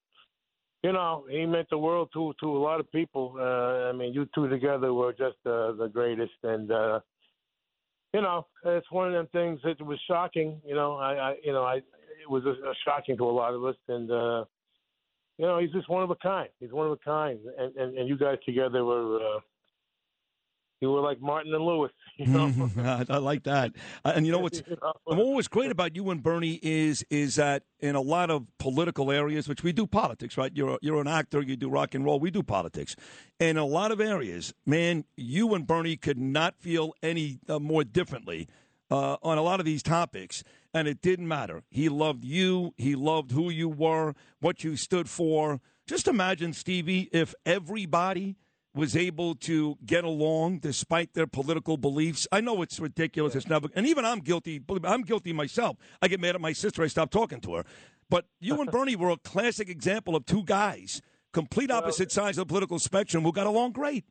[0.82, 3.36] you know, he meant the world to to a lot of people.
[3.38, 6.32] Uh, I mean, you two together were just uh, the greatest.
[6.42, 6.98] And, uh,
[8.12, 10.60] you know, it's one of them things that was shocking.
[10.66, 13.64] You know, I, I you know, I it was uh shocking to a lot of
[13.64, 13.76] us.
[13.86, 14.44] And, uh,
[15.42, 16.48] you know, he's just one of a kind.
[16.60, 17.40] He's one of a kind.
[17.58, 19.16] And, and, and you guys together were.
[19.16, 19.40] Uh,
[20.80, 21.90] you were like Martin and Lewis.
[22.18, 22.70] You know?
[22.78, 23.72] I I like that.
[24.04, 24.78] Uh, And you know what's and
[25.18, 29.10] what was great about you and Bernie is is that in a lot of political
[29.10, 30.52] areas, which we do politics, right?
[30.54, 32.94] You're you're an actor, you do rock and roll, we do politics.
[33.40, 37.82] In a lot of areas, man, you and Bernie could not feel any uh, more
[37.82, 38.46] differently
[38.90, 40.44] uh, on a lot of these topics,
[40.74, 41.62] and it didn't matter.
[41.70, 42.74] He loved you.
[42.76, 45.60] He loved who you were, what you stood for.
[45.86, 48.36] Just imagine, Stevie, if everybody
[48.74, 52.26] was able to get along despite their political beliefs.
[52.32, 53.34] I know it's ridiculous.
[53.34, 54.62] It's never, and even I'm guilty.
[54.84, 55.76] I'm guilty myself.
[56.00, 56.82] I get mad at my sister.
[56.82, 57.64] I stop talking to her.
[58.08, 62.48] But you and Bernie were a classic example of two guys, complete opposite sides of
[62.48, 64.04] the political spectrum, who got along great.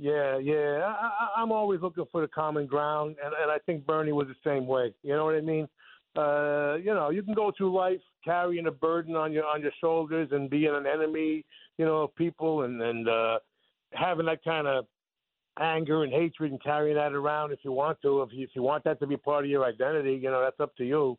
[0.00, 0.80] Yeah, yeah.
[0.82, 4.50] I, I'm always looking for the common ground, and, and I think Bernie was the
[4.50, 4.94] same way.
[5.02, 5.68] You know what I mean?
[6.16, 9.72] Uh, you know, you can go through life carrying a burden on your on your
[9.78, 11.44] shoulders and being an enemy,
[11.76, 13.40] you know, of people, and and uh,
[13.92, 14.86] having that kind of
[15.60, 18.22] anger and hatred and carrying that around if you want to.
[18.22, 20.60] If you, if you want that to be part of your identity, you know, that's
[20.60, 21.18] up to you.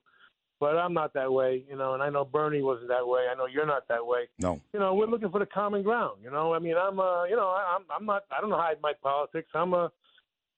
[0.62, 3.22] But I'm not that way, you know, and I know Bernie wasn't that way.
[3.30, 4.30] I know you're not that way.
[4.40, 4.62] No.
[4.74, 6.20] You know, we're looking for the common ground.
[6.24, 8.78] You know, I mean, I'm, uh, you know, I- I'm, I'm not, I don't hide
[8.82, 9.50] my politics.
[9.56, 9.92] I'm a,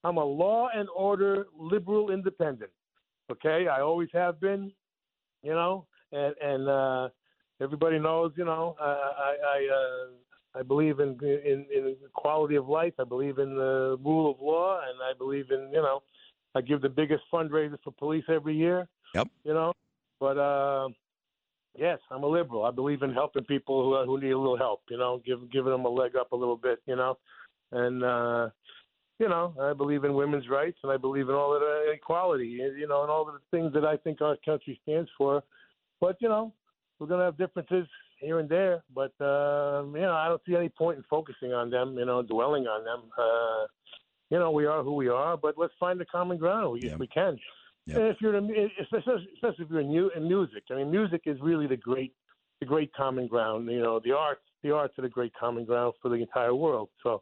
[0.03, 2.69] I'm a law and order liberal independent.
[3.31, 4.71] Okay, I always have been.
[5.41, 7.09] You know, and and uh,
[7.61, 8.31] everybody knows.
[8.37, 12.93] You know, I, I, I, uh, I believe in, in in quality of life.
[12.99, 16.01] I believe in the rule of law, and I believe in, you know,
[16.55, 18.87] I give the biggest fundraiser for police every year.
[19.15, 19.27] Yep.
[19.43, 19.73] You know,
[20.23, 20.87] but uh,
[21.77, 22.63] yes, I'm a liberal.
[22.63, 24.83] I believe in helping people who who need a little help.
[24.89, 26.79] You know, give giving them a leg up a little bit.
[26.85, 27.17] You know,
[27.73, 28.49] and uh,
[29.19, 32.47] you know, I believe in women's rights and I believe in all of the equality,
[32.47, 35.43] you know, and all of the things that I think our country stands for.
[35.99, 36.53] But you know,
[36.99, 37.85] we're going to have differences
[38.21, 38.81] here and there.
[38.95, 41.97] But um, you know, I don't see any point in focusing on them.
[41.97, 43.01] You know, dwelling on them.
[43.17, 43.67] Uh,
[44.29, 47.07] you know, we are who we are, but let's find a common ground if we
[47.07, 47.37] can.
[47.87, 48.49] And if you're, in,
[48.81, 50.63] especially especially if you're in, mu- in music.
[50.71, 52.13] I mean, music is really the great,
[52.59, 53.69] the great common ground.
[53.69, 56.89] You know, the arts, the arts are the great common ground for the entire world.
[57.03, 57.21] So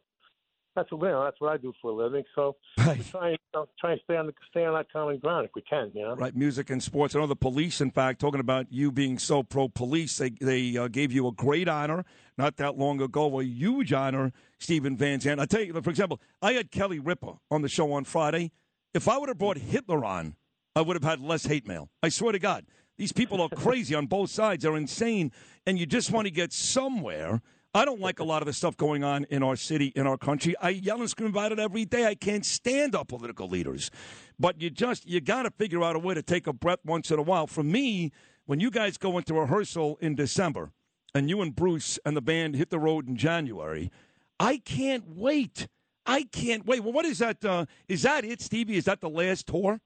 [0.74, 2.24] that's what you know, that's what I do for a living.
[2.34, 5.18] So we try and you know, try and stay on the, stay on that common
[5.18, 5.90] ground if we can.
[5.94, 6.16] You know.
[6.16, 7.14] Right, music and sports.
[7.14, 10.76] I know the police, in fact, talking about you being so pro police, they they
[10.76, 12.04] uh, gave you a great honor
[12.38, 15.40] not that long ago, a huge honor, Stephen Van Zandt.
[15.40, 18.52] I tell you, for example, I had Kelly Ripa on the show on Friday.
[18.94, 20.36] If I would have brought Hitler on,
[20.74, 21.88] I would have had less hate mail.
[22.02, 22.66] I swear to God,
[22.98, 24.62] these people are crazy on both sides.
[24.62, 25.32] They're insane,
[25.66, 27.42] and you just want to get somewhere.
[27.74, 30.18] I don't like a lot of the stuff going on in our city, in our
[30.18, 30.54] country.
[30.60, 32.06] I yell and scream about it every day.
[32.06, 33.90] I can't stand our political leaders.
[34.38, 37.10] But you just you got to figure out a way to take a breath once
[37.10, 37.46] in a while.
[37.46, 38.12] For me,
[38.44, 40.70] when you guys go into rehearsal in December
[41.14, 43.90] and you and Bruce and the band hit the road in January,
[44.38, 45.66] I can't wait.
[46.04, 46.80] I can't wait.
[46.82, 47.42] Well, what is that?
[47.42, 48.76] Uh, is that it, Stevie?
[48.76, 49.80] Is that the last tour?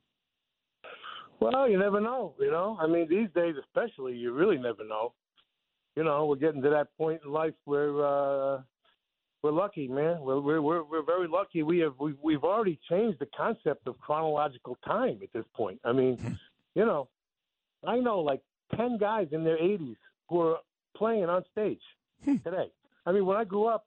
[1.41, 2.35] Well, you never know.
[2.39, 5.13] You know, I mean, these days especially, you really never know.
[5.95, 8.63] You know, we're getting to that point in life where uh,
[9.43, 10.21] we're lucky, man.
[10.21, 11.63] We're, we're we're we're very lucky.
[11.63, 15.81] We have we've we've already changed the concept of chronological time at this point.
[15.85, 16.39] I mean,
[16.75, 17.09] you know,
[17.87, 18.41] I know like
[18.75, 19.97] ten guys in their 80s
[20.29, 20.59] who are
[20.97, 21.81] playing on stage
[22.25, 22.71] today.
[23.07, 23.87] I mean, when I grew up,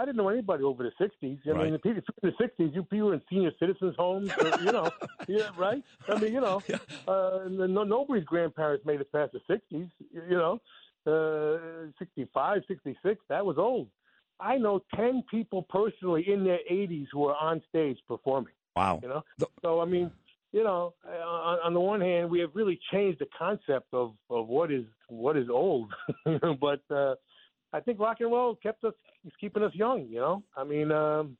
[0.00, 1.38] I didn't know anybody over the 60s.
[1.46, 4.58] I mean, the people in the 60s, you, you were in senior citizens' homes, or,
[4.60, 4.90] you know,
[5.28, 5.82] yeah, right?
[6.08, 6.62] I mean, you know,
[7.06, 10.58] uh, no, nobody's grandparents made it past the 60s, you know,
[11.06, 13.88] uh, 65, 66, that was old.
[14.40, 18.54] I know 10 people personally in their 80s who are on stage performing.
[18.74, 19.00] Wow.
[19.02, 19.22] You know?
[19.60, 20.10] So, I mean,
[20.52, 24.14] you know, uh, on, on the one hand, we have really changed the concept of,
[24.30, 25.92] of what is what is old,
[26.24, 27.16] but uh,
[27.72, 28.94] I think rock and roll kept us,
[29.24, 30.06] is keeping us young.
[30.08, 31.36] You know, I mean, um,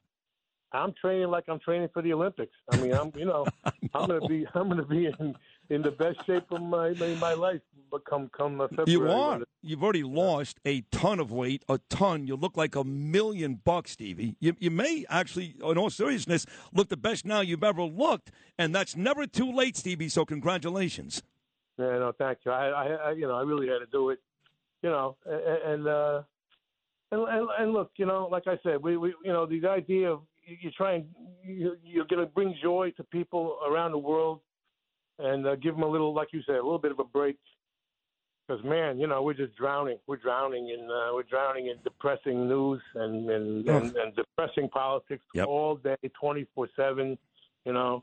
[0.72, 2.54] I'm training like I'm training for the Olympics.
[2.72, 3.46] I mean, I'm you know,
[3.94, 5.34] I'm gonna be I'm gonna be in,
[5.68, 7.60] in the best shape of my my, my life.
[7.90, 9.40] But come come uh, February, You are.
[9.62, 12.26] You've already lost a ton of weight, a ton.
[12.26, 14.36] You look like a million bucks, Stevie.
[14.38, 18.74] You, you may actually, in all seriousness, look the best now you've ever looked, and
[18.74, 20.08] that's never too late, Stevie.
[20.08, 21.22] So congratulations.
[21.78, 22.52] Yeah, no, thank you.
[22.52, 24.20] I, I, I you know, I really had to do it.
[24.82, 26.22] You know, and and, uh,
[27.12, 30.10] and and and look, you know, like I said, we, we you know, the idea
[30.10, 31.04] of you, try and
[31.44, 34.40] you, you're going to bring joy to people around the world,
[35.18, 37.36] and uh, give them a little, like you said, a little bit of a break.
[38.48, 39.98] Because man, you know, we're just drowning.
[40.06, 45.22] We're drowning in uh, we're drowning in depressing news and and, and, and depressing politics
[45.46, 47.16] all day, twenty four seven.
[47.64, 48.02] You know,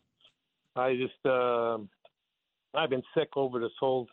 [0.76, 1.80] I just uh,
[2.74, 4.08] I've been sick over this whole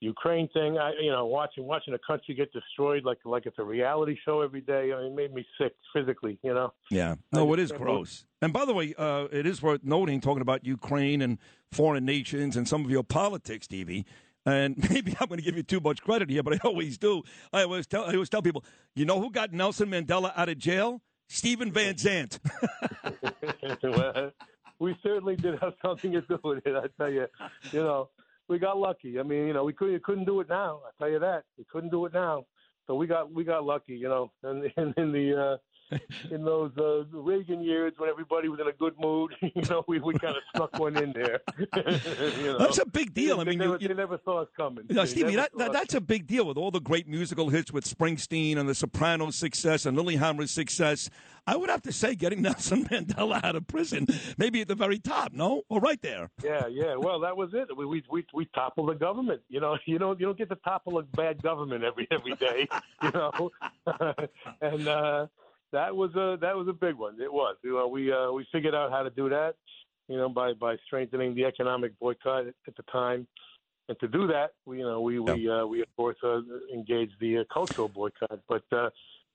[0.00, 0.78] Ukraine thing.
[0.78, 4.40] I you know watching watching a country get destroyed like like it's a reality show
[4.40, 4.92] every day.
[4.92, 6.38] I mean, it made me sick physically.
[6.42, 6.72] You know.
[6.90, 7.16] Yeah.
[7.32, 8.24] No, it is gross.
[8.42, 11.38] And by the way, uh, it is worth noting, talking about Ukraine and
[11.70, 14.06] foreign nations and some of your politics, Stevie.
[14.46, 17.22] And maybe I'm going to give you too much credit here, but I always do.
[17.52, 18.64] I always tell, I always tell people,
[18.94, 21.02] you know who got Nelson Mandela out of jail?
[21.28, 22.40] Stephen Van Zandt.
[23.82, 24.32] well,
[24.80, 26.74] we certainly did have something to do with it.
[26.74, 27.26] I tell you,
[27.70, 28.08] you know,
[28.50, 29.18] we got lucky.
[29.18, 30.80] I mean, you know, we couldn't couldn't do it now.
[30.84, 32.44] I tell you that we couldn't do it now.
[32.86, 35.56] So we got we got lucky, you know, and in, in the uh,
[36.30, 39.98] in those uh, Reagan years when everybody was in a good mood, you know, we,
[40.00, 41.40] we kind of stuck one in there.
[42.38, 42.58] you know?
[42.58, 43.36] That's a big deal.
[43.36, 44.84] They, I mean, they you- never, they never saw us coming.
[44.88, 47.84] They Stevie, that, that, that's a big deal with all the great musical hits with
[47.84, 51.10] Springsteen and the Sopranos' success and Lilyhammer's success.
[51.46, 54.06] I would have to say, getting Nelson Mandela out of prison,
[54.38, 55.62] maybe at the very top, no?
[55.68, 56.30] Or right there.
[56.44, 56.94] Yeah, yeah.
[56.96, 57.76] Well, that was it.
[57.76, 59.40] We we we, we toppled the government.
[59.48, 62.68] You know, you don't you don't get to topple a bad government every every day.
[63.02, 63.50] You know,
[64.60, 65.26] and uh,
[65.72, 67.20] that was a that was a big one.
[67.20, 67.56] It was.
[67.62, 69.54] You know, we uh, we figured out how to do that.
[70.08, 73.26] You know, by by strengthening the economic boycott at, at the time.
[73.88, 76.40] And to do that, we you know we we uh, we of course uh,
[76.72, 78.90] engaged the uh, cultural boycott, but uh,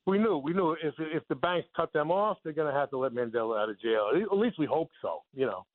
[0.05, 2.89] we knew we knew if if the banks cut them off, they're going to have
[2.91, 4.11] to let Mandela out of jail.
[4.13, 5.23] At least we hope so.
[5.33, 5.65] You know,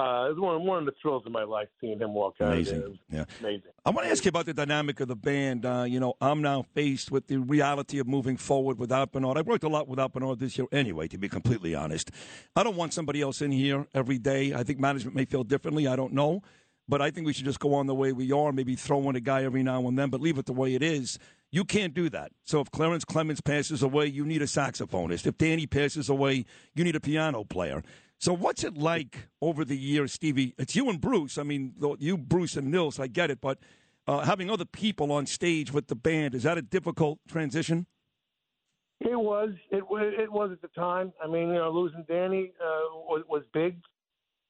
[0.00, 2.52] uh, it was one one of the thrills of my life seeing him walk out.
[2.52, 2.98] Amazing.
[3.10, 3.24] Yeah.
[3.40, 3.62] amazing.
[3.84, 5.66] I want to ask you about the dynamic of the band.
[5.66, 9.36] Uh, you know, I'm now faced with the reality of moving forward without Bernard.
[9.36, 12.10] I've worked a lot without Bernard this year anyway, to be completely honest.
[12.56, 14.54] I don't want somebody else in here every day.
[14.54, 15.86] I think management may feel differently.
[15.86, 16.42] I don't know.
[16.88, 19.14] But I think we should just go on the way we are, maybe throw in
[19.14, 21.20] a guy every now and then, but leave it the way it is.
[21.52, 22.32] You can't do that.
[22.44, 25.24] So if Clarence Clemons passes away, you need a saxophonist.
[25.24, 27.84] If Danny passes away, you need a piano player.
[28.20, 30.54] So what's it like over the years, Stevie?
[30.58, 31.38] It's you and Bruce.
[31.38, 33.00] I mean, you, Bruce, and Nils.
[33.00, 33.58] I get it, but
[34.06, 37.86] uh, having other people on stage with the band is that a difficult transition?
[39.00, 39.54] It was.
[39.70, 40.12] It was.
[40.18, 41.14] It was at the time.
[41.24, 43.78] I mean, you know, losing Danny uh, was, was big,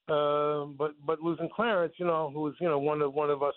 [0.09, 3.41] uh, but but losing Clarence, you know, who was you know one of one of
[3.41, 3.55] us,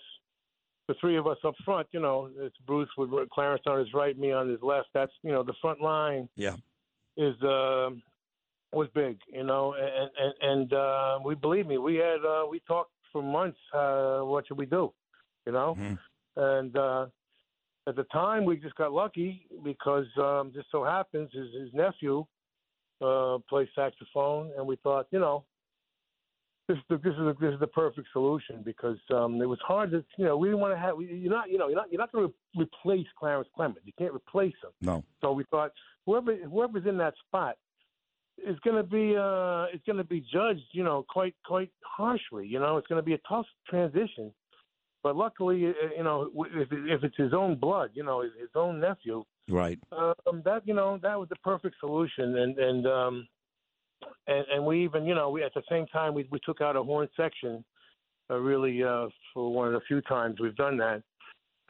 [0.87, 1.87] the three of us up front.
[1.91, 4.87] You know, it's Bruce with Clarence on his right, me on his left.
[4.93, 6.55] That's you know the front line Yeah.
[7.17, 7.89] is uh,
[8.75, 9.17] was big.
[9.31, 13.23] You know, and and, and uh, we believe me, we had uh, we talked for
[13.23, 13.59] months.
[13.73, 14.93] Uh, what should we do?
[15.45, 15.75] You know,
[16.35, 16.77] and.
[16.77, 17.07] uh
[17.87, 22.25] at the time, we just got lucky because um, just so happens his, his nephew
[23.01, 25.45] uh, plays saxophone, and we thought, you know,
[26.67, 29.59] this is the, this is the, this is the perfect solution because um, it was
[29.63, 30.95] hard to, you know, we didn't want to have.
[30.99, 33.85] You're not, you know, you're not you're not going to replace Clarence Clement.
[33.85, 34.71] You can't replace him.
[34.81, 35.03] No.
[35.21, 35.71] So we thought
[36.07, 37.55] whoever whoever's in that spot
[38.37, 42.47] is going to be uh, it's going to be judged, you know, quite quite harshly.
[42.47, 44.31] You know, it's going to be a tough transition.
[45.03, 48.49] But luckily, uh, you know, if, if it's his own blood, you know, his, his
[48.55, 49.77] own nephew, Right.
[49.91, 53.27] um, that you know that was the perfect solution, and and um,
[54.25, 56.75] and, and we even you know we at the same time we we took out
[56.75, 57.63] a horn section,
[58.31, 61.03] uh, really uh, for one of the few times we've done that,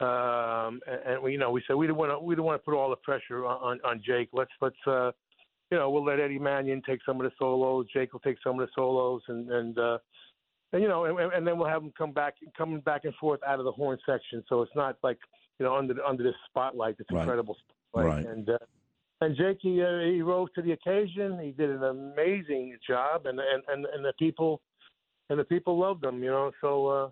[0.04, 2.58] um, and, and we you know we said we don't want to we don't want
[2.58, 4.30] to put all the pressure on, on on Jake.
[4.32, 5.10] Let's let's uh,
[5.70, 8.58] you know we'll let Eddie Manion take some of the solos, Jake will take some
[8.60, 9.98] of the solos, and and uh,
[10.72, 13.40] and you know, and, and then we'll have them come back, coming back and forth
[13.46, 15.18] out of the horn section, so it's not like
[15.58, 17.20] you know under under this spotlight, It's Right.
[17.22, 17.56] incredible
[17.90, 18.24] spotlight.
[18.24, 18.26] Right.
[18.26, 18.58] And uh,
[19.22, 21.38] and Jake, he uh, he rose to the occasion.
[21.40, 24.60] He did an amazing job, and and and, and the people
[25.30, 26.22] and the people loved him.
[26.22, 27.08] You know, so uh,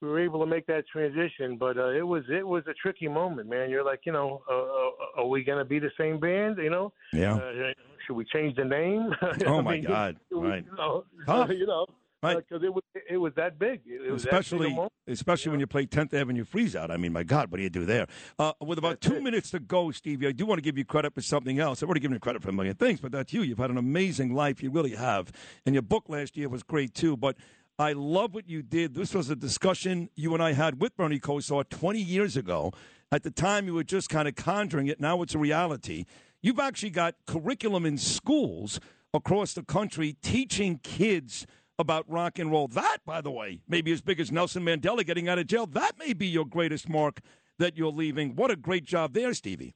[0.00, 1.56] we were able to make that transition.
[1.58, 3.68] But uh, it was it was a tricky moment, man.
[3.70, 6.58] You're like, you know, uh, uh, are we going to be the same band?
[6.58, 7.34] You know, Yeah.
[7.34, 7.72] Uh,
[8.10, 9.14] should we change the name?
[9.46, 10.16] Oh, my mean, God.
[10.30, 10.64] you Right.
[10.76, 11.50] know, Tough.
[11.50, 11.86] you know,
[12.22, 12.36] Right.
[12.36, 13.80] because it was it was that big.
[13.86, 16.90] It was that big especially especially when you play 10th Avenue Freeze Out.
[16.90, 18.08] I mean, my God, what do you do there?
[18.38, 21.14] Uh, with about two minutes to go, Stevie, I do want to give you credit
[21.14, 21.82] for something else.
[21.82, 23.42] I've already given you credit for a million things, but that's you.
[23.42, 24.60] You've had an amazing life.
[24.62, 25.30] You really have.
[25.64, 27.16] And your book last year was great, too.
[27.16, 27.36] But
[27.78, 28.94] I love what you did.
[28.94, 32.72] This was a discussion you and I had with Bernie Kosar 20 years ago.
[33.12, 35.00] At the time, you were just kind of conjuring it.
[35.00, 36.04] Now it's a reality.
[36.42, 38.80] You've actually got curriculum in schools
[39.12, 41.46] across the country teaching kids
[41.78, 42.68] about rock and roll.
[42.68, 45.66] That, by the way, may be as big as Nelson Mandela getting out of jail.
[45.66, 47.20] That may be your greatest mark
[47.58, 48.36] that you're leaving.
[48.36, 49.74] What a great job there, Stevie.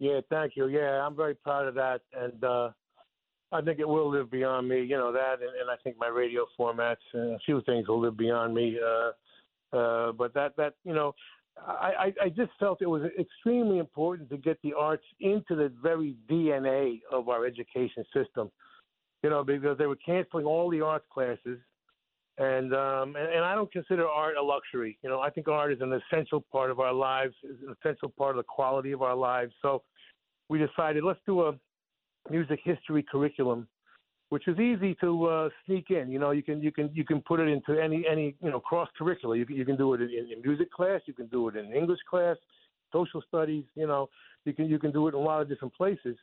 [0.00, 0.66] Yeah, thank you.
[0.66, 2.70] Yeah, I'm very proud of that, and uh,
[3.52, 4.82] I think it will live beyond me.
[4.82, 8.00] You know that, and, and I think my radio formats and a few things will
[8.00, 8.78] live beyond me.
[8.84, 11.14] Uh, uh, but that that you know,
[11.58, 16.16] I, I just felt it was extremely important to get the arts into the very
[16.30, 18.50] DNA of our education system.
[19.22, 21.58] You know, because they were canceling all the arts classes.
[22.38, 24.98] And, um, and and I don't consider art a luxury.
[25.02, 28.08] You know, I think art is an essential part of our lives, is an essential
[28.08, 29.52] part of the quality of our lives.
[29.60, 29.82] So
[30.48, 31.54] we decided let's do a
[32.30, 33.68] music history curriculum,
[34.32, 36.10] which is easy to uh, sneak in.
[36.10, 38.60] You know, you can you can you can put it into any any you know
[38.60, 39.36] cross curricular.
[39.36, 41.70] You can, you can do it in, in music class, you can do it in
[41.74, 42.38] English class,
[42.94, 43.64] social studies.
[43.74, 44.08] You know,
[44.46, 46.16] you can you can do it in a lot of different places.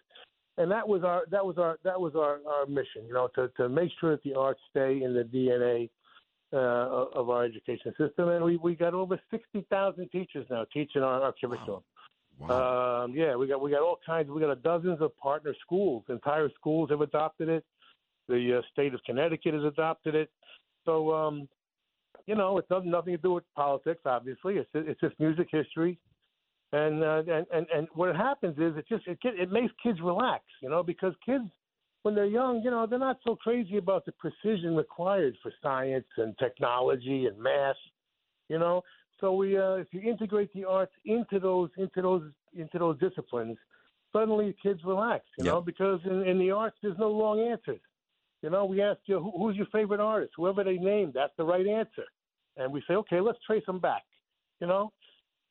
[0.57, 3.05] And that was our that was our that was our, our mission.
[3.05, 5.91] You know, to to make sure that the arts stay in the DNA
[6.51, 8.29] uh, of our education system.
[8.29, 11.83] And we we got over sixty thousand teachers now teaching our, our curriculum.
[12.41, 14.31] Um, yeah, we got we got all kinds.
[14.31, 16.05] We got dozens of partner schools.
[16.09, 17.63] Entire schools have adopted it.
[18.29, 20.29] The uh, state of Connecticut has adopted it.
[20.85, 21.49] So, um,
[22.27, 24.01] you know, it's nothing nothing to do with politics.
[24.05, 25.99] Obviously, it's it's just music history.
[26.71, 30.43] And, uh, and and and what happens is it just it it makes kids relax,
[30.61, 31.45] you know, because kids
[32.03, 36.05] when they're young, you know, they're not so crazy about the precision required for science
[36.17, 37.75] and technology and math,
[38.47, 38.83] you know.
[39.19, 42.23] So we, uh, if you integrate the arts into those into those
[42.55, 43.57] into those disciplines,
[44.13, 47.81] suddenly kids relax, you know, because in, in the arts there's no wrong answers.
[48.41, 51.43] You know, we ask you who, who's your favorite artist, whoever they name, that's the
[51.43, 52.05] right answer,
[52.57, 54.03] and we say, okay, let's trace them back,
[54.61, 54.91] you know,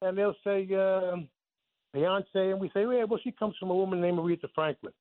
[0.02, 1.28] and they'll say um,
[1.94, 4.93] Beyonce, and we say, yeah, well, she comes from a woman named Aretha Franklin.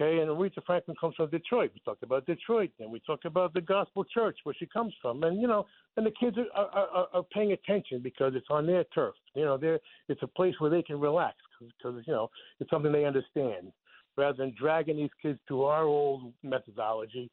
[0.00, 1.72] Okay, and Aretha Franklin comes from Detroit.
[1.74, 5.22] We talked about Detroit, and we talked about the gospel church where she comes from,
[5.24, 5.66] and you know,
[5.98, 9.14] and the kids are are, are, are paying attention because it's on their turf.
[9.34, 9.78] You know, they're
[10.08, 12.30] it's a place where they can relax because you know
[12.60, 13.72] it's something they understand,
[14.20, 17.30] rather than dragging these kids to our old methodology.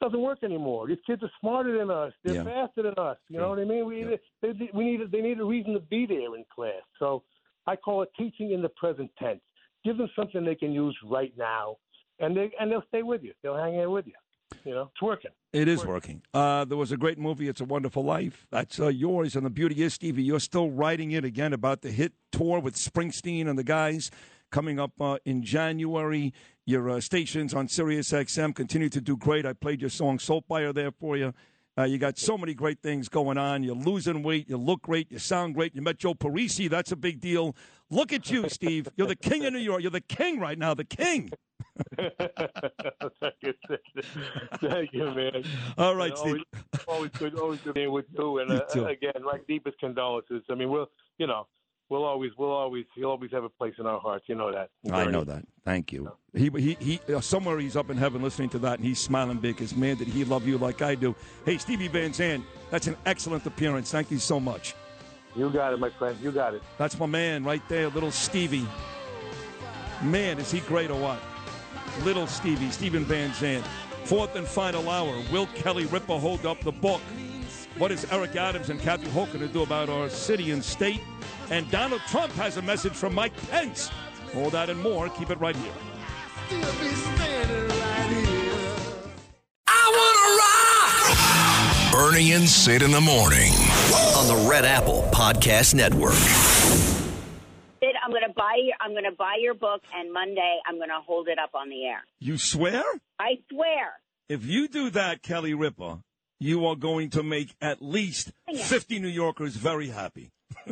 [0.00, 0.86] It doesn't work anymore.
[0.88, 2.12] These kids are smarter than us.
[2.22, 2.44] They're Yeah.
[2.44, 3.16] faster than us.
[3.28, 3.86] You know what I mean?
[3.86, 4.02] We
[4.42, 6.82] they, they we need they need a reason to be there in class.
[6.98, 7.22] So
[7.66, 9.40] I call it teaching in the present tense.
[9.84, 11.76] Give them something they can use right now,
[12.18, 13.32] and they and they'll stay with you.
[13.42, 14.14] They'll hang in with you.
[14.64, 15.30] You know, it's working.
[15.52, 16.22] It is working.
[16.32, 18.46] Uh, there was a great movie, It's a Wonderful Life.
[18.50, 19.36] That's uh, yours.
[19.36, 22.74] And the beauty is, Stevie, you're still writing it again about the hit tour with
[22.76, 24.10] Springsteen and the guys
[24.54, 26.32] coming up uh, in January.
[26.64, 29.44] Your uh, stations on Sirius XM continue to do great.
[29.44, 31.34] I played your song Soul Fire there for you.
[31.76, 33.64] Uh, you got so many great things going on.
[33.64, 34.48] You're losing weight.
[34.48, 35.10] You look great.
[35.10, 35.74] You sound great.
[35.74, 36.70] You met Joe Parisi.
[36.70, 37.56] That's a big deal.
[37.90, 38.86] Look at you, Steve.
[38.94, 39.82] You're the king of New York.
[39.82, 40.72] You're the king right now.
[40.72, 41.32] The king.
[41.96, 42.14] Thank
[43.42, 43.54] you,
[44.62, 45.42] Thank you, man.
[45.76, 46.44] All right, And Steve.
[46.86, 48.38] Always, always good, always good being with you.
[48.38, 50.44] And uh, again, my deepest condolences.
[50.48, 51.48] I mean, we'll, you know,
[51.88, 54.24] we'll always, we'll always, he'll always have a place in our hearts.
[54.28, 54.70] You know that.
[54.92, 55.44] I know that.
[55.64, 56.10] Thank you.
[56.34, 59.38] He, he, he, uh, somewhere he's up in heaven listening to that, and he's smiling
[59.38, 59.56] big.
[59.56, 61.14] Because man, did he love you like I do?
[61.44, 63.90] Hey, Stevie Van Zandt, that's an excellent appearance.
[63.90, 64.74] Thank you so much.
[65.36, 66.16] You got it, my friend.
[66.22, 66.62] You got it.
[66.78, 68.66] That's my man right there, little Stevie.
[70.02, 71.18] Man, is he great or what?
[72.04, 73.64] Little Stevie, Stephen Van Zandt.
[74.04, 75.14] Fourth and final hour.
[75.32, 77.00] Will Kelly Ripa hold up the book?
[77.76, 81.00] What is Eric Adams and Kathy Hoke going to do about our city and state?
[81.50, 83.90] And Donald Trump has a message from Mike Pence.
[84.36, 85.08] All that and more.
[85.08, 85.72] Keep it right here.
[89.66, 90.16] I want
[91.90, 92.12] to rock!
[92.12, 93.50] Bernie and Sid in the morning.
[94.16, 96.12] On the Red Apple Podcast Network.
[96.12, 100.76] Sid, I'm going to buy your, I'm going to buy your book, and Monday I'm
[100.76, 102.04] going to hold it up on the air.
[102.20, 102.84] You swear?
[103.18, 103.94] I swear.
[104.28, 106.02] If you do that, Kelly Ripa,
[106.38, 110.32] you are going to make at least 50 New Yorkers very happy.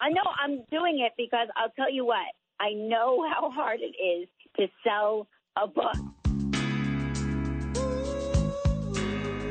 [0.00, 2.26] I know I'm doing it because I'll tell you what.
[2.60, 5.26] I know how hard it is to sell
[5.56, 5.96] a book.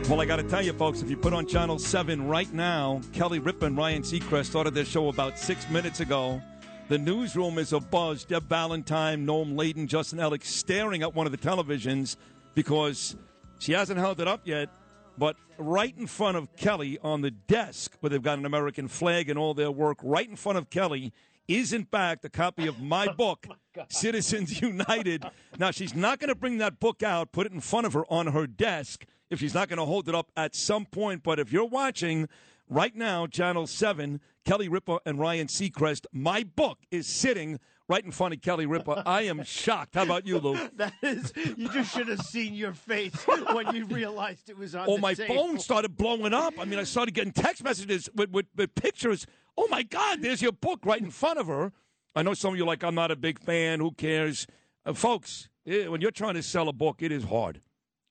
[0.10, 3.02] Well, I got to tell you, folks, if you put on Channel 7 right now,
[3.14, 6.42] Kelly Ripa and Ryan Seacrest started their show about six minutes ago.
[6.90, 8.28] The newsroom is abuzz.
[8.28, 12.18] Deb Valentine, Noam Layden, Justin Ellick staring at one of the televisions
[12.54, 13.16] because
[13.64, 14.70] she hasn't held it up yet.
[15.18, 19.30] But right in front of Kelly on the desk, where they've got an American flag
[19.30, 21.14] and all their work, right in front of Kelly
[21.48, 23.48] is, in fact, a copy of my oh book,
[23.90, 25.24] Citizens United.
[25.58, 28.06] Now, she's not going to bring that book out, put it in front of her
[28.12, 31.24] on her desk if she's not going to hold it up at some point.
[31.24, 32.28] But if you're watching
[32.70, 38.12] right now, Channel 7, Kelly Ripa and Ryan Seacrest, my book is sitting right in
[38.12, 39.04] front of Kelly Ripa.
[39.06, 39.96] I am shocked.
[39.96, 40.58] How about you, Lou?
[40.76, 44.86] That is, you just should have seen your face when you realized it was on.
[44.90, 45.36] Oh, my table.
[45.36, 46.54] phone started blowing up.
[46.60, 49.26] I mean, I started getting text messages with, with, with pictures.
[49.58, 51.72] Oh, my God, there's your book right in front of her.
[52.16, 53.80] I know some of you are like, I'm not a big fan.
[53.80, 54.48] Who cares?
[54.86, 57.62] Uh, folks, eh, when you're trying to sell a book, it is hard.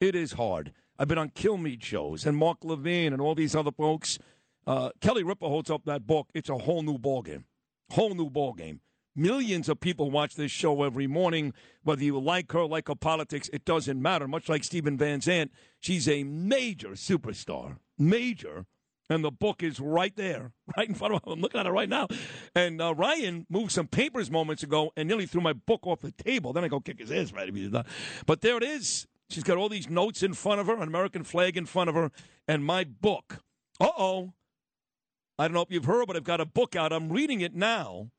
[0.01, 0.73] It is hard.
[0.99, 4.19] I've been on Kilmeade shows and Mark Levin and all these other folks.
[4.67, 6.29] Uh, Kelly Ripa holds up that book.
[6.35, 7.45] It's a whole new ballgame.
[7.91, 8.79] Whole new ballgame.
[9.15, 11.53] Millions of people watch this show every morning.
[11.83, 14.27] Whether you like her, like her politics, it doesn't matter.
[14.27, 17.77] Much like Steven Van Zandt, she's a major superstar.
[17.99, 18.65] Major.
[19.11, 21.33] And the book is right there, right in front of her.
[21.33, 22.09] I'm looking at it right now.
[22.55, 26.13] And uh, Ryan moved some papers moments ago and nearly threw my book off the
[26.13, 26.55] table.
[26.55, 27.85] Then I go kick his ass right if he did.
[28.25, 29.07] But there it is.
[29.29, 31.95] She's got all these notes in front of her, an American flag in front of
[31.95, 32.11] her,
[32.49, 33.43] and my book.
[33.81, 34.33] Uh oh.
[35.39, 36.93] I don't know if you've heard, but I've got a book out.
[36.93, 38.11] I'm reading it now.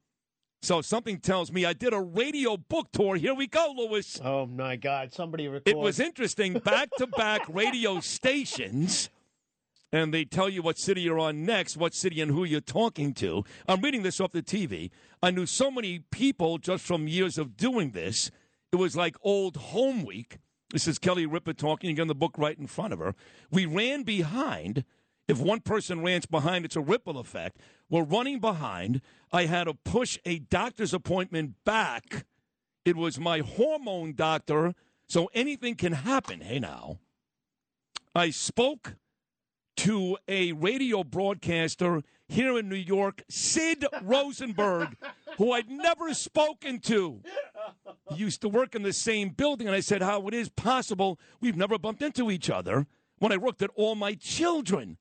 [0.63, 3.17] So something tells me I did a radio book tour.
[3.17, 4.21] Here we go, Lewis.
[4.23, 5.11] Oh my God!
[5.11, 5.67] Somebody record.
[5.67, 6.53] It was interesting.
[6.53, 9.09] Back to back radio stations.
[9.91, 13.13] And they tell you what city you're on next, what city and who you're talking
[13.15, 13.43] to.
[13.67, 14.89] I'm reading this off the TV.
[15.21, 18.31] I knew so many people just from years of doing this.
[18.71, 20.37] It was like old home week.
[20.71, 21.89] This is Kelly Ripa talking.
[21.89, 23.15] You got the book right in front of her.
[23.51, 24.85] We ran behind.
[25.27, 27.57] If one person rans behind, it's a ripple effect.
[27.93, 29.01] We're running behind.
[29.31, 32.25] I had to push a doctor's appointment back.
[32.85, 34.73] It was my hormone doctor,
[35.07, 36.41] so anything can happen.
[36.41, 36.97] Hey, now.
[38.15, 38.95] I spoke
[39.77, 44.97] to a radio broadcaster here in New York, Sid Rosenberg,
[45.37, 47.21] who I'd never spoken to.
[48.09, 51.19] He used to work in the same building, and I said how it is possible
[51.39, 52.87] we've never bumped into each other
[53.19, 54.97] when I worked at all my children.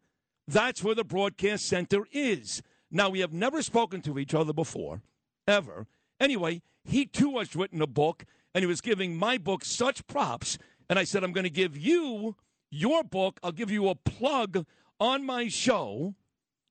[0.46, 2.62] That's where the broadcast center is.
[2.94, 5.00] Now, we have never spoken to each other before,
[5.48, 5.86] ever.
[6.20, 8.24] Anyway, he too has written a book,
[8.54, 10.58] and he was giving my book such props.
[10.90, 12.36] And I said, I'm going to give you
[12.70, 13.40] your book.
[13.42, 14.66] I'll give you a plug
[15.00, 16.14] on my show.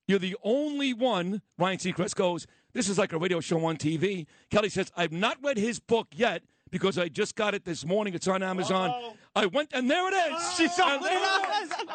[0.07, 1.41] You're the only one.
[1.57, 4.27] Ryan Seacrest goes, This is like a radio show on TV.
[4.51, 8.13] Kelly says, I've not read his book yet because I just got it this morning.
[8.13, 9.15] It's on Amazon.
[9.35, 10.53] I went, and there it is.
[10.55, 11.11] She saw And- it.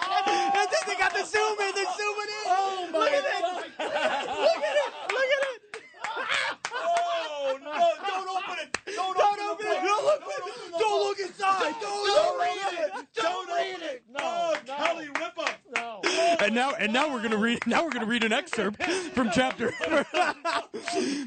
[0.57, 1.75] And then they got the zoom in.
[1.75, 2.47] They're zooming in.
[2.47, 3.25] Oh my Look at
[3.65, 4.93] it look at it.
[5.13, 5.83] Look at it.
[6.73, 7.73] oh, no.
[8.07, 8.79] Don't open it.
[8.95, 9.83] Don't, don't open, open it.
[9.83, 11.75] Don't look, don't, open don't, look inside.
[11.81, 12.91] Don't, don't, read it.
[12.97, 13.07] it.
[13.15, 14.03] Don't, read it.
[14.11, 14.75] No, oh, no.
[14.77, 15.51] Kelly, rip up.
[15.75, 16.01] No.
[16.41, 17.59] And now, and now we're gonna read.
[17.67, 19.75] Now we're gonna read an excerpt from chapter.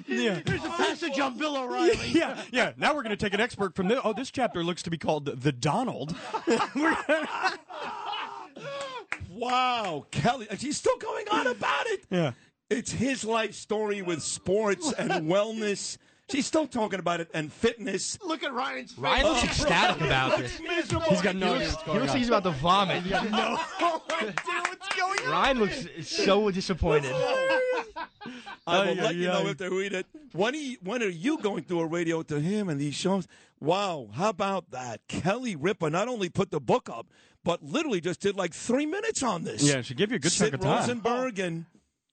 [0.07, 0.41] yeah.
[0.45, 1.97] There's a passage on Bill O'Reilly.
[2.09, 2.73] Yeah, yeah.
[2.77, 3.99] Now we're gonna take an expert from this.
[4.03, 6.15] Oh, this chapter looks to be called the Donald.
[9.39, 12.03] Wow, Kelly, she's still going on about it.
[12.09, 12.31] Yeah.
[12.69, 15.97] It's his life story with sports and wellness.
[16.31, 18.17] She's still talking about it and fitness.
[18.23, 18.99] Look at Ryan's face.
[18.99, 20.59] Ryan looks ecstatic about this.
[20.59, 21.07] Miserable.
[21.09, 23.05] He's got no He looks, he looks like he's about to vomit.
[23.09, 25.31] no idea what's going on.
[25.31, 27.13] Ryan looks so disappointed.
[28.67, 30.05] I will let you know if they read it.
[30.33, 33.27] When are, you, when are you going through a radio to him and these shows?
[33.59, 35.01] Wow, how about that?
[35.07, 37.07] Kelly Ripa not only put the book up,
[37.43, 39.63] but literally just did like three minutes on this.
[39.63, 40.79] Yeah, she gave you a good Sid chunk of time.
[40.81, 41.65] Rosenberg, and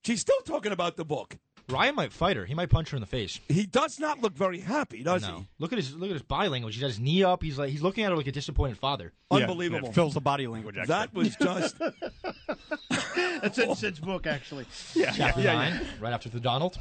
[0.04, 1.36] she's still talking about the book.
[1.68, 2.44] Ryan might fight her.
[2.44, 3.40] He might punch her in the face.
[3.48, 5.32] He does not look very happy, does he?
[5.58, 6.74] Look at his look at his body language.
[6.74, 7.42] He's his knee up.
[7.42, 9.12] He's like he's looking at her like a disappointed father.
[9.32, 9.88] Yeah, Unbelievable.
[9.88, 10.92] yeah, Phil's the body language expert.
[10.92, 11.76] that was just.
[13.42, 14.66] That's in Sid's book, actually.
[14.94, 16.78] yeah, yeah, Chapter yeah, nine, right after the Donald.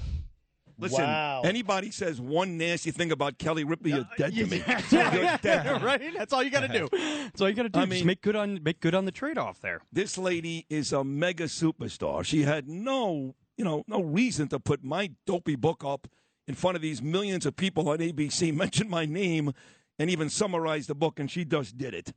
[0.78, 1.42] Listen, Wow.
[1.46, 4.58] anybody says one nasty thing about Kelly Ripa, you're dead to me.
[4.68, 4.82] yeah.
[5.14, 5.82] You're yeah, dead.
[5.82, 6.02] right.
[6.18, 6.90] That's all you got to do.
[6.92, 7.80] That's all you got to do.
[7.80, 9.80] I Just mean- make good on make good on the trade off there.
[9.94, 12.26] This lady is a mega superstar.
[12.26, 16.08] She had no, you know, no reason to put my dopey book up
[16.48, 19.54] in front of these millions of people on ABC, mention my name,
[19.98, 22.14] and even summarize the book, and she just did it.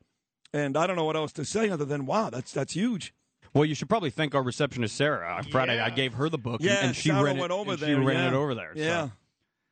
[0.53, 3.13] And I don't know what else to say other than, wow, that's that's huge.
[3.55, 5.35] Well, you should probably thank our receptionist Sarah.
[5.37, 7.57] On Friday, I gave her the book, and- Yeah, and she Sarah read went it.
[7.57, 7.89] over and there.
[7.89, 8.29] She ran yeah.
[8.29, 8.73] it over there.
[8.75, 8.81] so.
[8.81, 9.09] Yeah.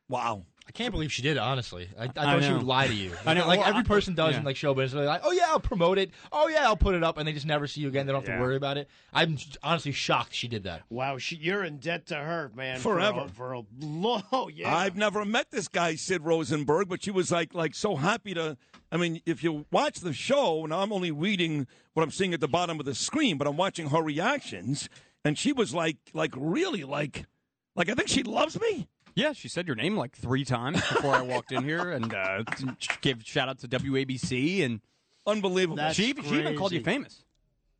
[0.08, 0.44] Wow.
[0.68, 1.40] I can't believe she did it.
[1.40, 3.12] Honestly, I, I I thought she would lie to you.
[3.26, 3.46] I know.
[3.46, 4.40] like Well, every I- person does yeah.
[4.40, 4.98] in like show business.
[4.98, 6.10] They're like, oh yeah, I'll promote it.
[6.32, 8.06] Oh yeah, I'll put it up, and they just never see you again.
[8.06, 8.36] They don't have Yeah.
[8.36, 8.88] to worry about it.
[9.12, 10.82] I'm honestly shocked she did that.
[10.90, 12.80] Wow, she, you're in debt to her, man.
[12.80, 13.28] Forever.
[13.32, 14.74] For a, for a low, yeah.
[14.76, 18.56] I've never met this guy, Sid Rosenberg, but she was like like so happy to.
[18.90, 22.40] I mean, if you watch the show, and I'm only reading what I'm seeing at
[22.40, 24.88] the bottom of the screen, but I'm watching her reactions,
[25.24, 27.26] and she was like like really like
[27.76, 28.88] like I think she loves me.
[29.16, 32.44] Yeah, she said your name like three times before I walked in here, and uh,
[32.78, 34.80] she gave shout out to WABC, and
[35.26, 35.76] Unbelievable.
[35.76, 37.24] That's she, she even called you famous.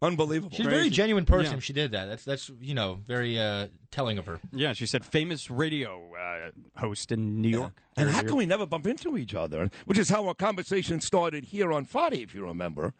[0.03, 0.55] Unbelievable.
[0.55, 1.55] She's a very genuine person.
[1.55, 1.61] Yeah.
[1.61, 2.07] She did that.
[2.07, 4.41] That's that's you know very uh, telling of her.
[4.53, 7.81] Yeah, she said famous radio uh, host in New York.
[7.97, 9.71] And how can we never bump into each other?
[9.87, 12.93] Which is how our conversation started here on Friday, if you remember.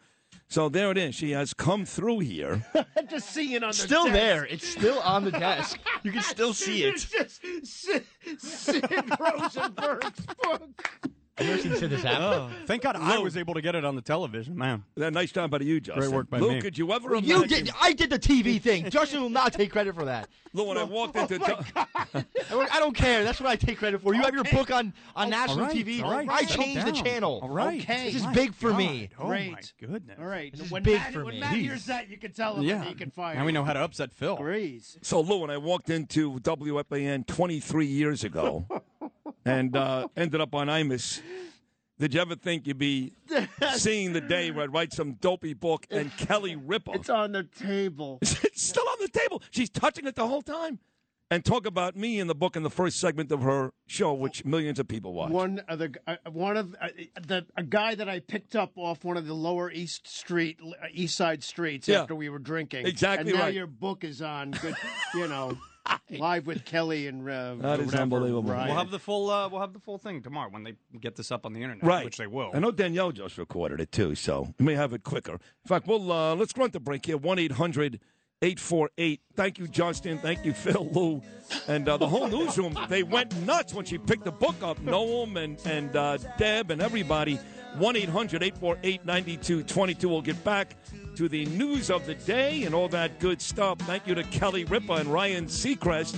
[0.49, 1.13] So there it is.
[1.13, 2.65] She has come through here.
[3.09, 4.13] just seeing it on the Still desk.
[4.13, 4.45] there.
[4.45, 5.77] It's still on the desk.
[6.03, 6.93] You can still see it.
[6.95, 8.03] It's just Sid,
[8.39, 8.85] Sid
[9.19, 10.89] Rosenberg's book.
[11.39, 12.23] I've never seen this happen.
[12.23, 14.83] Oh, thank God I was able to get it on the television, man.
[14.95, 16.01] That nice job by you, Justin.
[16.01, 16.61] Great work by Lou, me.
[16.61, 17.29] could you ever imagine?
[17.29, 17.71] You did.
[17.79, 18.89] I did the TV thing.
[18.89, 20.29] Justin will not take credit for that.
[20.53, 23.23] Lou, when I walked oh into I don't- I don't care.
[23.23, 24.15] That's what I take credit for.
[24.15, 26.01] You have your book on on national all right, TV.
[26.01, 27.39] all right, I changed the channel.
[27.43, 27.81] All right.
[27.81, 28.05] Okay.
[28.11, 28.77] This is big for God.
[28.77, 29.09] me.
[29.19, 29.51] Oh Great.
[29.51, 30.17] my goodness.
[30.19, 30.51] All right.
[30.51, 31.39] This is when big Matt, for when me.
[31.41, 32.79] Matt hears that, you can tell him Yeah.
[32.79, 33.35] that he can fire.
[33.35, 34.37] Now we know how to upset Phil.
[34.37, 34.97] Breeze.
[35.01, 38.65] So, Lou, when I walked into WFAN 23 years ago
[39.47, 41.21] and uh, ended up on Imus,
[41.99, 43.13] did you ever think you'd be
[43.75, 46.91] seeing the day where I'd write some dopey book and Kelly Ripa?
[46.93, 48.19] It's on the table.
[48.57, 49.43] It's still on the table.
[49.51, 50.79] She's touching it the whole time.
[51.29, 54.45] And talk about me in the book in the first segment of her show, which
[54.45, 55.29] millions of people watch.
[55.29, 56.87] One of the uh, one of uh,
[57.21, 60.57] the a guy that I picked up off one of the lower East Street,
[60.91, 62.01] East Side streets Yeah.
[62.01, 62.87] after we were drinking.
[62.87, 63.53] Exactly and now right.
[63.53, 64.51] your book is on.
[64.51, 64.75] Good,
[65.15, 65.57] you know,
[66.11, 68.51] live with Kelly and uh, That is unbelievable.
[68.51, 68.67] Ryan.
[68.69, 69.29] We'll have the full.
[69.29, 71.83] Uh, we'll have the full thing tomorrow when they get this up on the internet,
[71.83, 72.05] Right.
[72.05, 72.51] which they will.
[72.53, 75.33] I know Danielle just recorded it too, so we may have it quicker.
[75.33, 77.17] In fact, we'll uh, let's run the break here.
[77.17, 80.19] One 848 Thank you, Justin.
[80.19, 81.21] Thank you, Phil, Lou,
[81.67, 82.77] and uh, the whole newsroom.
[82.87, 84.79] They went nuts when she picked the book up.
[84.79, 87.39] Noam and and uh, Deb and everybody.
[87.77, 90.75] One 848 9222 We'll get back
[91.17, 93.79] to the news of the day and all that good stuff.
[93.79, 96.15] Thank you to Kelly Ripa and Ryan Seacrest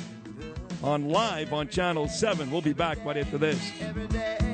[0.83, 2.51] on live on Channel 7.
[2.51, 4.48] We'll be back right after this.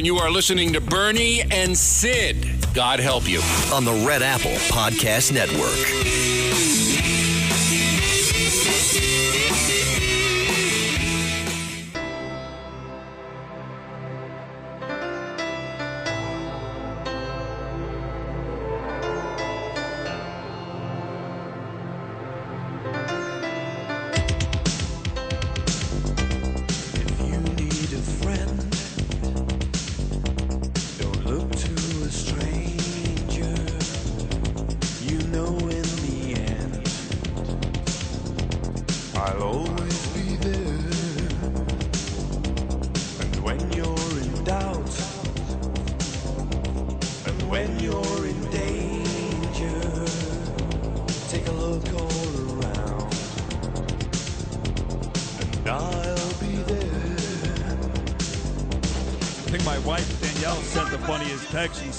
[0.00, 2.48] And you are listening to Bernie and Sid.
[2.72, 3.42] God help you.
[3.70, 6.69] On the Red Apple Podcast Network.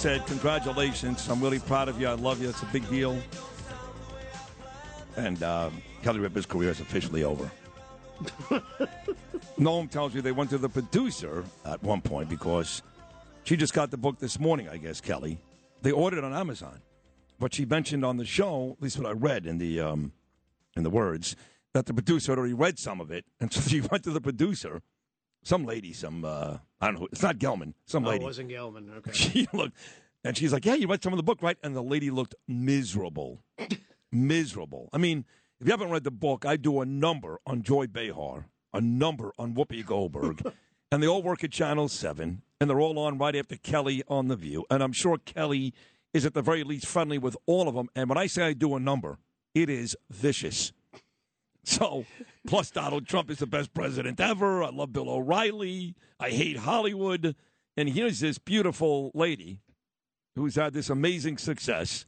[0.01, 1.29] Said, "Congratulations!
[1.29, 2.07] I'm really proud of you.
[2.07, 2.49] I love you.
[2.49, 3.21] It's a big deal."
[5.15, 7.51] And um, Kelly Ripa's career is officially over.
[9.59, 12.81] Noam tells you they went to the producer at one point because
[13.43, 14.67] she just got the book this morning.
[14.69, 15.37] I guess Kelly.
[15.83, 16.81] They ordered it on Amazon,
[17.37, 20.13] but she mentioned on the show, at least what I read in the um,
[20.75, 21.35] in the words,
[21.73, 24.21] that the producer had already read some of it, and so she went to the
[24.21, 24.81] producer
[25.43, 27.07] some lady, some uh, I don't know.
[27.11, 27.73] It's not Gelman.
[27.85, 28.89] Some Oh, it wasn't Gelman.
[28.97, 29.11] Okay.
[29.11, 29.75] She looked,
[30.23, 32.35] and she's like, "Yeah, you read some of the book, right?" And the lady looked
[32.47, 33.43] miserable,
[34.11, 34.89] miserable.
[34.93, 35.25] I mean,
[35.59, 39.33] if you haven't read the book, I do a number on Joy Behar, a number
[39.37, 40.41] on Whoopi Goldberg,
[40.91, 44.27] and they all work at Channel Seven, and they're all on right after Kelly on
[44.27, 45.73] the View, and I'm sure Kelly
[46.13, 47.87] is at the very least friendly with all of them.
[47.95, 49.17] And when I say I do a number,
[49.55, 50.73] it is vicious.
[51.63, 52.05] So,
[52.47, 54.63] plus Donald Trump is the best president ever.
[54.63, 55.95] I love Bill O'Reilly.
[56.19, 57.35] I hate Hollywood.
[57.77, 59.59] And here's this beautiful lady
[60.35, 62.05] who's had this amazing success.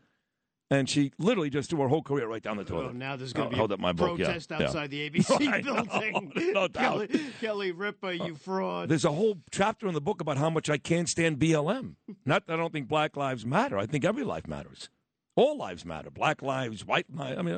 [0.71, 2.87] And she literally just threw her whole career right down the toilet.
[2.89, 4.17] Oh, now there's going to uh, be hold a up my book.
[4.17, 4.63] yeah, protest yeah.
[4.63, 6.31] outside the ABC building.
[6.53, 7.09] no doubt.
[7.11, 8.89] Kelly, Kelly Ripa, you uh, fraud.
[8.89, 11.95] There's a whole chapter in the book about how much I can't stand BLM.
[12.25, 13.77] Not that I don't think Black Lives Matter.
[13.77, 14.89] I think every life matters.
[15.35, 16.09] All lives matter.
[16.09, 17.37] Black lives, white lives.
[17.37, 17.55] I mean,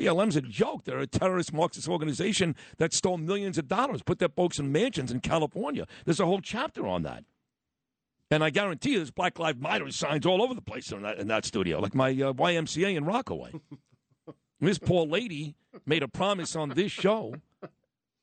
[0.00, 0.84] BLM's a joke.
[0.84, 5.12] They're a terrorist Marxist organization that stole millions of dollars, put their folks in mansions
[5.12, 5.86] in California.
[6.06, 7.24] There's a whole chapter on that.
[8.30, 11.18] And I guarantee you there's Black Lives Matter signs all over the place in that,
[11.18, 13.52] in that studio, like my uh, YMCA in Rockaway.
[14.60, 15.54] this poor lady
[15.84, 17.34] made a promise on this show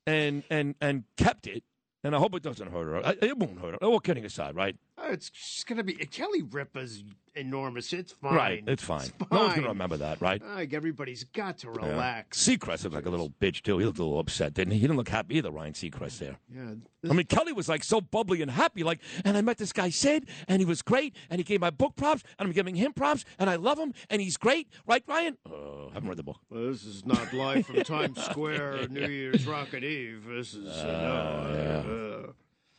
[0.06, 1.62] and, and, and kept it.
[2.02, 3.14] And I hope it doesn't hurt her.
[3.20, 3.84] It won't hurt her.
[3.84, 4.76] All kidding aside, right?
[5.00, 7.04] Oh, it's just going to be Kelly Ripa's
[7.36, 7.92] enormous.
[7.92, 8.34] It's fine.
[8.34, 8.64] Right.
[8.66, 9.08] It's fine.
[9.30, 10.42] No one's going to remember that, right?
[10.44, 11.86] Like everybody's got to Yeah.
[11.90, 12.38] relax.
[12.44, 13.78] Seacrest looked like a little bitch, too.
[13.78, 14.78] He looked a little upset, didn't he?
[14.80, 16.36] He didn't look happy either, Ryan Seacrest there.
[16.52, 16.74] Yeah.
[17.08, 19.88] I mean, Kelly was like so bubbly and happy, like, and I met this guy
[19.90, 22.92] Sid, and he was great, and he gave my book props, and I'm giving him
[22.92, 25.38] props, and I love him, and he's great, right, Ryan?
[25.46, 26.40] Uh, haven't read the book.
[26.50, 30.24] Well, this is not live from Times Square, New Year's Rockin' Eve.
[30.28, 32.34] This is uh, no,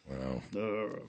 [0.06, 1.00] Well, uh,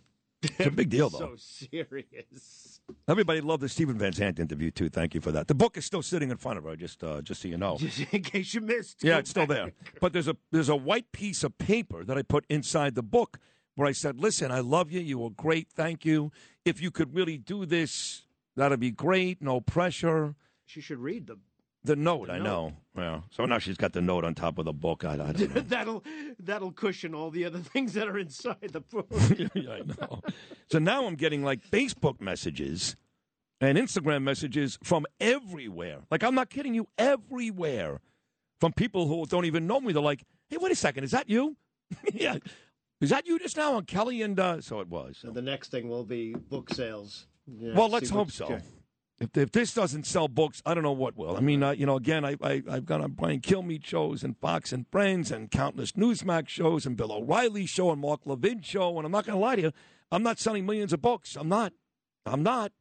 [0.43, 1.19] it's a big deal, though.
[1.19, 2.81] So serious.
[3.09, 4.89] Everybody loved the Steven Van Zandt interview too.
[4.89, 5.49] Thank you for that.
[5.49, 7.77] The book is still sitting in front of her, just uh, just so you know.
[7.79, 9.03] Just in case you missed.
[9.03, 9.73] Yeah, it's still there.
[10.01, 13.39] But there's a there's a white piece of paper that I put inside the book
[13.75, 15.01] where I said, "Listen, I love you.
[15.01, 15.69] You were great.
[15.71, 16.33] Thank you.
[16.65, 18.23] If you could really do this,
[18.57, 19.41] that'd be great.
[19.43, 20.35] No pressure."
[20.67, 21.39] She should read the.
[21.83, 22.45] The note, I note.
[22.45, 22.73] know.
[22.97, 23.21] Yeah.
[23.31, 25.05] So now she's got the note on top of the book.
[25.05, 25.61] I, I don't know.
[25.69, 26.05] that'll
[26.39, 29.07] that'll cushion all the other things that are inside the book.
[29.55, 30.21] yeah, I know.
[30.71, 32.97] So now I'm getting like Facebook messages
[33.61, 36.01] and Instagram messages from everywhere.
[36.11, 38.01] Like I'm not kidding you, everywhere.
[38.61, 39.95] From people who don't even know me.
[39.95, 41.57] They're like, "Hey, wait a second, is that you?"
[42.13, 42.37] yeah.
[43.01, 45.17] Is that you just now on Kelly and uh so it was.
[45.23, 47.27] So the next thing will be book sales.
[47.47, 48.45] Yeah, well, let's hope so.
[48.45, 48.61] okay.
[49.21, 51.37] If, if this doesn't sell books, I don't know what will.
[51.37, 54.37] I mean, uh, you know, again, I, I, I've gone on Brian Kilmeade shows and
[54.39, 58.97] Fox and Friends and countless Newsmax shows and Bill O'Reilly show and Mark Levin show.
[58.97, 59.73] And I'm not going to lie to you,
[60.11, 61.37] I'm not selling millions of books.
[61.37, 61.75] I'm not.
[62.25, 62.73] I'm not.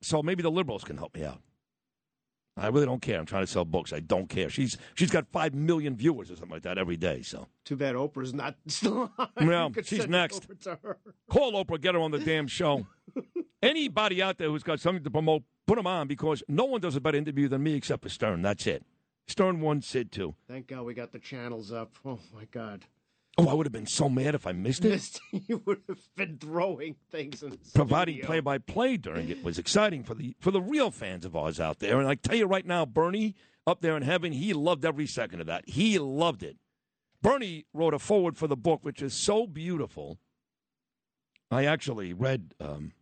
[0.00, 1.42] So maybe the liberals can help me out.
[2.56, 3.18] I really don't care.
[3.18, 3.92] I'm trying to sell books.
[3.92, 4.50] I don't care.
[4.50, 7.22] She's she's got five million viewers or something like that every day.
[7.22, 9.28] So Too bad Oprah's not still on.
[9.46, 10.44] Well, she's next.
[10.44, 10.98] over to her.
[11.30, 12.86] Call Oprah, get her on the damn show.
[13.62, 16.96] Anybody out there who's got something to promote, put them on because no one does
[16.96, 18.42] a better interview than me except for Stern.
[18.42, 18.84] That's it.
[19.28, 20.34] Stern one, Sid two.
[20.48, 21.94] Thank God we got the channels up.
[22.04, 22.84] Oh my God.
[23.38, 24.90] Oh, I would have been so mad if I missed it.
[24.90, 28.26] Missed, you would have been throwing things in the Providing studio.
[28.26, 31.58] play by play during it was exciting for the for the real fans of ours
[31.58, 31.98] out there.
[31.98, 33.34] And I tell you right now, Bernie
[33.66, 35.68] up there in heaven, he loved every second of that.
[35.68, 36.56] He loved it.
[37.22, 40.18] Bernie wrote a forward for the book, which is so beautiful.
[41.50, 42.92] I actually read um,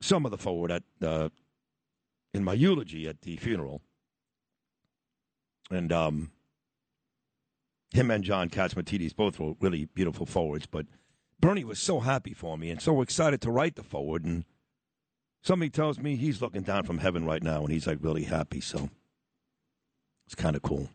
[0.00, 1.28] some of the forward at uh,
[2.32, 3.82] in my eulogy at the funeral,
[5.70, 6.30] and um,
[7.92, 10.66] him and John Catsimatidis both wrote really beautiful forwards.
[10.66, 10.86] But
[11.40, 14.44] Bernie was so happy for me and so excited to write the forward, and
[15.42, 18.60] somebody tells me he's looking down from heaven right now, and he's like really happy.
[18.60, 18.90] So
[20.26, 20.88] it's kind of cool.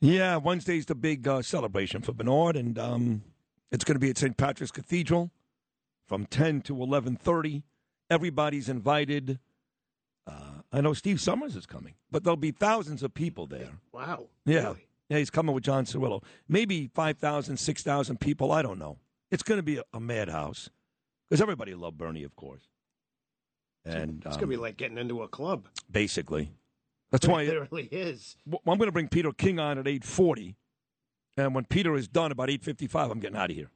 [0.00, 3.22] Yeah, Wednesday's the big uh, celebration for Bernard, and um,
[3.70, 4.36] it's going to be at St.
[4.36, 5.30] Patrick's Cathedral
[6.06, 7.64] from ten to eleven thirty.
[8.08, 9.38] Everybody's invited.
[10.30, 13.70] Uh, I know Steve Summers is coming, but there'll be thousands of people there.
[13.92, 14.26] Wow.
[14.44, 14.74] Yeah.
[15.08, 16.22] Yeah, he's coming with John Cirillo.
[16.48, 18.52] Maybe 5,000, 6,000 people.
[18.52, 18.98] I don't know.
[19.32, 20.70] It's going to be a, a madhouse
[21.28, 22.62] because everybody loved Bernie, of course.
[23.84, 25.66] And It's um, gonna be like getting into a club.
[25.90, 26.52] basically,
[27.10, 28.36] that's why it really is.
[28.52, 30.54] I'm going to bring Peter King on at 8:40,
[31.38, 33.70] and when Peter is done about 8:55, I'm getting out of here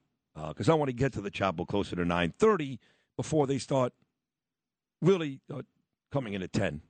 [0.49, 2.79] because I want to get to the chapel closer to 9:30
[3.17, 3.95] before they start
[5.01, 5.63] really uh,
[6.15, 6.81] coming in at 10.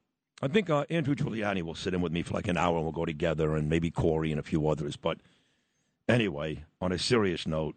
[0.42, 2.84] I think uh, Andrew Giuliani will sit in with me for like an hour, and
[2.84, 4.96] we'll go together, and maybe Corey and a few others.
[4.96, 5.16] But
[6.06, 7.74] anyway, on a serious note,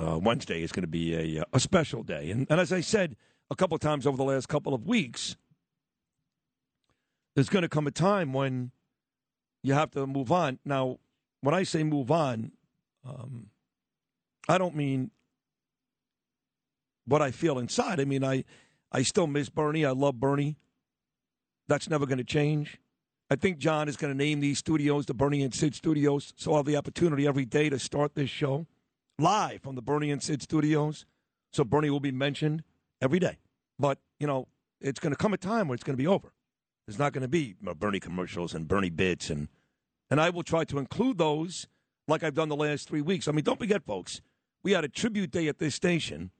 [0.00, 3.14] uh, Wednesday is going to be a, a special day, and, and as I said
[3.48, 5.36] a couple times over the last couple of weeks
[7.36, 8.72] there's going to come a time when
[9.62, 10.58] you have to move on.
[10.64, 10.98] Now,
[11.42, 12.50] when I say move on,
[13.06, 13.50] um,
[14.48, 15.10] I don't mean
[17.04, 18.00] what I feel inside.
[18.00, 18.44] I mean, I,
[18.96, 19.84] I still miss Bernie.
[19.84, 20.56] I love Bernie.
[21.68, 22.78] That's never going to change.
[23.30, 26.52] I think John is going to name these studios the Bernie and Sid studios, so
[26.52, 28.66] I'll have the opportunity every day to start this show
[29.18, 31.04] live from the Bernie and Sid studios.
[31.52, 32.62] So Bernie will be mentioned
[33.02, 33.36] every day.
[33.78, 34.48] But, you know,
[34.80, 36.32] it's going to come a time where it's going to be over.
[36.86, 39.48] There's not going to be Bernie commercials and Bernie bits, and
[40.08, 41.66] and I will try to include those
[42.08, 43.28] like I've done the last three weeks.
[43.28, 44.22] I mean, don't forget, folks,
[44.62, 46.30] we had a tribute day at this station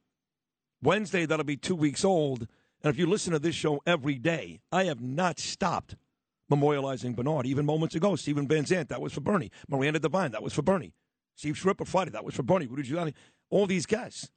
[0.82, 1.26] Wednesday.
[1.26, 2.46] That'll be two weeks old,
[2.82, 5.96] and if you listen to this show every day, I have not stopped
[6.50, 7.46] memorializing Bernard.
[7.46, 9.50] Even moments ago, Steven Van Zandt, that was for Bernie.
[9.68, 10.94] Miranda Devine, that was for Bernie.
[11.34, 12.66] Steve Schirripa Friday, that was for Bernie.
[12.66, 13.14] Rudy Giuliani,
[13.50, 14.30] all these guys.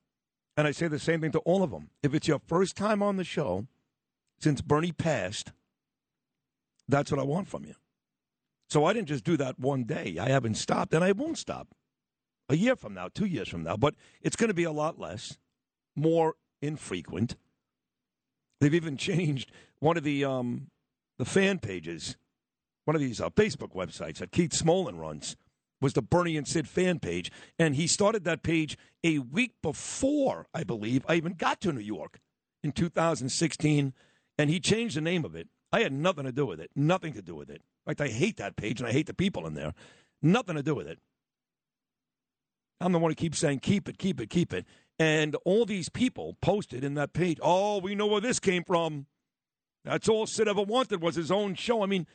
[0.58, 1.90] And I say the same thing to all of them.
[2.04, 3.68] If it's your first time on the show
[4.40, 5.52] since Bernie passed,
[6.88, 7.76] that's what I want from you.
[8.70, 10.18] So I didn't just do that one day.
[10.20, 11.70] I haven't stopped, and I won't stop.
[12.50, 15.00] A year from now, two years from now, but it's going to be a lot
[15.00, 15.38] less,
[16.00, 17.36] more infrequent.
[18.60, 20.68] They've even changed one of the um,
[21.18, 22.18] the fan pages,
[22.86, 25.36] one of these uh, Facebook websites that Keith Smolin runs
[25.82, 30.48] was the Bernie and Sid fan page, and he started that page a week before
[30.54, 32.20] I believe I even got to New York
[32.64, 33.94] in 2016,
[34.38, 35.48] and he changed the name of it.
[35.72, 36.72] I had nothing to do with it.
[36.76, 37.62] Nothing to do with it.
[37.86, 39.74] In fact, I hate that page and I hate the people in there.
[40.22, 41.00] Nothing to do with it.
[42.82, 44.66] I'm the one who keeps saying, keep it, keep it, keep it.
[45.00, 49.06] And all these people posted in that page, oh, we know where this came from.
[49.86, 51.82] That's all Sid ever wanted was his own show.
[51.82, 52.06] I mean,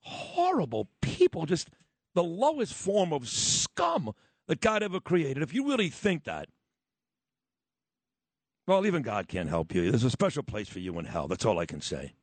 [0.00, 1.70] horrible people, just
[2.14, 4.12] the lowest form of scum
[4.48, 5.42] that God ever created.
[5.42, 6.48] If you really think that,
[8.66, 9.88] well, even God can't help you.
[9.88, 11.28] There's a special place for you in hell.
[11.28, 12.14] That's all I can say.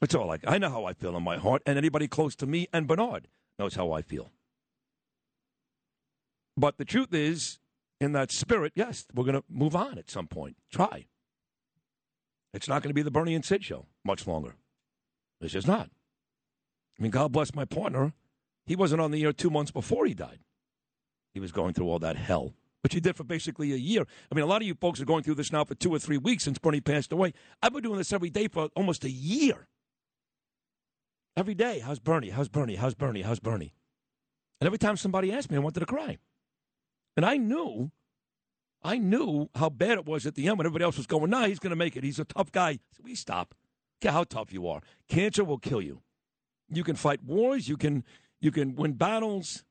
[0.00, 0.38] That's all I.
[0.44, 3.28] I know how I feel in my heart, and anybody close to me and Bernard
[3.56, 4.32] knows how I feel.
[6.56, 7.59] But the truth is,
[8.00, 10.56] in that spirit, yes, we're going to move on at some point.
[10.72, 11.06] Try.
[12.52, 14.56] It's not going to be the Bernie and Sid show much longer.
[15.40, 15.90] It's just not.
[16.98, 18.12] I mean, God bless my partner.
[18.66, 20.40] He wasn't on the air two months before he died.
[21.32, 24.04] He was going through all that hell, which he did for basically a year.
[24.30, 25.98] I mean, a lot of you folks are going through this now for two or
[25.98, 27.32] three weeks since Bernie passed away.
[27.62, 29.68] I've been doing this every day for almost a year.
[31.36, 32.30] Every day, how's Bernie?
[32.30, 32.74] How's Bernie?
[32.74, 33.22] How's Bernie?
[33.22, 33.72] How's Bernie?
[34.60, 36.18] And every time somebody asked me, I wanted to cry.
[37.16, 37.90] And I knew,
[38.82, 41.46] I knew how bad it was at the end when everybody else was going, nah,
[41.46, 42.04] he's going to make it.
[42.04, 42.78] He's a tough guy.
[43.02, 43.54] We stop.
[44.00, 44.80] Care how tough you are.
[45.08, 46.02] Cancer will kill you.
[46.68, 47.68] You can fight wars.
[47.68, 48.04] You can,
[48.40, 49.64] you can win battles.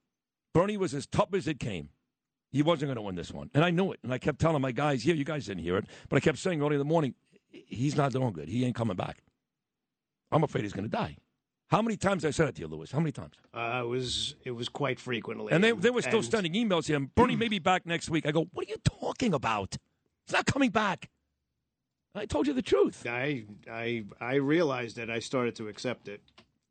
[0.53, 1.89] Bernie was as tough as it came.
[2.51, 3.49] He wasn't going to win this one.
[3.53, 3.99] And I knew it.
[4.03, 6.39] And I kept telling my guys here, you guys didn't hear it, but I kept
[6.39, 7.13] saying early in the morning,
[7.49, 8.49] he's not doing good.
[8.49, 9.21] He ain't coming back.
[10.31, 11.17] I'm afraid he's going to die.
[11.69, 12.91] How many times I said it to you, Lewis?
[12.91, 13.35] How many times?
[13.53, 15.53] Uh, it was it was quite frequently.
[15.53, 17.11] And they, they were still And- sending emails to him.
[17.15, 18.25] Bernie may be back next week.
[18.25, 19.77] I go, what are you talking about?
[20.25, 21.09] He's not coming back.
[22.15, 23.05] I told you the truth.
[23.07, 25.09] I I I realized it.
[25.11, 26.21] I started to accept it.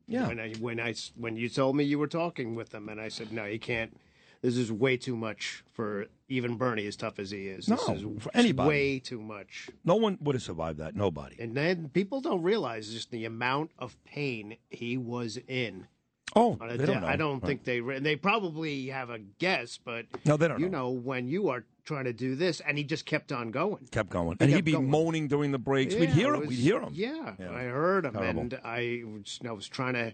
[0.09, 0.27] Yeah.
[0.27, 3.09] When I when I when you told me you were talking with them, and I
[3.09, 3.97] said, no, you can't.
[4.41, 7.67] This is way too much for even Bernie, as tough as he is.
[7.67, 8.69] This No, is for anybody.
[8.69, 9.69] way too much.
[9.85, 10.95] No one would have survived that.
[10.95, 11.37] Nobody.
[11.41, 15.89] And then people don't realize just the amount of pain he was in.
[16.37, 17.07] Oh, they de- don't know.
[17.07, 17.47] I don't Right.
[17.49, 21.27] think they re- they probably have a guess, but No, they don't You know when
[21.27, 23.89] you are trying to do this, and he just kept on going.
[23.91, 24.37] Kept going.
[24.39, 24.91] He and he'd be going.
[24.91, 25.95] moaning during the breaks.
[25.95, 26.41] We'd hear him.
[26.41, 26.93] was- We'd hear him.
[26.95, 27.51] Yeah, Yeah.
[27.51, 28.41] I heard him, Terrible.
[28.43, 30.13] and I was, I was trying to.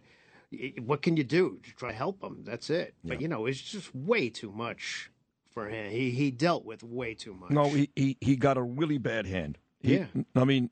[0.84, 2.42] What can you do to try to help him?
[2.44, 2.94] That's it.
[3.04, 5.10] But you know, it's just way too much
[5.50, 5.90] for him.
[5.90, 7.50] He he dealt with way too much.
[7.50, 9.58] No, he, he, he got a really bad hand.
[9.80, 10.06] He- Yeah.
[10.34, 10.70] I mean,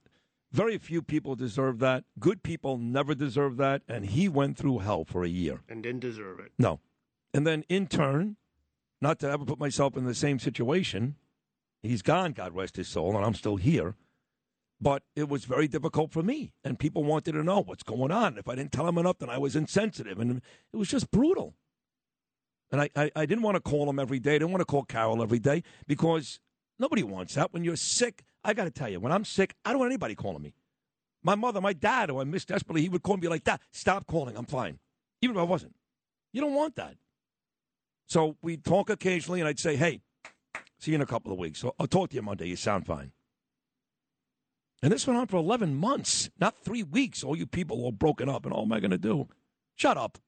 [0.51, 2.05] very few people deserve that.
[2.19, 3.83] Good people never deserve that.
[3.89, 5.61] And he went through hell for a year.
[5.69, 6.53] and didn't deserve it.
[6.59, 6.81] No.
[7.35, 8.37] And then in turn,
[9.01, 11.17] not to ever put myself in the same situation,
[11.83, 13.95] he's gone, God rest his soul, and I'm still here.
[14.83, 18.37] But it was very difficult for me, and people wanted to know what's going on.
[18.37, 21.55] If I didn't tell them enough, then I was insensitive, and it was just brutal.
[22.73, 24.35] And I, I, I didn't want to call him every day.
[24.35, 26.41] I didn't want to call Carol every day because
[26.81, 27.53] nobody wants that.
[27.53, 30.17] When you're sick, I got to tell you, when I'm sick, I don't want anybody
[30.17, 30.53] calling me.
[31.23, 33.61] My mother, my dad, who I miss desperately, he would call me be like that.
[33.71, 34.37] Stop calling.
[34.37, 34.81] I'm fine.
[35.21, 35.77] Even if I wasn't.
[36.33, 36.97] You don't want that.
[38.09, 40.01] So we'd talk occasionally, and I'd say, hey,
[40.81, 41.61] see you in a couple of weeks.
[41.61, 42.49] So I'll talk to you Monday.
[42.49, 43.13] You sound fine.
[44.83, 47.23] And this went on for 11 months, not three weeks.
[47.23, 49.29] All you people all broken up, and all am I going to do?
[49.77, 50.19] Shut up.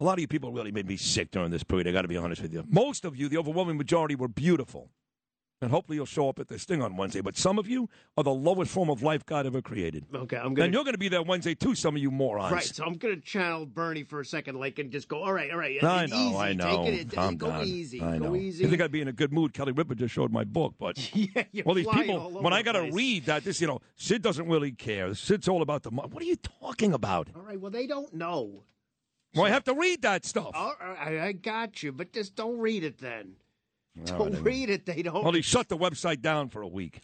[0.00, 1.86] A lot of you people really made me sick during this period.
[1.86, 2.64] I got to be honest with you.
[2.68, 4.90] Most of you, the overwhelming majority, were beautiful.
[5.62, 7.22] And hopefully you'll show up at this thing on Wednesday.
[7.22, 10.04] But some of you are the lowest form of life God ever created.
[10.14, 10.64] Okay, I'm gonna.
[10.66, 12.52] And you're going to be there Wednesday too, some of you morons.
[12.52, 15.32] Right, so I'm going to channel Bernie for a second, like, and just go, all
[15.32, 15.82] right, all right.
[15.82, 16.36] I know, easy.
[16.36, 16.84] I know.
[16.84, 17.64] Take it, Calm go down.
[17.64, 18.02] easy.
[18.02, 18.64] I go easy.
[18.64, 19.54] You think I'd be in a good mood?
[19.54, 22.18] Kelly Ripa just showed my book, but yeah, you're well, these people.
[22.18, 22.94] all When I got to place.
[22.94, 25.14] read that, this, you know, Sid doesn't really care.
[25.14, 26.08] Sid's all about the money.
[26.10, 27.28] What are you talking about?
[27.34, 28.64] All right, well, they don't know.
[29.34, 30.50] Well, I have to read that stuff.
[30.54, 33.36] All right, I got you, but just don't read it then.
[34.10, 34.86] All don't read it.
[34.86, 35.22] They don't.
[35.22, 37.00] Well, he shut the website down for a week.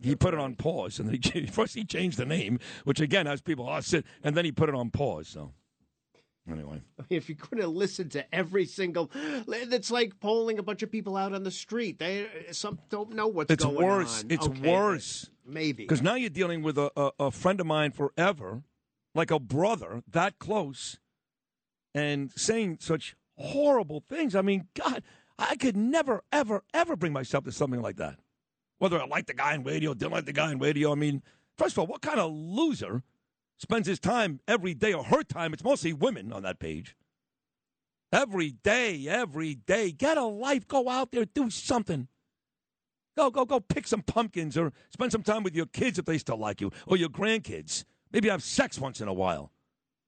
[0.00, 3.40] He put it on pause, and then first he changed the name, which again has
[3.40, 5.28] people oh Sid, and then he put it on pause.
[5.28, 5.52] So
[6.50, 10.90] anyway, If you're going to listen to every single, it's like polling a bunch of
[10.90, 11.98] people out on the street.
[11.98, 14.24] They some don't know what's it's going worse.
[14.24, 14.30] on.
[14.30, 15.30] It's Okay, worse.
[15.44, 18.62] Maybe because now you're dealing with a, a, a friend of mine forever,
[19.14, 20.98] like a brother that close,
[21.94, 24.34] and saying such horrible things.
[24.36, 25.02] I mean, God,
[25.50, 28.18] I could never, ever, ever bring myself to something like that.
[28.78, 30.92] Whether I like the guy in radio, didn't like the guy in radio.
[30.92, 31.22] I mean,
[31.56, 33.02] first of all, what kind of loser
[33.58, 35.52] spends his time every day or her time?
[35.52, 36.96] It's mostly women on that page.
[38.12, 39.92] Every day, every day.
[39.92, 40.68] Get a life.
[40.68, 42.08] Go out there, do something.
[43.16, 46.18] Go, go, go pick some pumpkins or spend some time with your kids if they
[46.18, 47.84] still like you or your grandkids.
[48.10, 49.52] Maybe have sex once in a while.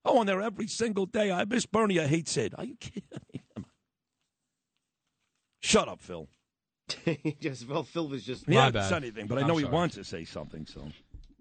[0.05, 1.31] Go on there every single day.
[1.31, 2.01] I miss Bernie.
[2.01, 2.55] I hate Sid.
[2.59, 3.44] Are you kidding me?
[5.73, 5.87] Come on.
[5.87, 6.29] Shut up, Phil.
[7.41, 8.47] just well, Phil was just.
[8.47, 8.89] He My hasn't bad.
[8.89, 9.75] said anything, but I I'm know he sorry.
[9.75, 10.67] wants to say something.
[10.67, 10.87] So,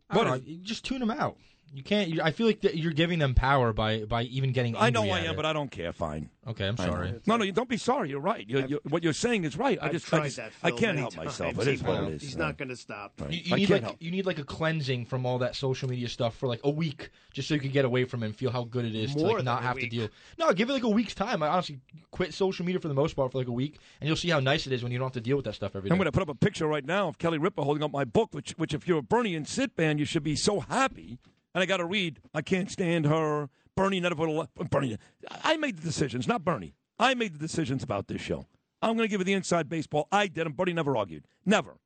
[0.09, 1.37] I don't What you just tune him out.
[1.73, 2.09] You can't.
[2.09, 4.75] You, I feel like that you're giving them power by by even getting.
[4.77, 5.35] I know angry I am, it.
[5.35, 5.91] but I don't care.
[5.91, 6.29] Fine.
[6.45, 7.15] Okay, I'm sorry.
[7.25, 8.09] No, no, you don't be sorry.
[8.09, 8.47] You're right.
[8.47, 9.79] You're, you're, what you're saying is right.
[9.81, 11.57] I I've just, tried I, just that, I can't many help myself.
[11.59, 12.45] It is what it He's Right.
[12.45, 13.13] not going to stop.
[13.19, 13.31] Right.
[13.31, 14.01] You, you I need can't like help.
[14.01, 17.09] you need like a cleansing from all that social media stuff for like a week,
[17.31, 19.21] just so you can get away from it and feel how good it is to
[19.21, 20.09] like not a have to deal.
[20.37, 21.41] No, give it like a week's time.
[21.41, 21.79] I honestly
[22.11, 24.39] quit social media for the most part for like a week, and you'll see how
[24.41, 25.93] nice it is when you don't have to deal with that stuff every day.
[25.93, 28.03] I'm going to put up a picture right now of Kelly Ripa holding up my
[28.03, 31.19] book, which, which if you're a Bernie and Sid band, you should be so happy.
[31.53, 32.19] And I got to read.
[32.33, 33.49] I can't stand her.
[33.75, 34.97] Bernie never put a Bernie.
[35.43, 36.75] I made the decisions, not Bernie.
[36.99, 38.45] I made the decisions about this show.
[38.81, 40.07] I'm going to give you the inside baseball.
[40.11, 41.25] I did, and Bernie never argued.
[41.45, 41.77] Never.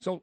[0.00, 0.22] So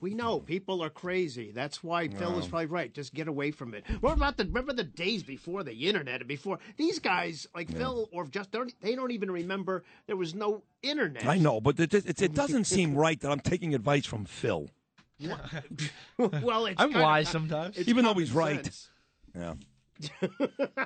[0.00, 1.52] We know people are crazy.
[1.52, 2.92] That's why Phil is probably right.
[2.92, 3.84] Just get away from it.
[4.00, 8.08] What about the remember the days before the internet and before these guys like Phil
[8.12, 11.26] or just don't they don't even remember there was no internet.
[11.26, 14.68] I know, but it, it, it doesn't seem right that I'm taking advice from Phil.
[16.18, 17.76] well, it's I'm kinda- wise sometimes.
[17.78, 18.64] it's Even though common he's right.
[18.64, 18.90] sense.
[19.34, 19.54] Yeah.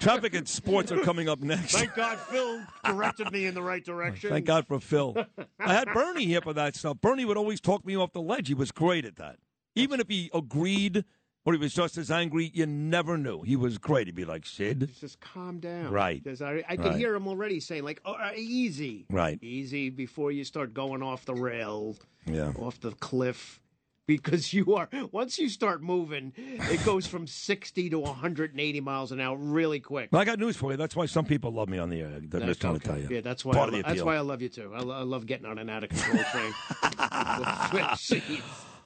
[0.00, 1.72] Traffic and sports are coming up next.
[1.72, 4.30] Thank God Phil directed me in the right direction.
[4.30, 5.16] Thank God for Phil.
[5.58, 6.98] I had Bernie here for that stuff.
[7.00, 8.48] Bernie would always talk me off the ledge.
[8.48, 9.36] He was great at that.
[9.74, 11.04] Even if he agreed
[11.44, 13.42] or he was just as angry, you never knew.
[13.42, 14.06] He was great.
[14.06, 14.90] He'd be like, Sid.
[15.00, 15.90] Just calm down.
[15.90, 16.22] Right.
[16.22, 16.96] Because I, I could Right.
[16.96, 19.38] hear him already saying like, "Oh, uh, easy, Right.
[19.42, 22.52] easy," before you start going off the rail, Yeah.
[22.58, 23.60] off the cliff.
[24.16, 28.60] Because you are once you start moving, it goes from sixty to one hundred and
[28.60, 30.08] eighty miles an hour really quick.
[30.10, 30.76] Well, I got news for you.
[30.76, 32.08] That's why some people love me on the air.
[32.08, 33.08] I'm That's just trying to tell you.
[33.08, 33.56] Yeah, that's why.
[33.56, 34.72] I, that's why I love you too.
[34.74, 36.52] I, lo- I love getting on an out of control train.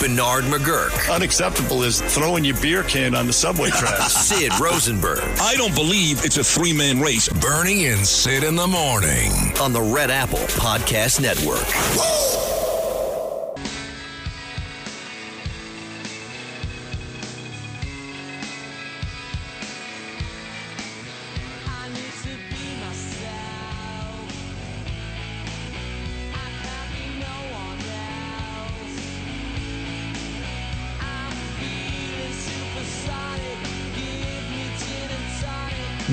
[0.00, 1.12] Bernard McGuirk.
[1.12, 4.12] Unacceptable is throwing your beer can on the subway tracks.
[4.28, 5.20] Sid Rosenberg.
[5.40, 7.28] I don't believe it's a three man race.
[7.28, 11.64] Bernie and Sid in the morning on the Red Apple Podcast Network.
[11.66, 12.37] I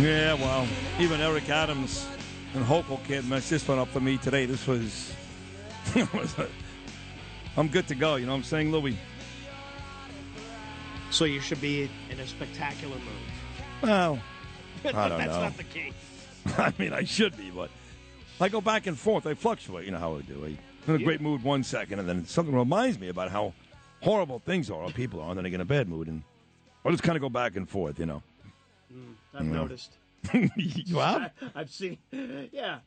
[0.06, 0.68] Yeah, well,
[1.00, 2.06] even Eric Adams
[2.54, 4.46] and Hochul can't mess this one up for me today.
[4.46, 5.12] This was.
[7.58, 8.18] I'm good to go.
[8.18, 8.96] You know what I'm saying, Louis?
[11.10, 13.82] So you should be in a spectacular mood.
[13.82, 14.20] Well,
[14.86, 15.42] I don't That's know.
[15.42, 15.94] not the case.
[16.56, 17.72] I mean, I should be, but
[18.40, 19.26] I go back and forth.
[19.26, 19.86] I fluctuate.
[19.86, 20.46] You know how I do.
[20.46, 23.54] I'm in a great mood one second, and then something reminds me about how
[24.04, 26.22] horrible things are, or people are, and then I get in a bad mood, and
[26.86, 27.98] I just kind of go back and forth.
[27.98, 28.24] You know.
[28.94, 29.14] Hmm.
[29.36, 29.52] I've Yeah.
[29.54, 29.98] noticed.
[30.34, 31.32] you have?
[31.56, 31.98] I've seen.
[32.52, 32.80] Yeah,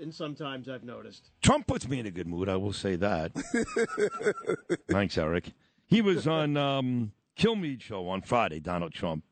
[0.00, 1.30] and sometimes I've noticed.
[1.42, 2.48] Trump puts me in a good mood.
[2.48, 3.32] I will say that.
[4.88, 5.52] Thanks, Eric.
[5.86, 8.60] He was on um, Kilmeade show on Friday.
[8.60, 9.24] Donald Trump.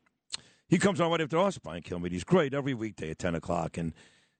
[0.67, 2.11] He comes on right after us, Brian Kilmeade.
[2.11, 3.93] He's great every weekday at ten o'clock, and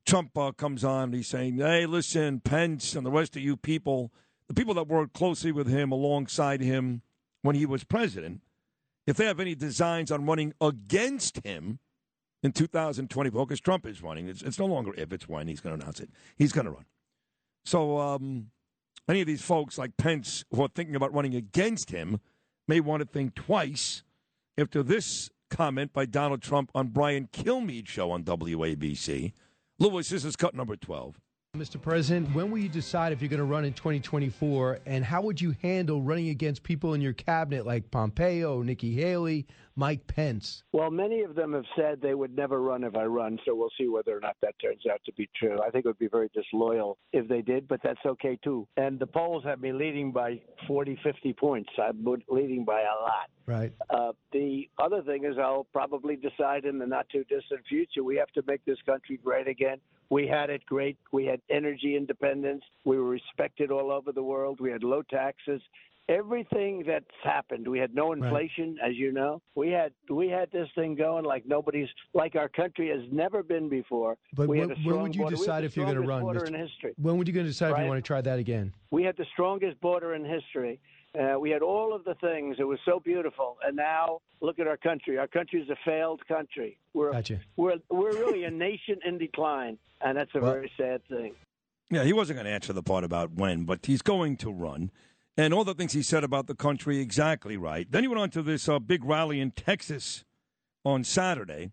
[0.06, 1.03] Trump uh, comes on.
[1.06, 4.12] and He's saying, "Hey, listen, Pence and the rest of you people,
[4.48, 7.02] the people that worked closely with him, alongside him
[7.42, 8.42] when he was president,
[9.06, 11.80] if they have any designs on running against him."
[12.44, 14.28] In 2024, because Trump is running.
[14.28, 16.10] It's, it's no longer if, it's when he's going to announce it.
[16.36, 16.86] He's going to run.
[17.66, 18.52] So, um,
[19.08, 22.20] any of these folks like Pence who are thinking about running against him
[22.68, 24.04] may want to think twice
[24.58, 29.34] after this comment by Donald Trump on Brian Kilmeade show on WABC.
[29.80, 31.20] Lewis, this is cut number 12.
[31.56, 31.80] Mr.
[31.80, 35.40] President, when will you decide if you're going to run in 2024, and how would
[35.40, 40.64] you handle running against people in your cabinet like Pompeo, Nikki Haley, Mike Pence?
[40.72, 43.69] Well, many of them have said they would never run if I run, so we'll
[43.77, 45.59] see whether or not that turns out to be true.
[45.61, 48.67] I think it would be very disloyal if they did, but that's okay too.
[48.75, 51.69] And the polls have me leading by 40, 50 points.
[51.80, 53.30] I'm leading by a lot.
[53.45, 53.73] Right.
[53.91, 58.15] Uh, the other thing is, I'll probably decide in the not too distant future we
[58.15, 59.77] have to make this country great again.
[60.09, 60.98] We had it great.
[61.11, 62.64] We had energy independence.
[62.86, 64.60] We were respected all over the world.
[64.60, 65.62] We had low taxes.
[66.10, 69.42] Everything that's happened, we had no inflation, as you know.
[69.56, 73.70] We had we had this thing going like nobody's like our country has never been
[73.70, 74.18] before.
[74.36, 75.38] But we when, had a when would you border.
[75.38, 76.22] Decide if you're going to run?
[76.22, 76.48] border Mr.
[76.48, 76.94] in history.
[76.98, 78.74] When would you going to decide if you want to try that again?
[78.92, 80.82] We had the strongest border in history.
[81.19, 82.56] Uh, we had all of the things.
[82.59, 83.58] It was so beautiful.
[83.64, 85.17] And now look at our country.
[85.17, 86.77] Our country is a failed country.
[86.93, 87.40] We're Gotcha.
[87.56, 91.35] we're we're really a nation in decline, and that's a Well- very sad thing.
[91.92, 94.90] Yeah, he wasn't going to answer the part about when, but he's going to run.
[95.38, 97.85] And all the things he said about the country, exactly right.
[97.92, 100.24] Then he went on to this uh, big rally in Texas
[100.83, 101.72] on Saturday,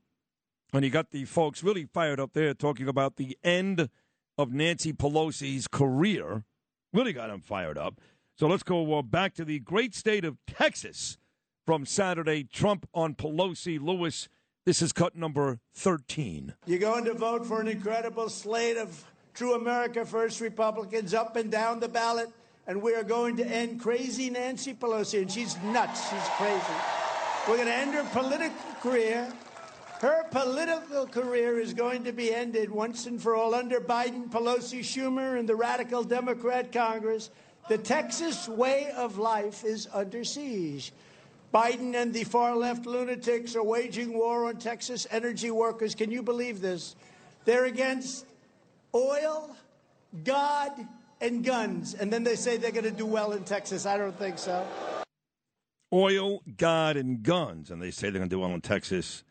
[0.75, 3.89] and he got the folks really fired up there talking about the end
[4.37, 6.45] of Nancy Pelosi's career.
[6.93, 7.99] Really got them fired up.
[8.41, 11.19] So let's go uh, back to the great state of Texas
[11.67, 12.43] from Saturday.
[12.43, 13.79] Trump on Pelosi.
[13.79, 14.31] Lewis,
[14.65, 16.55] this is cut number 13.
[16.65, 19.05] You're going to vote for an incredible slate of
[19.35, 22.31] true America First Republicans up and down the ballot,
[22.67, 25.21] and we are going to end crazy Nancy Pelosi.
[25.21, 26.09] And she's nuts.
[26.09, 26.65] She's crazy.
[27.47, 29.31] We're going to end her political career.
[30.01, 34.81] Her political career is going to be ended once and for all under Biden, Pelosi,
[34.81, 37.29] Schumer, and the radical Democrat Congress.
[37.71, 40.93] The Texas way of life is under siege.
[41.55, 45.95] Biden and the far left lunatics are waging war on Texas energy workers.
[45.95, 46.97] Can you believe this?
[47.45, 48.27] They're against
[48.93, 49.55] oil,
[50.25, 50.73] God,
[51.21, 51.95] and guns.
[51.95, 53.87] And then they say they're going to do well in Texas.
[53.87, 54.67] I don't think so.
[55.93, 57.71] oil, God, and guns.
[57.71, 59.23] And they say they're going to do well in Texas.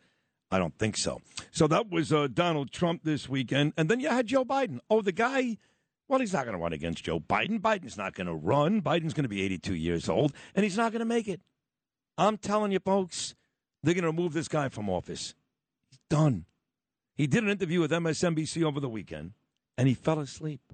[0.50, 1.20] I don't think so.
[1.50, 3.74] So that was uh, Donald Trump this weekend.
[3.76, 4.80] And then you had Joe Biden.
[4.88, 5.58] Oh, the guy,
[6.10, 7.60] well, he's not going to run against Joe Biden.
[7.60, 8.82] Biden's not going to run.
[8.82, 11.40] Biden's going to be 82 years old, and he's not going to make it.
[12.18, 13.36] I'm telling you, folks,
[13.84, 15.36] they're going to remove this guy from office.
[15.88, 16.46] He's done.
[17.14, 19.34] He did an interview with MSNBC over the weekend,
[19.78, 20.72] and he fell asleep.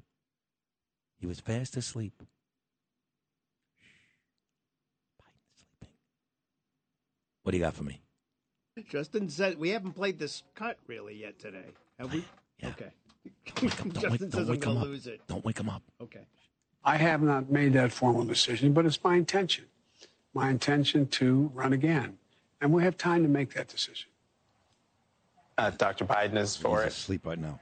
[1.21, 2.23] He was fast asleep.
[7.43, 8.01] What do you got for me?
[8.89, 12.25] Justin said we haven't played this cut really yet today, have we?
[12.65, 12.91] Okay.
[13.57, 14.83] Justin don't wake- don't says I'm wake him going up.
[14.85, 15.21] to lose it.
[15.27, 15.83] Don't wake him up.
[16.01, 16.21] Okay.
[16.85, 19.65] I have not made that formal decision, but it's my intention.
[20.35, 22.19] My intention to run again.
[22.61, 24.09] And we have time to make that decision.
[25.59, 26.05] Uh, Dr.
[26.05, 26.97] Biden is for He's it.
[26.99, 27.59] asleep right now.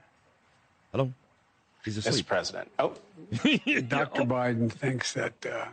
[0.91, 1.11] Hello?
[1.83, 2.07] He's Mr.
[2.09, 2.27] asleep.
[2.27, 2.71] President.
[2.79, 2.93] Oh,
[3.31, 3.41] Dr.
[4.23, 5.65] Biden thinks that, uh,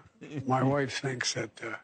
[0.47, 1.75] my wife thinks that, uh,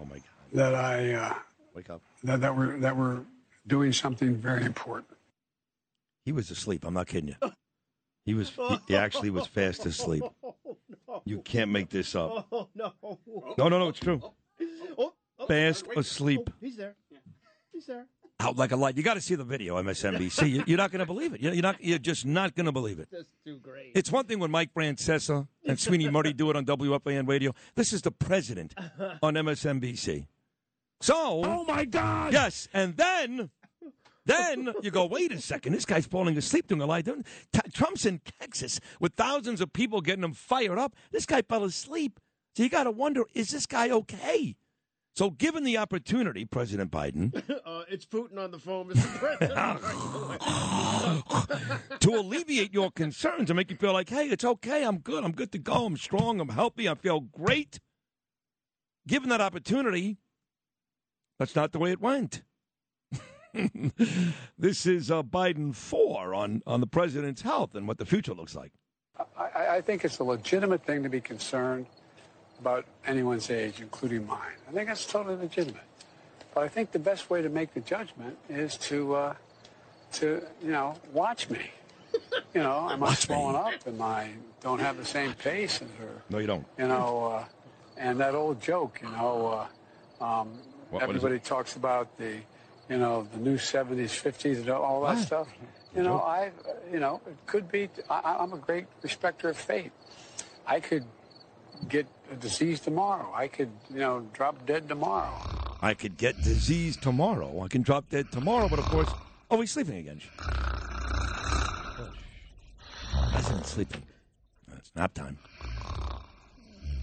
[0.00, 0.22] Oh, my God.
[0.52, 1.34] that I, uh,
[1.74, 2.00] Wake up.
[2.24, 3.20] that, that we're, that we're
[3.66, 5.06] doing something very important.
[6.28, 6.84] He was asleep.
[6.84, 7.50] I'm not kidding you.
[8.26, 8.50] He was.
[8.50, 10.22] He, he actually was fast asleep.
[11.10, 12.46] Oh, you can't make this up.
[12.52, 12.92] Oh no!
[13.56, 13.88] No, no, no.
[13.88, 14.20] It's true.
[14.22, 14.34] Oh,
[14.98, 16.40] oh, oh Fast asleep.
[16.46, 16.94] Oh, he's there.
[17.72, 18.04] He's there.
[18.40, 18.98] Out like a light.
[18.98, 20.50] You got to see the video, MSNBC.
[20.52, 21.40] You- You're not going to believe it.
[21.40, 21.82] You're you're not.
[21.82, 23.08] You're just not going to believe it.
[23.10, 23.92] That's too great.
[23.94, 27.54] It's one thing when Mike Francesa and Sweeny Murti do it on WFAN radio.
[27.74, 29.14] This is the president uh-huh.
[29.22, 30.26] on MSNBC.
[31.00, 32.34] So, Oh my God!
[32.34, 33.50] yes, and then
[34.28, 37.00] Then you go, wait a second, this guy's falling asleep during a lie.
[37.00, 37.12] T-
[37.72, 40.94] Trump's in Texas with thousands of people getting him fired up.
[41.10, 42.20] This guy fell asleep.
[42.54, 44.54] So you got to wonder, is this guy okay?
[45.16, 47.34] So, given the opportunity, President Biden,
[47.66, 49.18] uh, it's Putin on the phone, Mr.
[49.18, 49.80] President.
[52.00, 55.32] to alleviate your concerns and make you feel like, hey, it's okay, I'm good, I'm
[55.32, 57.80] good to go, I'm strong, I'm healthy, I feel great.
[59.08, 60.18] Given that opportunity,
[61.38, 62.42] that's not the way it went.
[64.58, 68.54] this is uh, Biden 4 on, on the president's health and what the future looks
[68.54, 68.72] like.
[69.36, 71.86] I, I think it's a legitimate thing to be concerned
[72.60, 74.56] about anyone's age, including mine.
[74.68, 75.82] I think that's totally legitimate.
[76.54, 79.34] But I think the best way to make the judgment is to, uh,
[80.14, 81.60] to you know, watch me.
[82.54, 83.74] You know, am I swollen up?
[83.86, 84.30] Am I
[84.62, 86.22] don't have the same pace as her?
[86.30, 86.66] No, you don't.
[86.78, 87.44] You know, uh,
[87.98, 89.66] and that old joke, you know,
[90.20, 90.48] uh, um,
[90.90, 92.38] What- what is everybody talks about the,
[92.88, 95.26] you know, the new 70s, 50s, and all that What?
[95.26, 95.48] stuff.
[95.94, 96.50] You know, I,
[96.92, 97.88] you know, it could be.
[98.10, 99.90] I, I'm a great respecter of fate.
[100.66, 101.04] I could
[101.88, 103.32] get a disease tomorrow.
[103.34, 105.32] I could, you know, drop dead tomorrow.
[105.80, 107.62] I could get disease tomorrow.
[107.62, 109.08] I can drop dead tomorrow, but of course,
[109.50, 110.20] oh, he's sleeping again.
[113.32, 114.02] President sleeping.
[114.76, 115.38] It's nap time.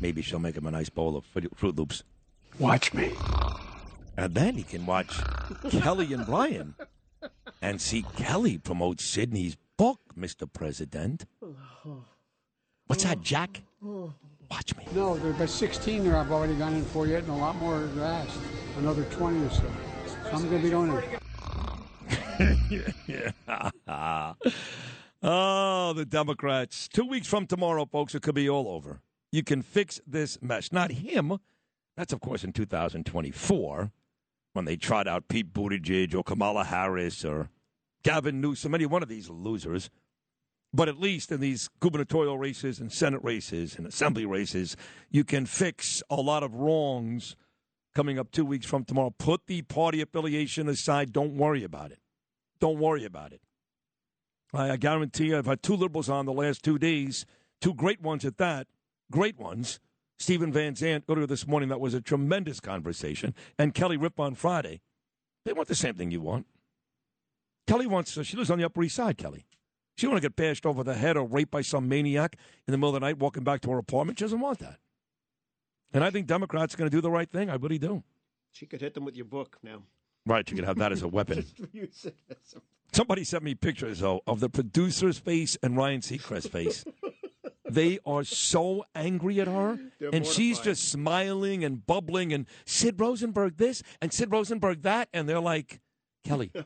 [0.02, 2.04] Maybe she'll make him a nice bowl of Fruit Loops.
[2.60, 3.12] Watch me.
[4.18, 5.12] And then he can watch
[5.70, 6.76] Kelly and Brian
[7.62, 10.52] and see Kelly promote Sydney's book, Mr.
[10.52, 11.26] President.
[12.88, 13.62] What's that, Jack?
[13.82, 14.86] Watch me.
[14.94, 17.56] No, there are about 16 there I've already gone in for yet, and a lot
[17.58, 18.40] more are asked.
[18.78, 19.64] Another 20 or so.
[20.06, 21.20] So I'm going to be doing it.
[25.24, 26.88] oh, the Democrats.
[26.88, 29.02] Two weeks from tomorrow, folks, it could be all over.
[29.32, 30.72] You can fix this mess.
[30.72, 31.38] Not him.
[31.98, 33.92] That's, of course, in 2024
[34.56, 37.50] when they trot out Pete Buttigieg or Kamala Harris or
[38.04, 39.90] Gavin Newsom, any one of these losers.
[40.74, 44.78] But at least in these gubernatorial races and Senate races and assembly races,
[45.12, 47.36] you can fix a lot of wrongs
[47.94, 49.14] coming up two weeks from tomorrow.
[49.18, 51.12] Put the party affiliation aside.
[51.12, 52.00] Don't worry about it.
[52.62, 53.42] Don't worry about it.
[54.54, 57.26] I, I guarantee you, I've had two liberals on the last two days,
[57.60, 58.68] two great ones at that,
[59.12, 59.82] great ones.
[60.18, 64.36] Stephen Van Zandt earlier this morning, that was a tremendous conversation, and Kelly Ripa on
[64.36, 64.82] Friday.
[65.44, 66.48] They want the same thing you want.
[67.68, 69.46] Kelly wants, uh, she lives on the Upper East Side, Kelly.
[69.98, 72.36] She don't want to get bashed over the head or raped by some maniac
[72.68, 74.20] in the middle of the night walking back to her apartment.
[74.20, 74.78] She doesn't want that.
[75.94, 77.50] And I think Democrats are going to do the right thing.
[77.50, 78.04] I really do.
[78.52, 79.84] She could hit them with your book now.
[80.26, 81.36] Right, you could have that as a weapon.
[81.58, 82.62] Just use it as a-
[82.94, 86.86] Somebody sent me pictures though of the producer's face and Ryan Seacrest's face.
[87.70, 93.00] they are so angry at her, They're and she's just smiling and bubbling, and Sid
[93.00, 95.82] Rosenberg this and Sid Rosenberg that, and they're like,
[96.24, 96.52] Kelly,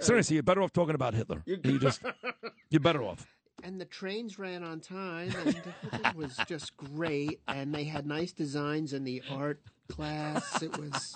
[0.00, 1.42] seriously, you're better off talking about Hitler.
[1.46, 2.02] You just,
[2.70, 3.26] you're better off.
[3.64, 5.56] And the trains ran on time, and
[6.04, 7.40] it was just great.
[7.48, 10.62] And they had nice designs in the art class.
[10.62, 11.14] It was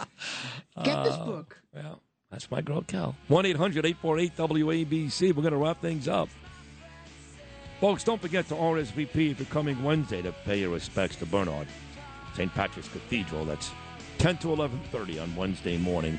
[0.83, 1.61] get this Uh, book.
[1.75, 3.15] Well, that's my girl, Cal.
[3.29, 5.35] 1 800 848 WABC.
[5.35, 6.29] We're going to wrap things up.
[7.81, 11.67] Folks, don't forget to RSVP for coming Wednesday to pay your respects to Bernard.
[12.35, 12.53] St.
[12.53, 13.47] Patrick's Cathedral.
[13.47, 13.71] That's
[14.19, 16.19] 10 to 11.30 on Wednesday morning.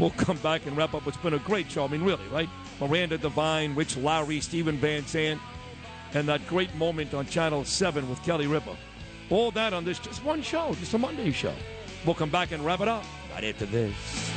[0.00, 1.84] We'll come back and wrap up what's been a great show.
[1.84, 2.48] I mean, really, right?
[2.80, 5.40] Miranda Devine, Rich Lowry, Stephen Van Zandt,
[6.12, 8.76] and that great moment on Channel 7 with Kelly Ripa.
[9.30, 11.54] All that on this just one show, just a Monday show.
[12.04, 14.33] We'll come back and wrap it up right after this.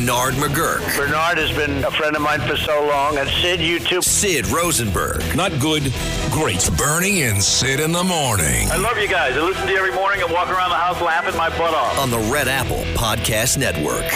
[0.00, 0.96] Bernard McGuirk.
[0.96, 3.18] Bernard has been a friend of mine for so long.
[3.18, 4.00] And Sid, you too.
[4.00, 5.20] Sid Rosenberg.
[5.36, 5.92] Not good,
[6.30, 6.70] great.
[6.78, 9.36] Bernie and Sid in the morning I love you guys.
[9.36, 11.98] I listen to you every morning and walk around the house laughing my butt off.
[11.98, 14.06] on the Red Apple Podcast Network.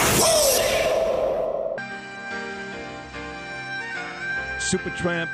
[4.57, 5.29] Supertramp.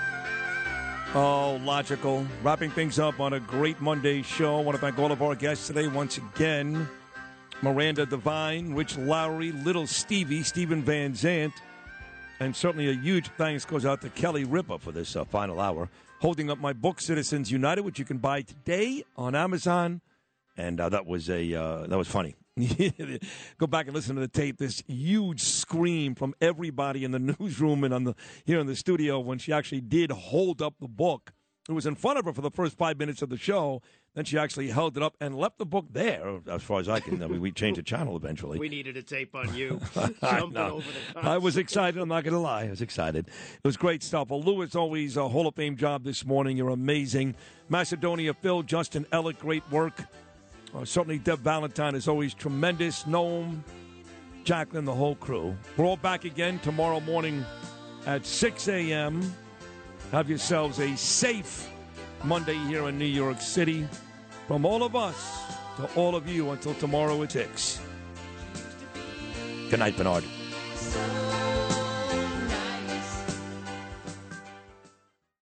[1.16, 2.28] Oh, logical.
[2.44, 4.60] Wrapping things up on a great Monday show.
[4.60, 6.90] I want to thank all of our guests today once again.
[7.64, 11.54] Miranda Devine, Rich Lowry, Little Stevie, Stephen Van Zandt,
[12.40, 15.88] and certainly a huge thanks goes out to Kelly Ripa for this uh, final hour.
[16.22, 20.02] Holding up my book, Citizen Sid, which you can buy today on Amazon,
[20.58, 22.36] and uh, that was a uh, that was funny.
[23.58, 24.58] Go back and listen to the tape.
[24.58, 29.20] This huge scream from everybody in the newsroom and on the here in the studio
[29.20, 31.32] when she actually did hold up the book
[31.70, 33.82] It was in front of her for the first five minutes of the show.
[34.14, 37.00] Then she actually held it up and left the book there, as far as I
[37.00, 37.24] can.
[37.24, 38.60] I mean, we changed the channel eventually.
[38.60, 40.76] We needed a tape on you I jumping know.
[40.76, 42.02] over the I was excited.
[42.02, 42.64] I'm not going to lie.
[42.66, 43.28] I was excited.
[43.30, 44.30] It was great stuff.
[44.30, 46.58] Well, Lou, it's always a Hall of Fame job this morning.
[46.58, 47.36] You're amazing.
[47.70, 50.04] Macedonia, Phil, Justin Ellick, great work.
[50.76, 53.04] Uh, certainly, Deb Valentine is always tremendous.
[53.04, 53.62] Noam,
[54.44, 55.56] Jacqueline, the whole crew.
[55.78, 57.46] We're all back again tomorrow morning
[58.06, 59.34] at 6 a.m.
[60.12, 61.70] Have yourselves a safe
[62.24, 63.88] Monday here in New York City.
[64.48, 67.82] From all of us to all of you until tomorrow at 6.
[69.70, 70.24] Good night, Bernard.